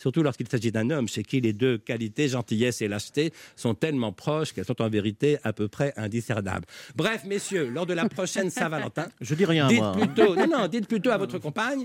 Surtout 0.00 0.22
lorsqu'il 0.22 0.48
s'agit 0.48 0.72
d'un 0.72 0.88
homme 0.88 1.08
chez 1.08 1.22
qui 1.22 1.42
les 1.42 1.52
deux 1.52 1.76
qualités, 1.76 2.26
gentillesse 2.26 2.80
et 2.80 2.88
lâcheté, 2.88 3.34
sont 3.54 3.74
tellement 3.74 4.12
proches 4.12 4.54
qu'elles 4.54 4.64
sont 4.64 4.80
en 4.80 4.88
vérité 4.88 5.36
à 5.44 5.52
peu 5.52 5.68
près 5.68 5.92
indiscernables. 5.96 6.64
Bref, 6.96 7.24
messieurs, 7.26 7.68
lors 7.68 7.84
de 7.84 7.92
la 7.92 8.08
prochaine 8.08 8.48
Saint-Valentin, 8.48 9.08
Je 9.20 9.34
dis 9.34 9.44
rien, 9.44 9.68
dites 9.68 9.78
moi. 9.78 9.92
plutôt, 9.92 10.34
non, 10.34 10.46
non, 10.46 10.68
dites 10.68 10.88
plutôt 10.88 11.10
à 11.10 11.18
votre 11.24 11.38
compagne, 11.38 11.84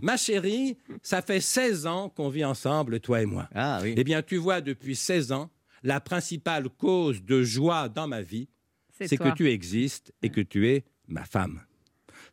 ma 0.00 0.16
chérie, 0.16 0.76
ça 1.02 1.22
fait 1.22 1.40
16 1.40 1.86
ans 1.86 2.08
qu'on 2.08 2.28
vit 2.28 2.44
ensemble, 2.44 3.00
toi 3.00 3.20
et 3.22 3.26
moi. 3.26 3.48
Ah 3.52 3.80
oui. 3.82 3.94
Eh 3.96 4.04
bien, 4.04 4.22
tu 4.22 4.36
vois, 4.36 4.60
depuis 4.60 4.94
16 4.94 5.32
ans, 5.32 5.50
la 5.82 5.98
principale 5.98 6.68
cause 6.68 7.24
de 7.24 7.42
joie 7.42 7.88
dans 7.88 8.06
ma 8.06 8.22
vie, 8.22 8.48
C'est 8.92 9.16
que 9.16 9.34
tu 9.34 9.50
existes 9.50 10.12
et 10.22 10.30
que 10.30 10.40
tu 10.40 10.68
es 10.68 10.84
ma 11.08 11.24
femme. 11.24 11.60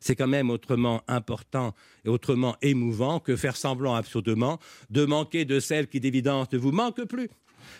C'est 0.04 0.16
quand 0.16 0.28
même 0.28 0.50
autrement 0.50 1.02
important 1.08 1.74
et 2.04 2.10
autrement 2.10 2.56
émouvant 2.60 3.20
que 3.20 3.36
faire 3.36 3.56
semblant 3.56 3.94
absurdement 3.94 4.58
de 4.90 5.06
manquer 5.06 5.46
de 5.46 5.58
celle 5.60 5.88
qui 5.88 5.98
d'évidence 5.98 6.52
ne 6.52 6.58
vous 6.58 6.72
manque 6.72 7.02
plus, 7.04 7.30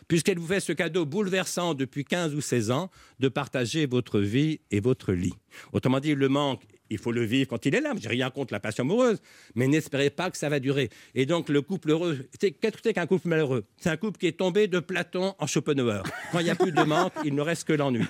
puisqu'elle 0.09 0.39
vous 0.39 0.47
fait 0.47 0.61
ce 0.61 0.72
cadeau 0.72 1.05
bouleversant 1.05 1.75
depuis 1.75 2.07
15 2.07 2.35
ou 2.35 2.41
16 2.41 2.70
ans 2.70 2.91
de 3.20 3.29
partager 3.29 3.85
votre 3.85 4.20
vie 4.20 4.61
et 4.70 4.81
votre 4.81 5.12
lit. 5.12 5.35
Autrement 5.73 6.01
dit, 6.01 6.15
le 6.15 6.29
manque 6.29 6.63
Il 6.91 6.99
faut 6.99 7.13
le 7.13 7.25
vivre 7.25 7.49
quand 7.49 7.65
il 7.67 7.75
est 7.75 7.81
là. 7.81 7.93
J'ai 7.99 8.09
rien 8.09 8.31
contre 8.31 8.53
la 8.53 8.61
passion 8.61 8.85
amoureuse, 8.85 9.21
mais 9.55 9.67
n'espérez 9.67 10.11
pas 10.11 10.31
que 10.31 10.37
ça 10.37 10.49
va 10.49 10.61
durer. 10.61 10.91
Et 11.15 11.25
donc 11.25 11.49
le 11.49 11.63
couple 11.63 11.91
heureux, 11.91 12.19
qu'est-ce 12.39 12.73
que 12.73 12.81
c'est 12.83 12.93
qu'un 12.93 13.07
couple 13.07 13.29
malheureux? 13.29 13.65
C'est 13.79 13.89
un 13.89 13.97
couple 13.97 14.19
qui 14.19 14.27
est 14.27 14.39
tombé 14.39 14.69
de 14.69 14.81
Platon 14.81 15.35
en 15.39 15.47
Schopenhauer. 15.47 16.03
Quand 16.31 16.41
il 16.41 16.45
n'y 16.45 16.51
a 16.51 16.55
plus 16.55 16.73
de 16.73 16.83
manque, 16.83 17.13
il 17.25 17.35
ne 17.35 17.41
reste 17.41 17.67
que 17.67 17.73
l'ennui. 17.73 18.05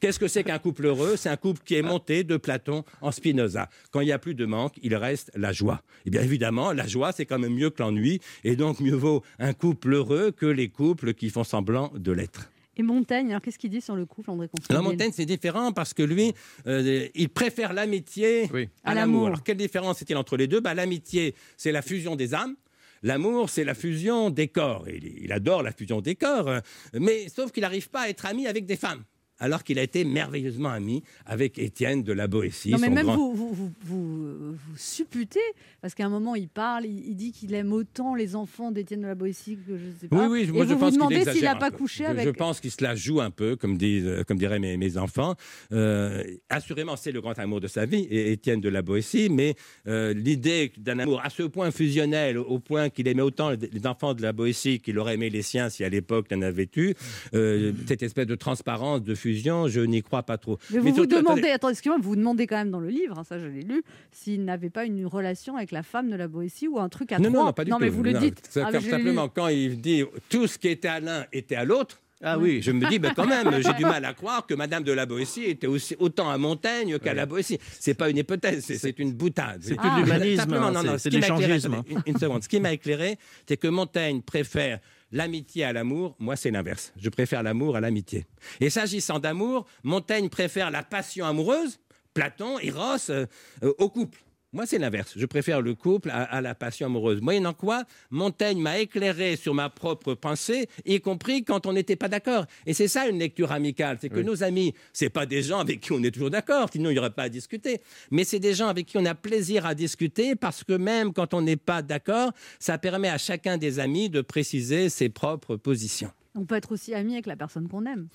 Qu'est-ce 0.00 0.18
que 0.18 0.28
c'est 0.28 0.44
qu'un 0.44 0.58
couple 0.58 0.86
heureux? 0.86 1.16
C'est 1.16 1.28
un 1.28 1.36
couple 1.36 1.60
qui 1.64 1.74
est 1.74 1.82
monté 1.82 2.24
de 2.24 2.36
Platon 2.36 2.84
en 3.02 3.12
Spinoza. 3.12 3.68
Quand 3.90 4.00
il 4.00 4.06
n'y 4.06 4.12
a 4.12 4.18
plus 4.18 4.34
de 4.34 4.46
manque, 4.46 4.74
il 4.82 4.94
reste 4.96 5.30
la 5.34 5.52
joie. 5.52 5.82
Et 6.06 6.10
bien 6.10 6.22
évidemment, 6.22 6.72
la 6.72 6.86
joie, 6.86 7.12
c'est 7.12 7.26
quand 7.26 7.38
même 7.38 7.54
mieux 7.54 7.70
que 7.70 7.82
l'ennui. 7.82 8.20
Et 8.44 8.56
donc, 8.56 8.80
mieux 8.80 8.94
vaut 8.94 9.22
un 9.38 9.52
couple 9.52 9.92
heureux 9.92 10.30
que 10.30 10.46
les 10.46 10.68
couples 10.68 11.12
qui 11.12 11.28
font 11.28 11.44
semblant 11.44 11.92
de 11.94 12.12
l'être. 12.12 12.50
Et 12.78 12.82
Montaigne, 12.82 13.30
alors 13.30 13.40
qu'est-ce 13.40 13.58
qu'il 13.58 13.70
dit 13.70 13.80
sur 13.80 13.96
le 13.96 14.04
couple, 14.04 14.30
André 14.30 14.48
Constant 14.48 14.74
Alors 14.74 14.82
Montaigne, 14.84 15.10
c'est 15.12 15.24
différent 15.24 15.72
parce 15.72 15.94
que 15.94 16.02
lui, 16.02 16.32
euh, 16.66 17.08
il 17.14 17.28
préfère 17.30 17.72
l'amitié 17.72 18.50
à 18.84 18.90
À 18.90 18.94
l'amour. 18.94 19.28
Alors 19.28 19.42
quelle 19.42 19.56
différence 19.56 20.02
est-il 20.02 20.16
entre 20.16 20.36
les 20.36 20.46
deux? 20.46 20.60
Bah, 20.60 20.74
L'amitié, 20.74 21.34
c'est 21.56 21.72
la 21.72 21.80
fusion 21.82 22.16
des 22.16 22.34
âmes. 22.34 22.54
L'amour, 23.02 23.48
c'est 23.50 23.64
la 23.64 23.74
fusion 23.74 24.30
des 24.30 24.48
corps. 24.48 24.86
Et 24.88 24.96
il, 24.96 25.24
il 25.24 25.32
adore 25.32 25.62
la 25.62 25.72
fusion 25.72 26.00
des 26.00 26.16
corps, 26.16 26.48
euh, 26.48 26.60
mais 26.94 27.28
sauf 27.28 27.50
qu'il 27.52 27.62
n'arrive 27.62 27.88
pas 27.88 28.02
à 28.02 28.08
être 28.08 28.26
ami 28.26 28.46
avec 28.46 28.66
des 28.66 28.76
femmes. 28.76 29.04
Alors 29.38 29.64
qu'il 29.64 29.78
a 29.78 29.82
été 29.82 30.04
merveilleusement 30.04 30.70
ami 30.70 31.02
avec 31.26 31.58
Étienne 31.58 32.02
de 32.02 32.12
la 32.12 32.26
Boétie. 32.26 32.70
Non, 32.70 32.78
mais 32.78 32.88
même 32.88 33.04
grand- 33.06 33.16
vous, 33.16 33.34
vous, 33.34 33.54
vous, 33.54 33.72
vous, 33.82 34.52
vous 34.52 34.76
supputez, 34.76 35.40
parce 35.82 35.94
qu'à 35.94 36.06
un 36.06 36.08
moment, 36.08 36.34
il 36.34 36.48
parle, 36.48 36.86
il, 36.86 37.06
il 37.10 37.16
dit 37.16 37.32
qu'il 37.32 37.52
aime 37.54 37.72
autant 37.72 38.14
les 38.14 38.34
enfants 38.34 38.70
d'Étienne 38.72 39.02
de 39.02 39.06
la 39.06 39.14
Boétie 39.14 39.58
que 39.66 39.76
je 39.76 39.84
sais 40.00 40.08
pas. 40.08 40.28
Oui, 40.28 40.44
oui, 40.46 40.52
moi 40.52 40.64
vous 40.64 40.70
je 40.70 40.74
vous 40.74 40.80
pense 40.80 40.90
qu'il 40.90 40.98
demandez 40.98 41.30
s'il 41.32 41.42
n'a 41.44 41.54
pas 41.56 41.70
couché 41.70 42.06
avec. 42.06 42.24
Je 42.24 42.30
pense 42.30 42.60
qu'il 42.60 42.70
se 42.70 42.82
la 42.82 42.94
joue 42.94 43.20
un 43.20 43.30
peu, 43.30 43.56
comme, 43.56 43.76
disent, 43.76 44.06
euh, 44.06 44.22
comme 44.24 44.38
diraient 44.38 44.58
mes, 44.58 44.76
mes 44.78 44.96
enfants. 44.96 45.34
Euh, 45.72 46.22
assurément, 46.48 46.96
c'est 46.96 47.12
le 47.12 47.20
grand 47.20 47.38
amour 47.38 47.60
de 47.60 47.68
sa 47.68 47.84
vie, 47.84 48.06
Étienne 48.10 48.60
de 48.60 48.68
la 48.70 48.80
Boétie, 48.82 49.28
mais 49.30 49.54
euh, 49.86 50.14
l'idée 50.14 50.72
d'un 50.78 50.98
amour 50.98 51.20
à 51.22 51.28
ce 51.30 51.42
point 51.42 51.70
fusionnel, 51.70 52.38
au 52.38 52.58
point 52.58 52.88
qu'il 52.88 53.06
aimait 53.08 53.22
autant 53.22 53.50
les, 53.50 53.58
les 53.70 53.86
enfants 53.86 54.14
de 54.14 54.22
la 54.22 54.32
Boétie 54.32 54.80
qu'il 54.80 54.98
aurait 54.98 55.14
aimé 55.14 55.28
les 55.28 55.42
siens 55.42 55.68
si 55.68 55.84
à 55.84 55.88
l'époque 55.90 56.28
il 56.30 56.38
en 56.38 56.42
avait 56.42 56.68
eu, 56.76 56.94
euh, 57.34 57.72
cette 57.86 58.02
espèce 58.02 58.26
de 58.26 58.34
transparence, 58.34 59.02
de 59.02 59.14
fusion, 59.14 59.25
je 59.34 59.80
n'y 59.80 60.02
crois 60.02 60.22
pas 60.22 60.38
trop. 60.38 60.58
Mais 60.70 60.78
vous 60.78 60.84
Mais 60.86 60.90
vous 60.92 61.06
demandez, 61.06 61.48
attendez, 61.50 61.72
excusez-moi, 61.72 61.98
vous 62.02 62.10
vous 62.10 62.16
demandez 62.16 62.46
quand 62.46 62.56
même 62.56 62.70
dans 62.70 62.80
le 62.80 62.88
livre, 62.88 63.18
hein, 63.18 63.24
ça 63.24 63.38
je 63.38 63.46
l'ai 63.46 63.62
lu, 63.62 63.82
s'il 64.12 64.44
n'avait 64.44 64.70
pas 64.70 64.84
une 64.84 65.06
relation 65.06 65.56
avec 65.56 65.70
la 65.72 65.82
femme 65.82 66.10
de 66.10 66.16
la 66.16 66.28
Boétie 66.28 66.68
ou 66.68 66.78
un 66.78 66.88
truc 66.88 67.12
à 67.12 67.18
non, 67.18 67.24
trois. 67.30 67.40
non, 67.40 67.46
non, 67.46 67.52
pas 67.52 67.64
du 67.64 67.70
tout. 67.70 67.78
mais 67.80 67.88
vous 67.88 68.02
le 68.02 68.12
dites. 68.14 68.40
c'est 68.48 68.60
Ah, 68.62 68.70
mais 68.72 68.80
simplement, 68.80 69.28
quand 69.28 69.48
il 69.48 69.80
dit 69.80 70.04
tout 70.28 70.46
ce 70.46 70.58
qui 70.58 70.68
était 70.68 70.88
à 70.88 71.00
l'un 71.00 71.24
était 71.32 71.56
à 71.56 71.64
l'autre, 71.64 72.00
ah 72.22 72.38
oui, 72.38 72.62
je 72.62 72.70
me 72.72 72.88
dis, 72.88 72.98
mais 72.98 73.10
quand 73.14 73.26
même, 73.26 73.50
j'ai 73.62 73.74
du 73.74 73.82
mal 74.00 74.02
à 74.06 74.14
croire 74.14 74.46
que 74.46 74.54
Madame 74.54 74.82
de 74.82 74.92
la 74.92 75.04
Boétie 75.04 75.44
était 75.44 75.66
aussi 75.66 75.94
autant 75.98 76.30
à 76.30 76.38
Montaigne 76.38 76.98
qu'à 76.98 77.12
la 77.12 77.26
Boétie. 77.26 77.58
C'est 77.78 77.92
pas 77.92 78.08
une 78.08 78.16
hypothèse, 78.16 78.64
c'est- 78.64 78.78
c'est 78.78 78.98
une 78.98 79.12
boutade. 79.12 79.60
C'est 79.62 79.76
de 79.76 80.00
l'humanisme, 80.00 80.40
Simplement, 80.40 80.66
hein, 80.68 80.72
non, 80.72 80.80
c'est- 80.80 80.86
non, 80.86 80.92
c'est 80.98 81.10
ce 81.10 81.14
de 81.14 81.18
m'a 81.20 81.26
éclairé- 81.26 81.40
l'échangisme. 81.54 81.82
Une, 81.90 82.02
une 82.06 82.18
seconde. 82.18 82.42
Ce 82.42 82.48
qui 82.48 82.58
m'a 82.58 82.72
éclairé, 82.72 83.18
c'est 83.46 83.58
que 83.58 83.68
Montaigne 83.68 84.22
préfère 84.22 84.80
l'amitié 85.12 85.64
à 85.64 85.72
l'amour. 85.72 86.16
Moi, 86.18 86.36
c'est 86.36 86.50
l'inverse. 86.50 86.92
Je 86.96 87.08
préfère 87.08 87.42
l'amour 87.42 87.76
à 87.76 87.80
l'amitié. 87.80 88.26
Et 88.60 88.70
s'agissant 88.70 89.18
d'amour, 89.18 89.66
Montaigne 89.82 90.28
préfère 90.28 90.70
la 90.70 90.82
passion 90.82 91.26
amoureuse, 91.26 91.78
Platon, 92.14 92.58
Eros, 92.58 93.10
euh, 93.10 93.26
euh, 93.62 93.72
au 93.78 93.88
couple. 93.88 94.18
Moi, 94.52 94.64
c'est 94.64 94.78
l'inverse. 94.78 95.14
Je 95.16 95.26
préfère 95.26 95.60
le 95.60 95.74
couple 95.74 96.08
à, 96.10 96.22
à 96.22 96.40
la 96.40 96.54
passion 96.54 96.86
amoureuse. 96.86 97.20
Moyennant 97.20 97.52
quoi, 97.52 97.84
Montaigne 98.10 98.60
m'a 98.60 98.78
éclairé 98.78 99.36
sur 99.36 99.54
ma 99.54 99.68
propre 99.68 100.14
pensée, 100.14 100.68
y 100.84 101.00
compris 101.00 101.44
quand 101.44 101.66
on 101.66 101.72
n'était 101.72 101.96
pas 101.96 102.08
d'accord. 102.08 102.46
Et 102.64 102.72
c'est 102.72 102.88
ça 102.88 103.08
une 103.08 103.18
lecture 103.18 103.50
amicale. 103.52 103.98
C'est 104.00 104.08
que 104.08 104.20
nos 104.20 104.44
amis, 104.44 104.72
c'est 104.92 105.10
pas 105.10 105.26
des 105.26 105.42
gens 105.42 105.58
avec 105.58 105.80
qui 105.80 105.92
on 105.92 106.02
est 106.02 106.10
toujours 106.12 106.30
d'accord, 106.30 106.68
sinon 106.72 106.90
il 106.90 106.94
n'y 106.94 106.98
aurait 106.98 107.10
pas 107.10 107.24
à 107.24 107.28
discuter. 107.28 107.80
Mais 108.10 108.24
c'est 108.24 108.38
des 108.38 108.54
gens 108.54 108.68
avec 108.68 108.86
qui 108.86 108.96
on 108.96 109.04
a 109.04 109.14
plaisir 109.14 109.66
à 109.66 109.74
discuter 109.74 110.36
parce 110.36 110.62
que 110.62 110.74
même 110.74 111.12
quand 111.12 111.34
on 111.34 111.42
n'est 111.42 111.56
pas 111.56 111.82
d'accord, 111.82 112.30
ça 112.60 112.78
permet 112.78 113.08
à 113.08 113.18
chacun 113.18 113.58
des 113.58 113.80
amis 113.80 114.08
de 114.08 114.20
préciser 114.20 114.88
ses 114.88 115.08
propres 115.08 115.56
positions. 115.56 116.10
On 116.36 116.44
peut 116.44 116.54
être 116.54 116.72
aussi 116.72 116.94
ami 116.94 117.14
avec 117.14 117.26
la 117.26 117.36
personne 117.36 117.68
qu'on 117.68 117.84
aime. 117.84 118.08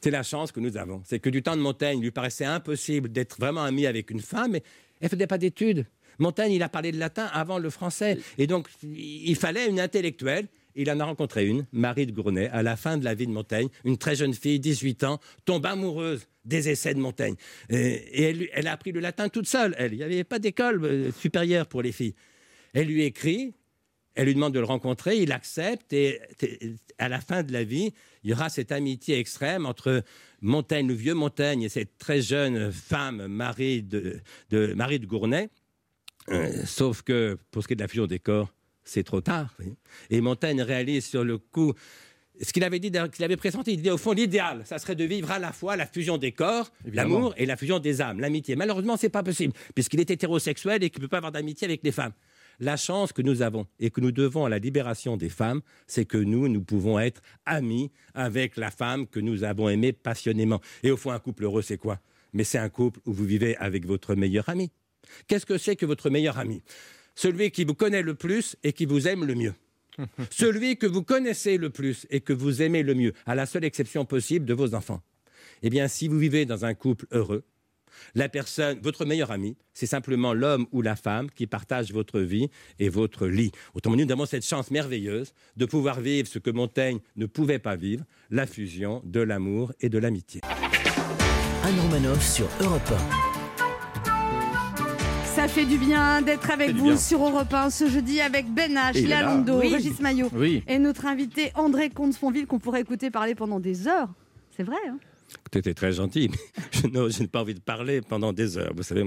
C'est 0.00 0.10
la 0.10 0.22
chance 0.22 0.50
que 0.52 0.60
nous 0.60 0.76
avons. 0.76 1.02
C'est 1.04 1.18
que 1.18 1.30
du 1.30 1.42
temps 1.42 1.56
de 1.56 1.62
Montaigne, 1.62 1.98
il 1.98 2.02
lui 2.02 2.10
paraissait 2.10 2.44
impossible 2.44 3.10
d'être 3.10 3.38
vraiment 3.38 3.62
ami 3.62 3.86
avec 3.86 4.10
une 4.10 4.20
femme, 4.20 4.52
mais 4.52 4.62
elle 5.04 5.10
faisait 5.10 5.26
pas 5.26 5.36
d'études. 5.36 5.84
Montaigne, 6.18 6.52
il 6.52 6.62
a 6.62 6.68
parlé 6.70 6.92
de 6.92 6.98
latin 6.98 7.26
avant 7.26 7.58
le 7.58 7.68
français. 7.68 8.18
Et 8.38 8.46
donc, 8.46 8.68
il 8.82 9.36
fallait 9.36 9.68
une 9.68 9.80
intellectuelle. 9.80 10.46
Il 10.76 10.90
en 10.90 10.98
a 10.98 11.04
rencontré 11.04 11.46
une, 11.46 11.66
Marie 11.72 12.06
de 12.06 12.12
Gournay, 12.12 12.48
à 12.48 12.62
la 12.62 12.76
fin 12.76 12.96
de 12.96 13.04
la 13.04 13.14
vie 13.14 13.26
de 13.26 13.32
Montaigne, 13.32 13.68
une 13.84 13.98
très 13.98 14.16
jeune 14.16 14.32
fille, 14.32 14.58
18 14.58 15.04
ans, 15.04 15.20
tombe 15.44 15.66
amoureuse 15.66 16.26
des 16.44 16.70
essais 16.70 16.94
de 16.94 17.00
Montaigne. 17.00 17.36
Et, 17.68 18.48
elle, 18.52 18.66
a 18.66 18.72
appris 18.72 18.92
le 18.92 19.00
latin 19.00 19.28
toute 19.28 19.46
seule, 19.46 19.74
elle. 19.78 19.92
Il 19.92 19.98
n'y 19.98 20.02
avait 20.02 20.24
pas 20.24 20.38
d'école 20.38 20.84
euh, 20.84 21.12
supérieure 21.12 21.66
pour 21.66 21.82
les 21.82 21.92
filles. 21.92 22.14
Elle 22.72 22.86
lui 22.86 23.04
écrit, 23.04 23.54
elle 24.14 24.26
lui 24.26 24.34
demande 24.34 24.54
de 24.54 24.58
le 24.58 24.64
rencontrer, 24.64 25.18
il 25.18 25.32
accepte 25.32 25.92
et 25.92 26.20
à 26.98 27.08
la 27.08 27.20
fin 27.20 27.42
de 27.42 27.52
la 27.52 27.62
vie, 27.62 27.92
il 28.22 28.30
y 28.30 28.32
aura 28.32 28.48
cette 28.48 28.72
amitié 28.72 29.18
extrême 29.18 29.66
entre 29.66 30.02
Montaigne, 30.44 30.86
le 30.86 30.94
vieux 30.94 31.14
Montaigne 31.14 31.62
et 31.62 31.68
cette 31.68 31.96
très 31.96 32.20
jeune 32.20 32.70
femme, 32.70 33.26
Marie 33.26 33.82
de, 33.82 34.20
de, 34.50 34.74
Marie 34.74 34.98
de 34.98 35.06
Gournay. 35.06 35.48
Euh, 36.28 36.52
sauf 36.66 37.02
que 37.02 37.38
pour 37.50 37.62
ce 37.62 37.68
qui 37.68 37.72
est 37.72 37.76
de 37.76 37.82
la 37.82 37.88
fusion 37.88 38.06
des 38.06 38.18
corps, 38.18 38.52
c'est 38.84 39.04
trop 39.04 39.22
tard. 39.22 39.56
Et 40.10 40.20
Montaigne 40.20 40.60
réalise 40.60 41.06
sur 41.06 41.24
le 41.24 41.38
coup 41.38 41.72
ce 42.40 42.52
qu'il 42.52 42.64
avait 42.64 42.78
dit, 42.78 42.90
qu'il 42.90 43.24
avait 43.24 43.36
pressenti. 43.36 43.72
Il 43.74 43.82
dit 43.82 43.90
au 43.90 43.96
fond, 43.96 44.12
l'idéal, 44.12 44.62
ça 44.64 44.78
serait 44.78 44.96
de 44.96 45.04
vivre 45.04 45.30
à 45.30 45.38
la 45.38 45.52
fois 45.52 45.76
la 45.76 45.86
fusion 45.86 46.18
des 46.18 46.32
corps, 46.32 46.70
l'amour 46.92 47.32
et 47.36 47.46
la 47.46 47.56
fusion 47.56 47.78
des 47.78 48.00
âmes, 48.00 48.20
l'amitié. 48.20 48.56
Malheureusement, 48.56 48.96
c'est 48.96 49.08
pas 49.08 49.22
possible, 49.22 49.54
puisqu'il 49.74 50.00
est 50.00 50.10
hétérosexuel 50.10 50.82
et 50.82 50.90
qu'il 50.90 51.00
ne 51.00 51.06
peut 51.06 51.10
pas 51.10 51.18
avoir 51.18 51.32
d'amitié 51.32 51.66
avec 51.66 51.80
les 51.84 51.92
femmes. 51.92 52.12
La 52.60 52.76
chance 52.76 53.12
que 53.12 53.22
nous 53.22 53.42
avons 53.42 53.66
et 53.78 53.90
que 53.90 54.00
nous 54.00 54.12
devons 54.12 54.44
à 54.44 54.48
la 54.48 54.58
libération 54.58 55.16
des 55.16 55.28
femmes, 55.28 55.60
c'est 55.86 56.04
que 56.04 56.18
nous, 56.18 56.48
nous 56.48 56.62
pouvons 56.62 56.98
être 56.98 57.20
amis 57.46 57.90
avec 58.14 58.56
la 58.56 58.70
femme 58.70 59.06
que 59.06 59.20
nous 59.20 59.44
avons 59.44 59.68
aimée 59.68 59.92
passionnément. 59.92 60.60
Et 60.82 60.90
au 60.90 60.96
fond, 60.96 61.10
un 61.10 61.18
couple 61.18 61.44
heureux, 61.44 61.62
c'est 61.62 61.78
quoi? 61.78 62.00
Mais 62.32 62.44
c'est 62.44 62.58
un 62.58 62.68
couple 62.68 63.00
où 63.06 63.12
vous 63.12 63.24
vivez 63.24 63.56
avec 63.56 63.86
votre 63.86 64.14
meilleur 64.14 64.48
ami. 64.48 64.70
Qu'est-ce 65.26 65.46
que 65.46 65.58
c'est 65.58 65.76
que 65.76 65.86
votre 65.86 66.10
meilleur 66.10 66.38
ami? 66.38 66.62
Celui 67.14 67.50
qui 67.50 67.64
vous 67.64 67.74
connaît 67.74 68.02
le 68.02 68.14
plus 68.14 68.56
et 68.62 68.72
qui 68.72 68.86
vous 68.86 69.06
aime 69.06 69.24
le 69.24 69.34
mieux. 69.34 69.54
Celui 70.30 70.76
que 70.76 70.86
vous 70.86 71.02
connaissez 71.02 71.56
le 71.56 71.70
plus 71.70 72.06
et 72.10 72.20
que 72.20 72.32
vous 72.32 72.62
aimez 72.62 72.82
le 72.82 72.94
mieux, 72.94 73.12
à 73.26 73.34
la 73.34 73.46
seule 73.46 73.64
exception 73.64 74.04
possible 74.04 74.44
de 74.44 74.54
vos 74.54 74.74
enfants. 74.74 75.00
Eh 75.62 75.70
bien, 75.70 75.86
si 75.86 76.08
vous 76.08 76.18
vivez 76.18 76.46
dans 76.46 76.64
un 76.64 76.74
couple 76.74 77.06
heureux, 77.12 77.44
la 78.14 78.28
personne, 78.28 78.78
votre 78.82 79.04
meilleur 79.04 79.30
ami, 79.30 79.56
c'est 79.72 79.86
simplement 79.86 80.32
l'homme 80.34 80.66
ou 80.72 80.82
la 80.82 80.96
femme 80.96 81.30
qui 81.30 81.46
partage 81.46 81.92
votre 81.92 82.20
vie 82.20 82.48
et 82.78 82.88
votre 82.88 83.26
lit. 83.26 83.52
Autrement 83.74 83.96
dit, 83.96 84.06
nous 84.06 84.12
avons 84.12 84.26
cette 84.26 84.46
chance 84.46 84.70
merveilleuse 84.70 85.32
de 85.56 85.66
pouvoir 85.66 86.00
vivre 86.00 86.28
ce 86.28 86.38
que 86.38 86.50
Montaigne 86.50 86.98
ne 87.16 87.26
pouvait 87.26 87.58
pas 87.58 87.76
vivre, 87.76 88.04
la 88.30 88.46
fusion 88.46 89.02
de 89.04 89.20
l'amour 89.20 89.72
et 89.80 89.88
de 89.88 89.98
l'amitié. 89.98 90.40
Anne 91.64 91.80
Romanoff 91.80 92.22
sur 92.22 92.46
Europe 92.60 92.92
Ça 95.24 95.48
fait 95.48 95.64
du 95.64 95.78
bien 95.78 96.22
d'être 96.22 96.50
avec 96.50 96.72
vous 96.72 96.96
sur 96.96 97.22
Europe 97.26 97.52
1 97.52 97.70
ce 97.70 97.88
jeudi 97.88 98.20
avec 98.20 98.46
Ben 98.52 98.74
H, 98.74 99.02
Léa 99.04 99.42
Oui. 99.48 99.72
Régis 99.72 99.98
Maillot 100.00 100.28
Oui. 100.34 100.62
et 100.68 100.78
notre 100.78 101.06
invité 101.06 101.50
André 101.54 101.90
Comte-Sponville 101.90 102.46
qu'on 102.46 102.58
pourrait 102.58 102.82
écouter 102.82 103.10
parler 103.10 103.34
pendant 103.34 103.60
des 103.60 103.88
heures. 103.88 104.08
C'est 104.56 104.62
vrai, 104.62 104.76
hein 104.88 104.98
Tu 105.50 105.58
étais 105.58 105.74
très 105.74 105.92
gentil, 105.92 106.30
mais 106.84 107.10
je 107.10 107.20
n'ai- 107.22 107.28
pas 107.28 107.40
envie 107.40 107.54
de 107.54 107.60
parler 107.60 108.00
pendant 108.00 108.32
des 108.32 108.58
heures. 108.58 108.72
Vous 108.76 108.82
savez, 108.82 109.04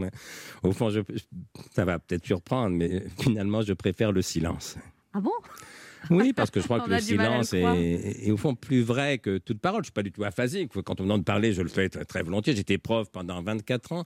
au 0.64 0.72
fond, 0.72 0.90
je- 0.90 1.02
ça 1.76 1.86
va 1.86 2.00
peut-être 2.00 2.26
surprendre, 2.26 2.76
mais 2.76 3.04
finalement, 3.20 3.62
je 3.62 3.74
préfère 3.74 4.12
le 4.12 4.22
silence. 4.22 4.76
Ah 5.14 5.20
bon? 5.22 5.32
Oui, 6.10 6.32
parce 6.32 6.52
que 6.52 6.60
je 6.62 6.66
crois 6.66 6.80
que 6.86 6.90
le 6.90 6.96
silence 7.02 7.54
est 7.54 8.32
au 8.32 8.38
fond 8.38 8.56
plus 8.56 8.82
vrai 8.82 9.18
que 9.18 9.40
toute 9.40 9.60
parole. 9.60 9.80
Je 9.80 9.82
ne 9.82 9.86
suis 9.86 9.92
pas 9.94 10.04
du 10.04 10.12
tout 10.12 10.24
aphasique. 10.24 10.72
Quand 10.86 11.00
on 11.00 11.04
me 11.04 11.08
demande 11.10 11.22
de 11.22 11.26
parler, 11.26 11.54
je 11.54 11.62
le 11.62 11.70
fais 11.70 11.90
très, 11.90 12.06
très 12.06 12.24
volontiers. 12.24 12.56
J'étais 12.56 12.78
prof 12.78 13.10
pendant 13.12 13.42
24 13.42 13.92
ans. 13.94 14.06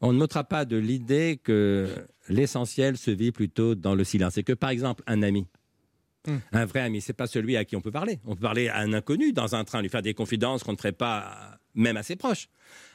On 0.00 0.12
ne 0.12 0.18
m'ôtera 0.18 0.44
pas 0.44 0.64
de 0.64 0.76
l'idée 0.76 1.40
que 1.42 1.88
l'essentiel 2.28 2.96
se 2.96 3.10
vit 3.10 3.32
plutôt 3.32 3.74
dans 3.74 3.96
le 3.96 4.04
silence. 4.04 4.38
Et 4.38 4.44
que, 4.44 4.52
par 4.52 4.70
exemple, 4.70 5.02
un 5.08 5.22
ami, 5.22 5.46
un 6.52 6.64
vrai 6.66 6.80
ami, 6.80 7.00
c'est 7.00 7.12
pas 7.12 7.26
celui 7.26 7.56
à 7.56 7.64
qui 7.64 7.76
on 7.76 7.80
peut 7.80 7.90
parler. 7.90 8.18
On 8.26 8.34
peut 8.34 8.42
parler 8.42 8.68
à 8.68 8.78
un 8.78 8.92
inconnu 8.92 9.32
dans 9.32 9.54
un 9.54 9.64
train, 9.64 9.80
lui 9.82 9.88
faire 9.88 10.02
des 10.02 10.14
confidences 10.14 10.62
qu'on 10.62 10.72
ne 10.72 10.76
ferait 10.76 10.92
pas 10.92 11.58
même 11.74 11.96
à 11.96 12.02
ses 12.02 12.16
proches. 12.16 12.48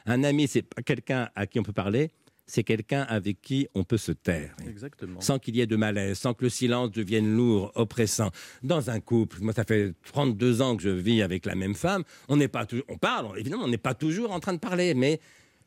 Un 0.06 0.24
ami, 0.24 0.46
c'est 0.46 0.62
pas 0.62 0.82
quelqu'un 0.82 1.28
à 1.34 1.46
qui 1.46 1.58
on 1.58 1.62
peut 1.62 1.72
parler, 1.72 2.10
c'est 2.46 2.62
quelqu'un 2.62 3.02
avec 3.02 3.40
qui 3.40 3.66
on 3.74 3.84
peut 3.84 3.96
se 3.96 4.12
taire 4.12 4.54
Exactement. 4.68 5.20
sans 5.20 5.38
qu'il 5.38 5.56
y 5.56 5.62
ait 5.62 5.66
de 5.66 5.76
malaise, 5.76 6.18
sans 6.18 6.34
que 6.34 6.44
le 6.44 6.50
silence 6.50 6.90
devienne 6.90 7.34
lourd, 7.34 7.72
oppressant. 7.74 8.30
Dans 8.62 8.90
un 8.90 9.00
couple, 9.00 9.38
moi 9.40 9.54
ça 9.54 9.64
fait 9.64 9.94
32 10.04 10.60
ans 10.60 10.76
que 10.76 10.82
je 10.82 10.90
vis 10.90 11.22
avec 11.22 11.46
la 11.46 11.54
même 11.54 11.74
femme, 11.74 12.04
on 12.28 12.36
n'est 12.36 12.48
pas 12.48 12.66
toujours, 12.66 12.84
on 12.88 12.98
parle, 12.98 13.38
évidemment, 13.38 13.64
on 13.64 13.68
n'est 13.68 13.78
pas 13.78 13.94
toujours 13.94 14.30
en 14.32 14.40
train 14.40 14.52
de 14.52 14.58
parler, 14.58 14.92
mais 14.92 15.20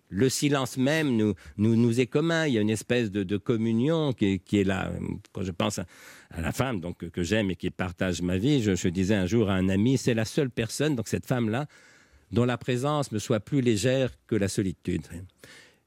le 0.09 0.29
silence 0.29 0.77
même 0.77 1.15
nous, 1.15 1.35
nous, 1.57 1.99
est 1.99 2.07
commun. 2.07 2.47
Il 2.47 2.53
y 2.53 2.57
a 2.57 2.61
une 2.61 2.69
espèce 2.69 3.11
de, 3.11 3.37
communion 3.37 4.13
qui 4.13 4.41
est, 4.53 4.63
là. 4.63 4.91
Quand 5.33 5.43
je 5.43 5.51
pense 5.51 5.79
à, 5.79 5.85
la 6.37 6.51
femme 6.51 6.79
donc, 6.79 6.97
que, 6.97 7.05
que 7.05 7.23
j'aime 7.23 7.51
et 7.51 7.55
qui 7.55 7.69
partage 7.69 8.21
ma 8.21 8.37
vie, 8.37 8.61
je, 8.61 8.75
je 8.75 8.89
disais 8.89 9.15
un 9.15 9.25
jour 9.25 9.49
à 9.49 9.53
un 9.53 9.69
ami, 9.69 9.97
c'est 9.97 10.13
la 10.13 10.25
seule 10.25 10.49
personne, 10.49 10.95
donc 10.95 11.07
cette 11.07 11.25
femme-là, 11.25 11.67
dont 12.31 12.45
la 12.45 12.57
présence 12.57 13.11
me 13.11 13.19
soit 13.19 13.39
plus 13.39 13.61
légère 13.61 14.11
que 14.27 14.35
la 14.35 14.47
solitude. 14.47 15.03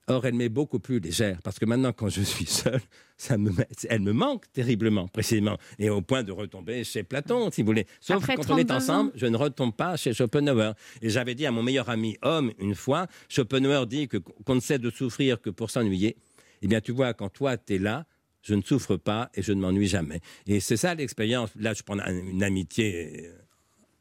Or, 0.06 0.26
elle 0.26 0.34
m'est 0.34 0.48
beaucoup 0.48 0.80
plus 0.80 0.98
légère, 0.98 1.38
parce 1.42 1.58
que 1.58 1.66
maintenant, 1.66 1.92
quand 1.92 2.08
je 2.08 2.22
suis 2.22 2.46
seul, 2.46 2.80
ça 3.20 3.36
me, 3.36 3.50
met- 3.50 3.68
elle 3.88 4.00
me 4.00 4.12
manque 4.12 4.50
terriblement, 4.52 5.06
précisément, 5.08 5.58
et 5.78 5.90
au 5.90 6.00
point 6.00 6.22
de 6.22 6.32
retomber 6.32 6.84
chez 6.84 7.02
Platon, 7.02 7.50
si 7.50 7.60
vous 7.60 7.66
voulez. 7.66 7.86
Sauf 8.00 8.16
Après 8.16 8.36
quand 8.36 8.50
on 8.50 8.56
est 8.56 8.64
32 8.64 8.72
ans. 8.72 8.76
ensemble, 8.76 9.12
je 9.14 9.26
ne 9.26 9.36
retombe 9.36 9.74
pas 9.74 9.96
chez 9.96 10.14
Schopenhauer. 10.14 10.72
Et 11.02 11.10
j'avais 11.10 11.34
dit 11.34 11.44
à 11.44 11.50
mon 11.52 11.62
meilleur 11.62 11.90
ami 11.90 12.16
homme 12.22 12.52
une 12.58 12.74
fois, 12.74 13.06
Schopenhauer 13.28 13.86
dit 13.86 14.08
que 14.08 14.16
qu'on 14.16 14.54
ne 14.54 14.60
sait 14.60 14.78
de 14.78 14.88
souffrir 14.90 15.40
que 15.40 15.50
pour 15.50 15.70
s'ennuyer. 15.70 16.16
Eh 16.62 16.66
bien, 16.68 16.80
tu 16.80 16.92
vois, 16.92 17.12
quand 17.14 17.28
toi, 17.28 17.56
tu 17.58 17.74
es 17.74 17.78
là, 17.78 18.06
je 18.42 18.54
ne 18.54 18.62
souffre 18.62 18.96
pas 18.96 19.30
et 19.34 19.42
je 19.42 19.52
ne 19.52 19.60
m'ennuie 19.60 19.86
jamais. 19.86 20.20
Et 20.46 20.60
c'est 20.60 20.78
ça 20.78 20.94
l'expérience. 20.94 21.50
Là, 21.56 21.74
je 21.74 21.82
prends 21.82 21.98
un- 21.98 22.18
une 22.26 22.42
amitié 22.42 23.28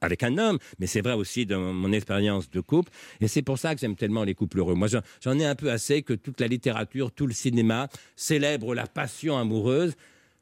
avec 0.01 0.23
un 0.23 0.37
homme, 0.37 0.59
mais 0.79 0.87
c'est 0.87 1.01
vrai 1.01 1.13
aussi 1.13 1.45
dans 1.45 1.73
mon 1.73 1.91
expérience 1.91 2.49
de 2.49 2.61
couple. 2.61 2.91
Et 3.21 3.27
c'est 3.27 3.41
pour 3.41 3.59
ça 3.59 3.75
que 3.75 3.81
j'aime 3.81 3.95
tellement 3.95 4.23
les 4.23 4.35
couples 4.35 4.59
heureux. 4.59 4.75
Moi, 4.75 4.87
j'en- 4.87 5.39
ai 5.39 5.45
un 5.45 5.55
peu 5.55 5.71
assez 5.71 6.01
que 6.01 6.13
toute 6.13 6.41
la 6.41 6.47
littérature, 6.47 7.11
tout 7.11 7.27
le 7.27 7.33
cinéma 7.33 7.87
célèbre 8.15 8.75
la 8.75 8.87
passion 8.87 9.37
amoureuse 9.37 9.95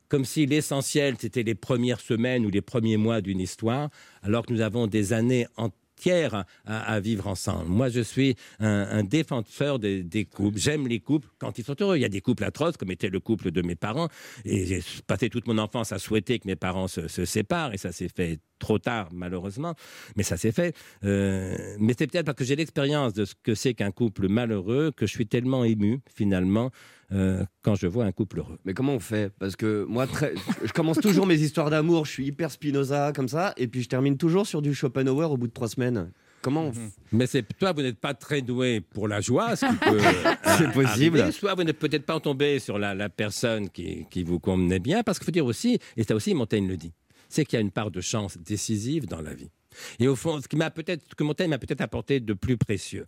comme 0.09 0.23
si 0.23 0.45
l'essentiel, 0.45 1.15
c'était 1.19 1.43
les 1.43 1.53
premières 1.53 1.99
semaines 1.99 2.45
ou 2.45 2.49
les 2.49 2.61
premiers 2.61 2.95
mois 2.95 3.19
d'une 3.19 3.41
histoire, 3.41 3.89
alors 4.23 4.45
que 4.45 4.53
nous 4.53 4.61
avons 4.61 4.87
des 4.87 5.11
années 5.11 5.47
entières 5.57 6.45
à, 6.65 6.99
vivre 7.01 7.27
ensemble. 7.27 7.67
Moi, 7.67 7.89
je 7.89 7.99
suis 7.99 8.35
un, 8.59 9.03
défenseur 9.03 9.79
des, 9.79 10.25
couples. 10.31 10.57
J'aime 10.57 10.87
les 10.87 11.01
couples 11.01 11.27
quand 11.39 11.57
ils 11.57 11.65
sont 11.65 11.75
heureux. 11.81 11.97
Il 11.97 12.01
y 12.01 12.05
a 12.05 12.09
des 12.09 12.21
couples 12.21 12.45
atroces, 12.45 12.77
comme 12.77 12.91
était 12.91 13.09
le 13.09 13.19
couple 13.19 13.51
de 13.51 13.61
mes 13.61 13.75
parents. 13.75 14.07
Et 14.45 14.65
j'ai 14.65 14.81
passé 15.07 15.29
toute 15.29 15.47
mon 15.47 15.57
enfance 15.57 15.91
à 15.91 15.99
souhaiter 15.99 16.39
que 16.39 16.47
mes 16.47 16.55
parents 16.55 16.87
se 16.87 17.25
séparent. 17.25 17.73
Et 17.73 17.77
ça 17.77 17.91
s'est 17.91 18.09
fait 18.15 18.39
trop 18.59 18.79
tard, 18.79 19.09
malheureusement. 19.11 19.73
Mais 20.15 20.23
ça 20.23 20.37
s'est 20.37 20.51
fait. 20.51 20.75
Euh, 21.03 21.55
mais 21.79 21.93
c'est 21.97 22.07
peut-être 22.07 22.25
parce 22.25 22.37
que 22.37 22.43
j'ai 22.43 22.55
l'expérience 22.55 23.13
de 23.13 23.25
ce 23.25 23.33
que 23.43 23.55
c'est 23.55 23.73
qu'un 23.73 23.91
couple 23.91 24.27
malheureux 24.27 24.91
que 24.95 25.05
je 25.05 25.11
suis 25.11 25.27
tellement 25.27 25.63
ému, 25.63 25.99
finalement, 26.13 26.71
euh, 27.11 27.43
quand 27.61 27.75
je 27.75 27.87
vois 27.87 28.05
un 28.05 28.11
couple 28.11 28.39
heureux. 28.39 28.59
Mais 28.65 28.73
comment 28.73 28.93
on 28.93 28.99
fait? 28.99 29.31
Parce 29.39 29.55
que 29.55 29.85
moi, 29.87 30.07
très- 30.07 30.33
je 30.63 30.73
commence 30.73 30.99
toujours 30.99 31.25
mes 31.25 31.39
histoires 31.41 31.69
d'amour, 31.69 32.05
je 32.05 32.11
suis 32.11 32.25
hyper 32.25 32.51
Spinoza 32.51 33.13
comme 33.15 33.29
ça, 33.29 33.53
et 33.57 33.67
puis 33.67 33.81
je 33.81 33.87
termine 33.89 34.17
toujours 34.17 34.45
sur 34.47 34.61
du 34.61 34.73
Schopenhauer 34.73 35.31
au 35.31 35.37
bout 35.37 35.47
de 35.47 35.53
trois 35.53 35.69
semaines. 35.69 36.11
Comment 36.41 36.65
on 36.67 36.71
f- 36.71 36.91
Mais 37.11 37.25
c'est 37.27 37.43
toi, 37.57 37.71
vous 37.73 37.81
n'êtes 37.81 37.99
pas 37.99 38.13
très 38.13 38.41
doué 38.41 38.79
pour 38.81 39.07
la 39.07 39.21
joie, 39.21 39.55
ce 39.55 39.65
qui 39.65 39.75
peut 39.89 39.99
C'est 40.57 40.67
euh, 40.67 40.71
possible. 40.71 41.19
arriver. 41.19 41.31
Soit 41.31 41.55
vous 41.55 41.63
n'êtes 41.63 41.79
peut-être 41.79 42.05
pas 42.05 42.19
tombé 42.19 42.59
sur 42.59 42.77
la, 42.77 42.93
la 42.93 43.09
personne 43.09 43.69
qui, 43.69 44.05
qui 44.11 44.23
vous 44.23 44.39
convenait 44.39 44.79
bien, 44.79 45.01
parce 45.03 45.17
qu'il 45.17 45.25
faut 45.25 45.31
dire 45.31 45.45
aussi, 45.45 45.79
et 45.97 46.03
ça 46.03 46.13
aussi 46.15 46.33
Montaigne 46.33 46.67
le 46.67 46.77
dit, 46.77 46.93
c'est 47.29 47.45
qu'il 47.45 47.57
y 47.57 47.57
a 47.57 47.61
une 47.61 47.71
part 47.71 47.91
de 47.91 48.01
chance 48.01 48.37
décisive 48.37 49.05
dans 49.07 49.21
la 49.21 49.33
vie. 49.33 49.49
Et 49.99 50.07
au 50.07 50.15
fond, 50.15 50.41
ce 50.41 50.47
qui 50.47 50.55
m'a 50.55 50.71
peut-être, 50.71 51.15
que 51.15 51.23
Montaigne 51.23 51.49
m'a 51.49 51.59
peut-être 51.59 51.81
apporté 51.81 52.19
de 52.19 52.33
plus 52.33 52.57
précieux, 52.57 53.05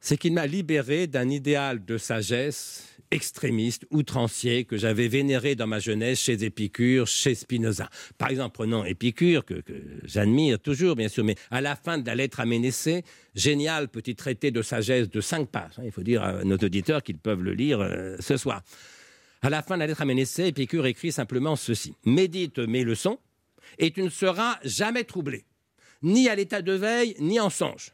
c'est 0.00 0.16
qu'il 0.16 0.32
m'a 0.32 0.46
libéré 0.46 1.06
d'un 1.06 1.28
idéal 1.28 1.84
de 1.84 1.96
sagesse 1.96 2.88
extrémiste, 3.12 3.86
outrancier, 3.90 4.64
que 4.64 4.76
j'avais 4.76 5.06
vénéré 5.06 5.54
dans 5.54 5.66
ma 5.66 5.78
jeunesse 5.78 6.18
chez 6.18 6.42
Épicure, 6.44 7.06
chez 7.06 7.34
Spinoza. 7.34 7.88
Par 8.18 8.30
exemple, 8.30 8.54
prenons 8.54 8.84
Épicure, 8.84 9.44
que, 9.44 9.54
que 9.54 9.74
j'admire 10.04 10.58
toujours, 10.58 10.96
bien 10.96 11.08
sûr, 11.08 11.22
mais 11.22 11.36
à 11.50 11.60
la 11.60 11.76
fin 11.76 11.98
de 11.98 12.06
la 12.06 12.14
lettre 12.14 12.40
à 12.40 12.46
Ménécée, 12.46 13.04
génial 13.34 13.88
petit 13.88 14.16
traité 14.16 14.50
de 14.50 14.62
sagesse 14.62 15.10
de 15.10 15.20
cinq 15.20 15.48
pages. 15.50 15.72
hein. 15.78 15.82
Il 15.84 15.92
faut 15.92 16.02
dire 16.02 16.22
à 16.22 16.42
nos 16.42 16.56
auditeurs 16.56 17.02
qu'ils 17.02 17.18
peuvent 17.18 17.42
le 17.42 17.52
lire 17.52 17.80
euh, 17.80 18.16
ce 18.18 18.36
soir. 18.36 18.62
À 19.42 19.50
la 19.50 19.62
fin 19.62 19.74
de 19.74 19.80
la 19.80 19.86
lettre 19.88 20.02
à 20.02 20.04
Ménécée, 20.04 20.46
Épicure 20.46 20.86
écrit 20.86 21.12
simplement 21.12 21.56
ceci. 21.56 21.94
Médite 22.04 22.58
mes 22.58 22.84
leçons, 22.84 23.18
et 23.78 23.90
tu 23.90 24.02
ne 24.02 24.08
seras 24.08 24.58
jamais 24.64 25.04
troublé, 25.04 25.44
ni 26.02 26.28
à 26.28 26.34
l'état 26.34 26.62
de 26.62 26.72
veille, 26.72 27.16
ni 27.18 27.40
en 27.40 27.50
songe 27.50 27.92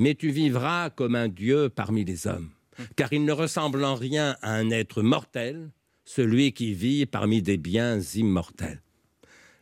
mais 0.00 0.14
tu 0.14 0.30
vivras 0.30 0.88
comme 0.88 1.14
un 1.14 1.28
dieu 1.28 1.68
parmi 1.68 2.06
les 2.06 2.26
hommes, 2.26 2.48
car 2.96 3.12
il 3.12 3.26
ne 3.26 3.32
ressemble 3.32 3.84
en 3.84 3.94
rien 3.94 4.36
à 4.40 4.54
un 4.54 4.70
être 4.70 5.02
mortel, 5.02 5.70
celui 6.06 6.54
qui 6.54 6.72
vit 6.72 7.04
parmi 7.04 7.42
des 7.42 7.58
biens 7.58 8.00
immortels. 8.00 8.80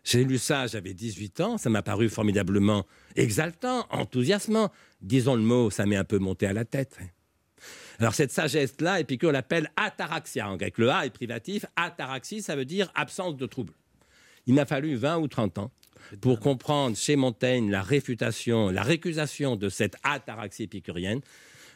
J'ai 0.05 0.25
lu 0.25 0.39
ça, 0.39 0.69
j'avais 0.69 0.95
18 0.95 1.41
ans, 1.41 1.59
ça 1.59 1.71
m'a 1.71 1.83
paru 1.83 2.09
formidablement 2.09 2.87
exaltant, 3.17 3.85
enthousiasmant. 3.91 4.71
Disons 5.03 5.35
le 5.35 5.43
mot, 5.43 5.71
ça 5.71 5.87
m'est 5.87 5.97
un 5.97 6.05
peu 6.05 6.19
monté 6.19 6.47
à 6.47 6.53
la 6.53 6.65
tête. 6.65 6.99
Alors 7.99 8.15
cette 8.15 8.31
sagesse-là, 8.31 9.01
Épicure 9.01 9.33
l'appelle 9.33 9.71
ataraxia 9.77 10.49
en 10.49 10.57
grec. 10.57 10.79
Le 10.79 10.91
A 10.91 11.07
est 11.07 11.11
privatif, 11.11 11.67
ataraxie, 11.75 12.43
ça 12.43 12.55
veut 12.55 12.65
dire 12.65 12.93
absence 12.95 13.37
de 13.37 13.47
trouble. 13.47 13.73
Il 14.47 14.55
m'a 14.55 14.67
fallu 14.67 14.95
20 14.95 15.19
ou 15.19 15.29
30 15.29 15.59
ans 15.59 15.71
pour 16.21 16.39
comprendre 16.39 16.97
chez 16.97 17.17
Montaigne 17.17 17.71
la 17.71 17.83
réfutation, 17.83 18.71
la 18.71 18.83
récusation 18.83 19.57
de 19.57 19.69
cette 19.69 19.97
ataraxie 20.05 20.63
épicurienne. 20.65 21.21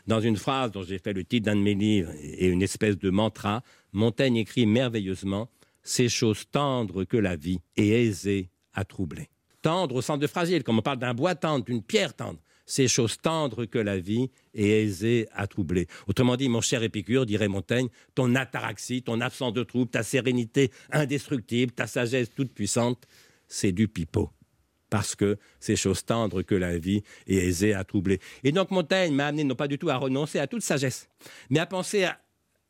Dans 0.06 0.20
une 0.20 0.36
phrase 0.36 0.70
dont 0.70 0.82
j'ai 0.82 0.98
fait 0.98 1.12
le 1.12 1.24
titre 1.24 1.46
d'un 1.46 1.56
de 1.56 1.60
mes 1.60 1.74
livres 1.74 2.12
et 2.22 2.46
une 2.46 2.62
espèce 2.62 2.98
de 2.98 3.10
mantra, 3.10 3.62
Montaigne 3.92 4.36
écrit 4.36 4.66
merveilleusement 4.66 5.48
Ces 5.82 6.08
choses 6.08 6.44
tendres 6.50 7.04
que 7.04 7.16
la 7.16 7.34
vie 7.34 7.60
est 7.76 7.88
aisée 7.88 8.48
à 8.74 8.84
troubler. 8.84 9.28
Tendre 9.60 9.96
au 9.96 10.02
sens 10.02 10.18
de 10.18 10.26
fragile, 10.26 10.62
comme 10.62 10.78
on 10.78 10.82
parle 10.82 10.98
d'un 10.98 11.14
bois 11.14 11.34
tendre, 11.34 11.64
d'une 11.64 11.82
pierre 11.82 12.14
tendre. 12.14 12.38
Ces 12.66 12.88
choses 12.88 13.18
tendres 13.18 13.64
que 13.64 13.78
la 13.78 13.98
vie 13.98 14.30
est 14.54 14.84
aisée 14.84 15.28
à 15.32 15.46
troubler. 15.46 15.86
Autrement 16.06 16.36
dit, 16.36 16.48
mon 16.48 16.60
cher 16.60 16.82
Épicure, 16.82 17.26
dirait 17.26 17.48
Montaigne, 17.48 17.88
ton 18.14 18.34
ataraxie, 18.34 19.02
ton 19.02 19.20
absence 19.20 19.52
de 19.52 19.62
trouble, 19.62 19.90
ta 19.90 20.02
sérénité 20.02 20.70
indestructible, 20.90 21.72
ta 21.72 21.86
sagesse 21.86 22.30
toute 22.34 22.52
puissante, 22.52 23.06
c'est 23.48 23.72
du 23.72 23.88
pipeau. 23.88 24.30
Parce 24.90 25.14
que 25.14 25.38
ces 25.58 25.74
choses 25.74 26.04
tendres 26.04 26.42
que 26.42 26.54
la 26.54 26.76
vie 26.76 27.02
est 27.26 27.36
aisée 27.36 27.72
à 27.72 27.82
troubler. 27.82 28.20
Et 28.44 28.52
donc 28.52 28.70
Montaigne 28.70 29.14
m'a 29.14 29.26
amené 29.26 29.42
non 29.44 29.54
pas 29.54 29.68
du 29.68 29.78
tout 29.78 29.88
à 29.88 29.96
renoncer 29.96 30.38
à 30.38 30.46
toute 30.46 30.62
sagesse, 30.62 31.08
mais 31.48 31.60
à 31.60 31.66
penser 31.66 32.04
à, 32.04 32.20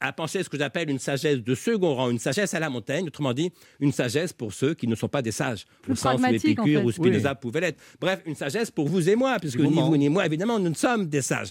à 0.02 0.12
penser 0.12 0.42
ce 0.42 0.48
que 0.48 0.58
j'appelle 0.58 0.90
une 0.90 0.98
sagesse 0.98 1.38
de 1.38 1.54
second 1.54 1.94
rang, 1.94 2.10
une 2.10 2.18
sagesse 2.18 2.52
à 2.54 2.60
la 2.60 2.68
Montaigne, 2.68 3.06
autrement 3.06 3.32
dit, 3.32 3.50
une 3.80 3.92
sagesse 3.92 4.32
pour 4.32 4.52
ceux 4.52 4.74
qui 4.74 4.86
ne 4.88 4.94
sont 4.96 5.08
pas 5.08 5.22
des 5.22 5.30
sages, 5.32 5.64
Plus 5.82 5.92
au 5.92 5.96
sens 5.96 6.20
où 6.20 6.24
en 6.24 6.28
Épicure 6.28 6.64
fait. 6.64 6.76
ou 6.78 6.90
Spinoza 6.90 7.30
Oui. 7.32 7.38
pouvaient 7.40 7.60
l'être. 7.60 7.80
Bref, 8.00 8.20
une 8.26 8.34
sagesse 8.34 8.70
pour 8.70 8.88
vous 8.88 9.08
et 9.08 9.14
moi, 9.14 9.38
puisque 9.40 9.60
ni 9.60 9.80
vous 9.80 9.96
ni 9.96 10.08
moi, 10.08 10.26
évidemment, 10.26 10.58
nous 10.58 10.70
ne 10.70 10.74
sommes 10.74 11.08
des 11.08 11.22
sages. 11.22 11.50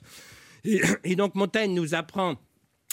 Et, 0.66 0.82
et 1.06 1.16
donc 1.16 1.34
Montaigne 1.36 1.74
nous 1.74 1.96
apprend 1.96 2.36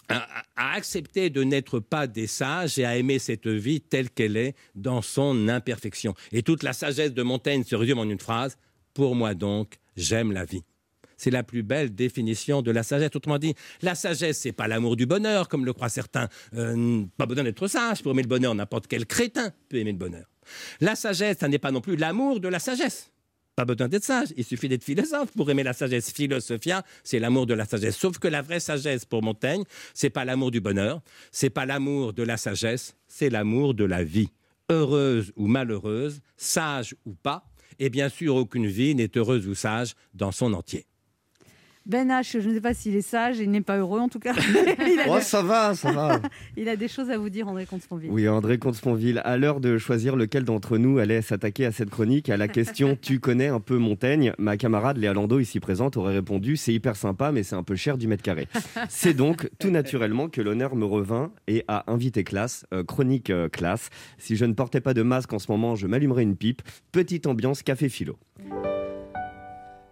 à, 0.08 0.26
à 0.56 0.72
accepter 0.74 1.28
de 1.28 1.42
n'être 1.42 1.80
pas 1.80 2.06
des 2.06 2.26
sages 2.28 2.78
et 2.78 2.84
à 2.84 2.96
aimer 2.96 3.18
cette 3.18 3.46
vie 3.48 3.80
telle 3.80 4.10
qu'elle 4.10 4.36
est 4.36 4.54
dans 4.74 5.02
son 5.02 5.48
imperfection. 5.48 6.14
Et 6.32 6.42
toute 6.42 6.62
la 6.62 6.72
sagesse 6.72 7.12
de 7.12 7.22
Montaigne 7.22 7.64
se 7.64 7.74
résume 7.76 7.98
en 7.98 8.04
une 8.08 8.20
phrase 8.20 8.56
Pour 8.94 9.14
moi 9.16 9.34
donc, 9.34 9.74
j'aime 9.96 10.32
la 10.32 10.44
vie. 10.44 10.62
C'est 11.18 11.30
la 11.30 11.42
plus 11.42 11.62
belle 11.62 11.94
définition 11.94 12.62
de 12.62 12.70
la 12.70 12.82
sagesse. 12.82 13.10
Autrement 13.14 13.38
dit, 13.38 13.54
la 13.82 13.94
sagesse, 13.94 14.38
c'est 14.38 14.52
pas 14.52 14.68
l'amour 14.68 14.96
du 14.96 15.04
bonheur, 15.04 15.48
comme 15.48 15.66
le 15.66 15.74
croient 15.74 15.90
certains. 15.90 16.28
Euh, 16.54 17.04
pas 17.18 17.26
besoin 17.26 17.44
d'être 17.44 17.66
sage 17.66 18.02
pour 18.02 18.12
aimer 18.12 18.22
le 18.22 18.28
bonheur. 18.28 18.54
N'importe 18.54 18.86
quel 18.86 19.04
crétin 19.04 19.52
peut 19.68 19.76
aimer 19.76 19.92
le 19.92 19.98
bonheur. 19.98 20.24
La 20.80 20.94
sagesse, 20.94 21.38
ça 21.40 21.48
n'est 21.48 21.58
pas 21.58 21.72
non 21.72 21.82
plus 21.82 21.96
l'amour 21.96 22.40
de 22.40 22.48
la 22.48 22.58
sagesse. 22.58 23.10
Pas 23.58 23.64
besoin 23.64 23.88
d'être 23.88 24.04
sage, 24.04 24.28
il 24.36 24.44
suffit 24.44 24.68
d'être 24.68 24.84
philosophe 24.84 25.32
pour 25.32 25.50
aimer 25.50 25.64
la 25.64 25.72
sagesse. 25.72 26.12
Philosophia, 26.12 26.84
c'est 27.02 27.18
l'amour 27.18 27.44
de 27.44 27.54
la 27.54 27.64
sagesse. 27.64 27.96
Sauf 27.96 28.20
que 28.20 28.28
la 28.28 28.40
vraie 28.40 28.60
sagesse 28.60 29.04
pour 29.04 29.20
Montaigne, 29.20 29.64
c'est 29.94 30.10
pas 30.10 30.24
l'amour 30.24 30.52
du 30.52 30.60
bonheur, 30.60 31.02
c'est 31.32 31.50
pas 31.50 31.66
l'amour 31.66 32.12
de 32.12 32.22
la 32.22 32.36
sagesse, 32.36 32.94
c'est 33.08 33.30
l'amour 33.30 33.74
de 33.74 33.82
la 33.82 34.04
vie. 34.04 34.28
Heureuse 34.70 35.32
ou 35.34 35.48
malheureuse, 35.48 36.20
sage 36.36 36.94
ou 37.04 37.14
pas, 37.14 37.50
et 37.80 37.90
bien 37.90 38.08
sûr 38.08 38.36
aucune 38.36 38.68
vie 38.68 38.94
n'est 38.94 39.10
heureuse 39.16 39.48
ou 39.48 39.56
sage 39.56 39.94
dans 40.14 40.30
son 40.30 40.52
entier. 40.52 40.86
Ben 41.88 42.08
H, 42.10 42.38
je 42.38 42.46
ne 42.46 42.54
sais 42.54 42.60
pas 42.60 42.74
s'il 42.74 42.94
est 42.96 43.02
sage, 43.02 43.38
il 43.38 43.50
n'est 43.50 43.62
pas 43.62 43.78
heureux 43.78 43.98
en 43.98 44.08
tout 44.08 44.18
cas. 44.18 44.34
Oh, 45.08 45.16
des... 45.16 45.22
ça 45.22 45.42
va, 45.42 45.74
ça 45.74 45.90
va. 45.92 46.20
il 46.56 46.68
a 46.68 46.76
des 46.76 46.88
choses 46.88 47.10
à 47.10 47.16
vous 47.16 47.30
dire, 47.30 47.48
André 47.48 47.64
Comte-Sponville. 47.64 48.10
Oui, 48.10 48.28
André 48.28 48.58
Comte-Sponville, 48.58 49.22
à 49.24 49.36
l'heure 49.36 49.60
de 49.60 49.78
choisir 49.78 50.16
lequel 50.16 50.44
d'entre 50.44 50.76
nous 50.76 50.98
allait 50.98 51.22
s'attaquer 51.22 51.64
à 51.64 51.72
cette 51.72 51.88
chronique, 51.88 52.28
à 52.28 52.36
la 52.36 52.48
question 52.48 52.98
Tu 53.02 53.20
connais 53.20 53.46
un 53.46 53.60
peu 53.60 53.78
Montaigne? 53.78 54.32
Ma 54.38 54.56
camarade 54.56 54.98
Léa 54.98 55.14
Landau, 55.14 55.38
ici 55.38 55.60
présente, 55.60 55.96
aurait 55.96 56.14
répondu 56.14 56.56
C'est 56.56 56.74
hyper 56.74 56.96
sympa, 56.96 57.32
mais 57.32 57.42
c'est 57.42 57.54
un 57.54 57.62
peu 57.62 57.76
cher 57.76 57.96
du 57.96 58.06
mètre 58.06 58.22
carré. 58.22 58.48
C'est 58.88 59.14
donc 59.14 59.48
tout 59.58 59.70
naturellement 59.70 60.28
que 60.28 60.42
l'honneur 60.42 60.76
me 60.76 60.84
revint 60.84 61.32
et 61.46 61.64
à 61.68 61.90
invité 61.90 62.24
classe, 62.24 62.66
euh, 62.74 62.84
chronique 62.84 63.30
euh, 63.30 63.48
classe. 63.48 63.88
Si 64.18 64.36
je 64.36 64.44
ne 64.44 64.52
portais 64.52 64.80
pas 64.80 64.94
de 64.94 65.02
masque 65.02 65.32
en 65.32 65.38
ce 65.38 65.50
moment, 65.50 65.74
je 65.76 65.86
m'allumerais 65.86 66.22
une 66.22 66.36
pipe. 66.36 66.62
Petite 66.92 67.26
ambiance 67.26 67.62
café 67.62 67.88
philo. 67.88 68.18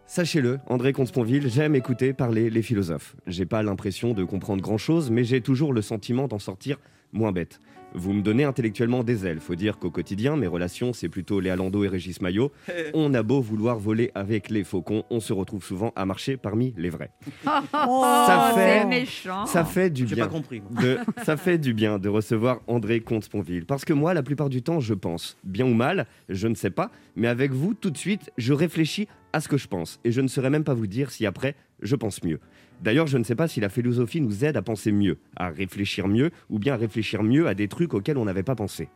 Sachez-le, 0.08 0.60
André 0.68 0.92
Comte-Sponville, 0.92 1.50
j'aime 1.50 1.74
écouter 1.74 2.12
parler 2.12 2.48
les 2.48 2.62
philosophes. 2.62 3.16
J'ai 3.26 3.44
pas 3.44 3.64
l'impression 3.64 4.14
de 4.14 4.22
comprendre 4.22 4.62
grand-chose, 4.62 5.10
mais 5.10 5.24
j'ai 5.24 5.40
toujours 5.40 5.72
le 5.72 5.82
sentiment 5.82 6.28
d'en 6.28 6.38
sortir 6.38 6.78
moins 7.12 7.32
bête. 7.32 7.60
Vous 7.98 8.12
me 8.12 8.20
donnez 8.20 8.44
intellectuellement 8.44 9.02
des 9.02 9.26
ailes. 9.26 9.40
Faut 9.40 9.54
dire 9.54 9.78
qu'au 9.78 9.90
quotidien, 9.90 10.36
mes 10.36 10.46
relations, 10.46 10.92
c'est 10.92 11.08
plutôt 11.08 11.40
Léa 11.40 11.56
Landau 11.56 11.82
et 11.82 11.88
Régis 11.88 12.20
Maillot. 12.20 12.52
On 12.94 13.14
a 13.14 13.22
beau 13.22 13.40
vouloir 13.40 13.78
voler 13.78 14.10
avec 14.14 14.50
les 14.50 14.64
faucons, 14.64 15.04
on 15.10 15.18
se 15.18 15.32
retrouve 15.32 15.64
souvent 15.64 15.92
à 15.96 16.04
marcher 16.04 16.36
parmi 16.36 16.74
les 16.76 16.90
vrais. 16.90 17.10
Ça 17.44 17.62
Ça 17.72 18.52
fait- 18.54 18.80
c'est 18.80 18.86
méchant. 18.86 19.46
Ça 19.46 19.64
fait 19.64 19.88
du 19.90 20.06
J'ai 20.06 20.14
bien. 20.14 20.26
pas 20.26 20.32
compris. 20.32 20.62
de- 20.82 20.98
ça 21.24 21.36
fait 21.38 21.56
du 21.58 21.72
bien 21.72 21.98
de 21.98 22.08
recevoir 22.10 22.60
André 22.66 23.00
Comte-Sponville. 23.00 23.64
Parce 23.64 23.84
que 23.86 23.92
moi, 23.94 24.12
la 24.14 24.22
plupart 24.22 24.50
du 24.50 24.62
temps, 24.62 24.78
je 24.80 24.92
pense. 24.94 25.36
Bien 25.44 25.64
ou 25.66 25.74
mal, 25.74 26.06
je 26.28 26.48
ne 26.48 26.54
sais 26.54 26.70
pas. 26.70 26.90
Mais 27.16 27.28
avec 27.28 27.52
vous, 27.52 27.72
tout 27.74 27.90
de 27.90 27.96
suite, 27.98 28.30
je 28.36 28.52
réfléchis 28.52 29.08
à 29.32 29.40
ce 29.40 29.48
que 29.48 29.56
je 29.56 29.68
pense. 29.68 30.00
Et 30.04 30.12
je 30.12 30.20
ne 30.20 30.28
saurais 30.28 30.50
même 30.50 30.64
pas 30.64 30.74
vous 30.74 30.86
dire 30.86 31.10
si 31.10 31.24
après, 31.26 31.54
je 31.82 31.96
pense 31.96 32.22
mieux. 32.22 32.40
D'ailleurs, 32.82 33.06
je 33.06 33.18
ne 33.18 33.24
sais 33.24 33.34
pas 33.34 33.48
si 33.48 33.60
la 33.60 33.68
philosophie 33.68 34.20
nous 34.20 34.44
aide 34.44 34.56
à 34.56 34.62
penser 34.62 34.92
mieux, 34.92 35.18
à 35.36 35.48
réfléchir 35.48 36.08
mieux, 36.08 36.30
ou 36.50 36.58
bien 36.58 36.74
à 36.74 36.76
réfléchir 36.76 37.22
mieux 37.22 37.48
à 37.48 37.54
des 37.54 37.68
trucs 37.68 37.94
auxquels 37.94 38.18
on 38.18 38.24
n'avait 38.24 38.42
pas 38.42 38.54
pensé. 38.54 38.88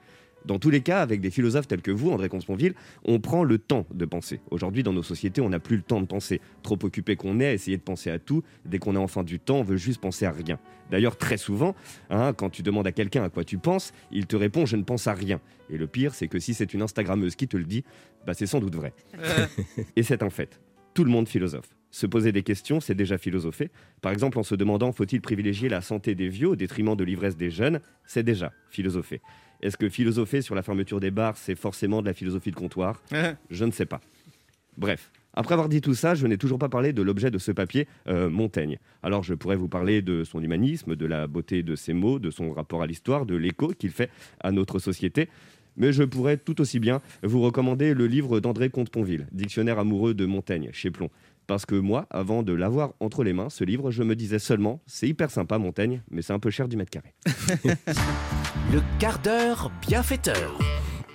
Dans 0.47 0.59
tous 0.59 0.70
les 0.70 0.81
cas, 0.81 1.03
avec 1.03 1.20
des 1.20 1.31
philosophes 1.31 1.68
tels 1.68 1.83
que 1.83 1.91
vous, 1.91 2.11
André 2.11 2.28
Consponville, 2.28 2.74
on 3.05 3.20
prend 3.20 3.45
le 3.45 3.59
temps 3.59 3.87
de 3.93 4.05
penser. 4.07 4.41
Aujourd'hui, 4.51 4.83
dans 4.83 4.93
nos 4.93 5.03
sociétés, 5.03 5.41
on 5.41 5.51
n'a 5.51 5.59
plus 5.59 5.76
le 5.76 5.83
temps 5.83 6.01
de 6.01 6.07
penser. 6.07 6.41
Trop 6.62 6.78
occupé 6.83 7.16
qu'on 7.16 7.41
est 7.41 7.47
à 7.47 7.53
essayer 7.53 7.76
de 7.76 7.83
penser 7.83 8.11
à 8.11 8.18
tout, 8.18 8.43
dès 8.64 8.78
qu'on 8.78 8.97
a 8.97 8.99
enfin 8.99 9.22
du 9.22 9.39
temps, 9.39 9.57
on 9.57 9.62
veut 9.62 9.76
juste 9.76 10.01
penser 10.01 10.24
à 10.24 10.31
rien. 10.31 10.59
D'ailleurs, 10.91 11.16
très 11.16 11.37
souvent, 11.37 11.74
hein, 12.09 12.33
quand 12.33 12.49
tu 12.49 12.62
demandes 12.62 12.87
à 12.87 12.93
quelqu'un 12.93 13.22
à 13.22 13.28
quoi 13.28 13.45
tu 13.45 13.59
penses, 13.59 13.93
il 14.11 14.26
te 14.26 14.37
répond 14.37 14.66
je 14.66 14.76
ne 14.76 14.83
pense 14.83 15.07
à 15.07 15.12
rien. 15.12 15.41
Et 15.68 15.76
le 15.76 15.87
pire, 15.87 16.14
c'est 16.14 16.28
que 16.28 16.39
si 16.39 16.55
c'est 16.55 16.72
une 16.72 16.83
Instagrammeuse 16.83 17.37
qui 17.37 17.47
te 17.47 17.57
le 17.57 17.64
dit, 17.64 17.85
bah, 18.26 18.35
c'est 18.35 18.47
sans 18.47 18.61
doute 18.61 18.74
vrai. 18.74 18.93
Et 19.97 20.03
c'est 20.03 20.22
un 20.22 20.31
fait. 20.31 20.61
Tout 20.95 21.05
le 21.05 21.11
monde 21.11 21.28
philosophe. 21.28 21.80
Se 21.91 22.07
poser 22.07 22.32
des 22.32 22.43
questions, 22.43 22.80
c'est 22.80 22.95
déjà 22.95 23.18
philosopher. 23.18 23.70
Par 24.01 24.12
exemple, 24.12 24.38
en 24.38 24.43
se 24.43 24.55
demandant 24.55 24.93
faut-il 24.93 25.20
privilégier 25.20 25.68
la 25.68 25.80
santé 25.80 26.14
des 26.14 26.28
vieux 26.28 26.49
au 26.49 26.57
détriment 26.57 26.95
de 26.95 27.05
l'ivresse 27.05 27.36
des 27.36 27.51
jeunes, 27.51 27.80
c'est 28.07 28.22
déjà 28.22 28.53
philosopher. 28.70 29.20
Est-ce 29.62 29.76
que 29.76 29.88
philosopher 29.88 30.41
sur 30.41 30.55
la 30.55 30.62
fermeture 30.62 31.01
des 31.01 31.11
bars, 31.11 31.36
c'est 31.36 31.57
forcément 31.57 32.01
de 32.01 32.07
la 32.07 32.14
philosophie 32.14 32.51
de 32.51 32.57
comptoir? 32.57 33.03
Je 33.51 33.64
ne 33.64 33.72
sais 33.72 33.86
pas. 33.86 34.01
Bref. 34.78 35.11
Après 35.34 35.53
avoir 35.53 35.68
dit 35.68 35.80
tout 35.80 35.95
ça, 35.95 36.14
je 36.14 36.26
n'ai 36.26 36.38
toujours 36.38 36.59
pas 36.59 36.68
parlé 36.68 36.93
de 36.93 37.03
l'objet 37.03 37.30
de 37.30 37.38
ce 37.38 37.53
papier, 37.53 37.86
euh, 38.09 38.28
Montaigne. 38.28 38.78
Alors 39.03 39.22
je 39.22 39.34
pourrais 39.34 39.57
vous 39.57 39.68
parler 39.68 40.03
de 40.03 40.24
son 40.24 40.43
humanisme, 40.43 40.97
de 40.97 41.07
la 41.07 41.28
beauté 41.28 41.62
de 41.62 41.76
ses 41.76 41.93
mots, 41.93 42.18
de 42.18 42.30
son 42.30 42.53
rapport 42.53 42.82
à 42.82 42.86
l'histoire, 42.86 43.26
de 43.26 43.36
l'écho 43.36 43.68
qu'il 43.68 43.91
fait 43.91 44.11
à 44.41 44.51
notre 44.51 44.80
société. 44.80 45.28
Mais 45.76 45.93
je 45.93 46.03
pourrais 46.03 46.36
tout 46.36 46.61
aussi 46.61 46.80
bien 46.80 47.01
vous 47.22 47.41
recommander 47.41 47.95
le 47.95 48.07
livre 48.09 48.41
d'André 48.41 48.70
Comte-Ponville, 48.70 49.28
Dictionnaire 49.30 49.78
amoureux 49.78 50.14
de 50.14 50.26
Montaigne, 50.26 50.70
chez 50.72 50.91
Plomb. 50.91 51.11
Parce 51.51 51.66
que 51.66 51.74
moi, 51.74 52.07
avant 52.11 52.44
de 52.44 52.53
l'avoir 52.53 52.92
entre 53.01 53.24
les 53.24 53.32
mains, 53.32 53.51
ce 53.51 53.64
livre, 53.64 53.90
je 53.90 54.05
me 54.05 54.14
disais 54.14 54.38
seulement, 54.38 54.80
c'est 54.86 55.09
hyper 55.09 55.32
sympa 55.32 55.59
Montaigne, 55.59 56.01
mais 56.09 56.22
c'est 56.22 56.32
un 56.32 56.38
peu 56.38 56.48
cher 56.51 56.68
du 56.68 56.76
mètre 56.76 56.90
carré. 56.92 57.12
Le 58.72 58.80
quart 59.01 59.18
d'heure 59.18 59.72
bienfaiteur. 59.84 60.57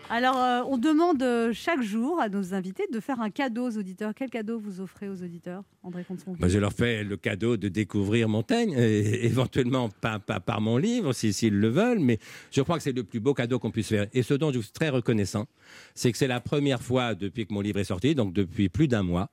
Alors, 0.09 0.35
euh, 0.37 0.61
on 0.67 0.77
demande 0.77 1.23
euh, 1.23 1.53
chaque 1.53 1.81
jour 1.81 2.19
à 2.19 2.27
nos 2.27 2.53
invités 2.53 2.83
de 2.91 2.99
faire 2.99 3.21
un 3.21 3.29
cadeau 3.29 3.69
aux 3.69 3.77
auditeurs. 3.77 4.11
Quel 4.13 4.29
cadeau 4.29 4.59
vous 4.59 4.81
offrez 4.81 5.07
aux 5.07 5.23
auditeurs, 5.23 5.63
André 5.83 6.03
Comte-Ponville 6.03 6.41
Moi, 6.41 6.49
je 6.49 6.59
leur 6.59 6.73
fais 6.73 7.05
le 7.05 7.15
cadeau 7.15 7.55
de 7.55 7.69
découvrir 7.69 8.27
Montaigne, 8.27 8.73
et 8.77 9.25
éventuellement 9.27 9.87
pas, 9.87 10.19
pas 10.19 10.41
par 10.41 10.59
mon 10.59 10.75
livre, 10.75 11.13
si- 11.13 11.31
s'ils 11.31 11.57
le 11.57 11.69
veulent, 11.69 11.99
mais 11.99 12.19
je 12.51 12.61
crois 12.61 12.75
que 12.75 12.83
c'est 12.83 12.91
le 12.91 13.05
plus 13.05 13.21
beau 13.21 13.33
cadeau 13.33 13.57
qu'on 13.57 13.71
puisse 13.71 13.87
faire. 13.87 14.07
Et 14.11 14.21
ce 14.21 14.33
dont 14.33 14.51
je 14.51 14.59
suis 14.59 14.73
très 14.73 14.89
reconnaissant, 14.89 15.45
c'est 15.93 16.11
que 16.11 16.17
c'est 16.17 16.27
la 16.27 16.41
première 16.41 16.81
fois 16.81 17.15
depuis 17.15 17.47
que 17.47 17.53
mon 17.53 17.61
livre 17.61 17.79
est 17.79 17.85
sorti, 17.85 18.15
donc 18.15 18.33
depuis 18.33 18.67
plus 18.67 18.89
d'un 18.89 19.01
mois, 19.03 19.29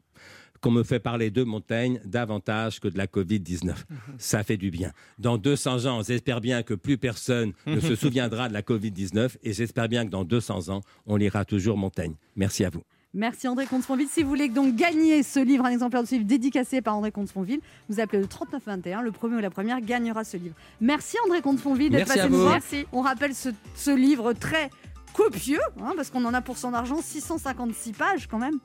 qu'on 0.63 0.71
me 0.71 0.83
fait 0.85 1.01
parler 1.01 1.31
de 1.31 1.43
Montaigne 1.43 2.01
davantage 2.05 2.81
que 2.81 2.89
de 2.89 2.97
la 2.97 3.07
Covid-19. 3.07 3.75
Ça 4.17 4.43
fait 4.45 4.57
du 4.57 4.71
bien. 4.71 4.93
Dans 5.19 5.37
200 5.37 5.87
ans, 5.87 6.03
j'espère 6.03 6.41
bien 6.41 6.63
que 6.63 6.73
plus 6.75 6.97
personne 6.97 7.53
ne 7.67 7.81
se 7.81 7.95
souviendra 8.03 8.49
de 8.49 8.55
la 8.55 8.63
Covid-19 8.63 9.37
et 9.43 9.53
j'espère 9.53 9.89
bien 9.89 10.07
que 10.07 10.11
dans 10.11 10.25
200 10.25 10.69
ans, 10.71 10.81
on 11.07 11.17
lira 11.17 11.45
toujours 11.45 11.77
Montaigne. 11.77 12.15
Merci 12.37 12.65
à 12.65 12.71
vous. 12.71 12.83
Merci 13.15 13.47
André 13.47 13.67
Comte-Sponville. 13.67 14.09
Si 14.09 14.23
vous 14.23 14.29
voulez 14.31 14.49
donc 14.49 14.75
gagner 14.75 15.23
ce 15.23 15.39
livre, 15.39 15.67
un 15.67 15.71
exemplaire 15.71 16.03
de 16.03 16.09
ce 16.09 16.15
livre 16.15 16.27
dédicacé 16.27 16.81
par 16.81 16.97
André 16.97 17.11
Comte-Sponville, 17.13 17.61
vous 17.91 18.01
appelez 18.01 18.23
le 18.23 18.27
3921. 18.27 19.03
Le 19.03 19.13
premier 19.13 19.37
ou 19.37 19.41
la 19.41 19.51
première 19.51 19.83
gagnera 19.83 20.25
ce 20.25 20.39
livre. 20.39 20.55
Merci 20.81 21.19
André 21.27 21.43
Comte-Sponville 21.43 21.91
d'être 21.91 22.09
Merci 22.09 22.15
passé 22.15 22.21
à 22.21 22.29
nous 22.31 22.37
vous. 22.37 22.43
voir. 22.43 22.53
Merci. 22.55 22.87
On 22.93 23.03
rappelle 23.03 23.35
ce, 23.35 23.51
ce 23.75 23.91
livre 23.91 24.33
très 24.33 24.71
copieux, 25.13 25.61
hein, 25.83 25.93
parce 25.95 26.09
qu'on 26.09 26.25
en 26.25 26.33
a 26.33 26.41
pour 26.41 26.57
son 26.57 26.73
argent 26.73 27.03
656 27.03 27.93
pages 27.93 28.27
quand 28.29 28.39
même, 28.39 28.59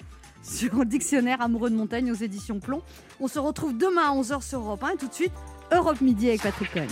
sur 0.47 0.79
un 0.79 0.85
dictionnaire 0.85 1.41
amoureux 1.41 1.69
de 1.69 1.75
montagne 1.75 2.11
aux 2.11 2.15
éditions 2.15 2.59
Plomb. 2.59 2.81
On 3.19 3.27
se 3.27 3.39
retrouve 3.39 3.77
demain 3.77 4.11
à 4.11 4.15
11h 4.15 4.41
sur 4.41 4.59
Europe 4.59 4.83
1 4.83 4.89
et 4.89 4.97
tout 4.97 5.07
de 5.07 5.13
suite 5.13 5.33
Europe 5.71 6.01
Midi 6.01 6.29
avec 6.29 6.41
Patrick 6.41 6.71
Cohen. 6.71 6.87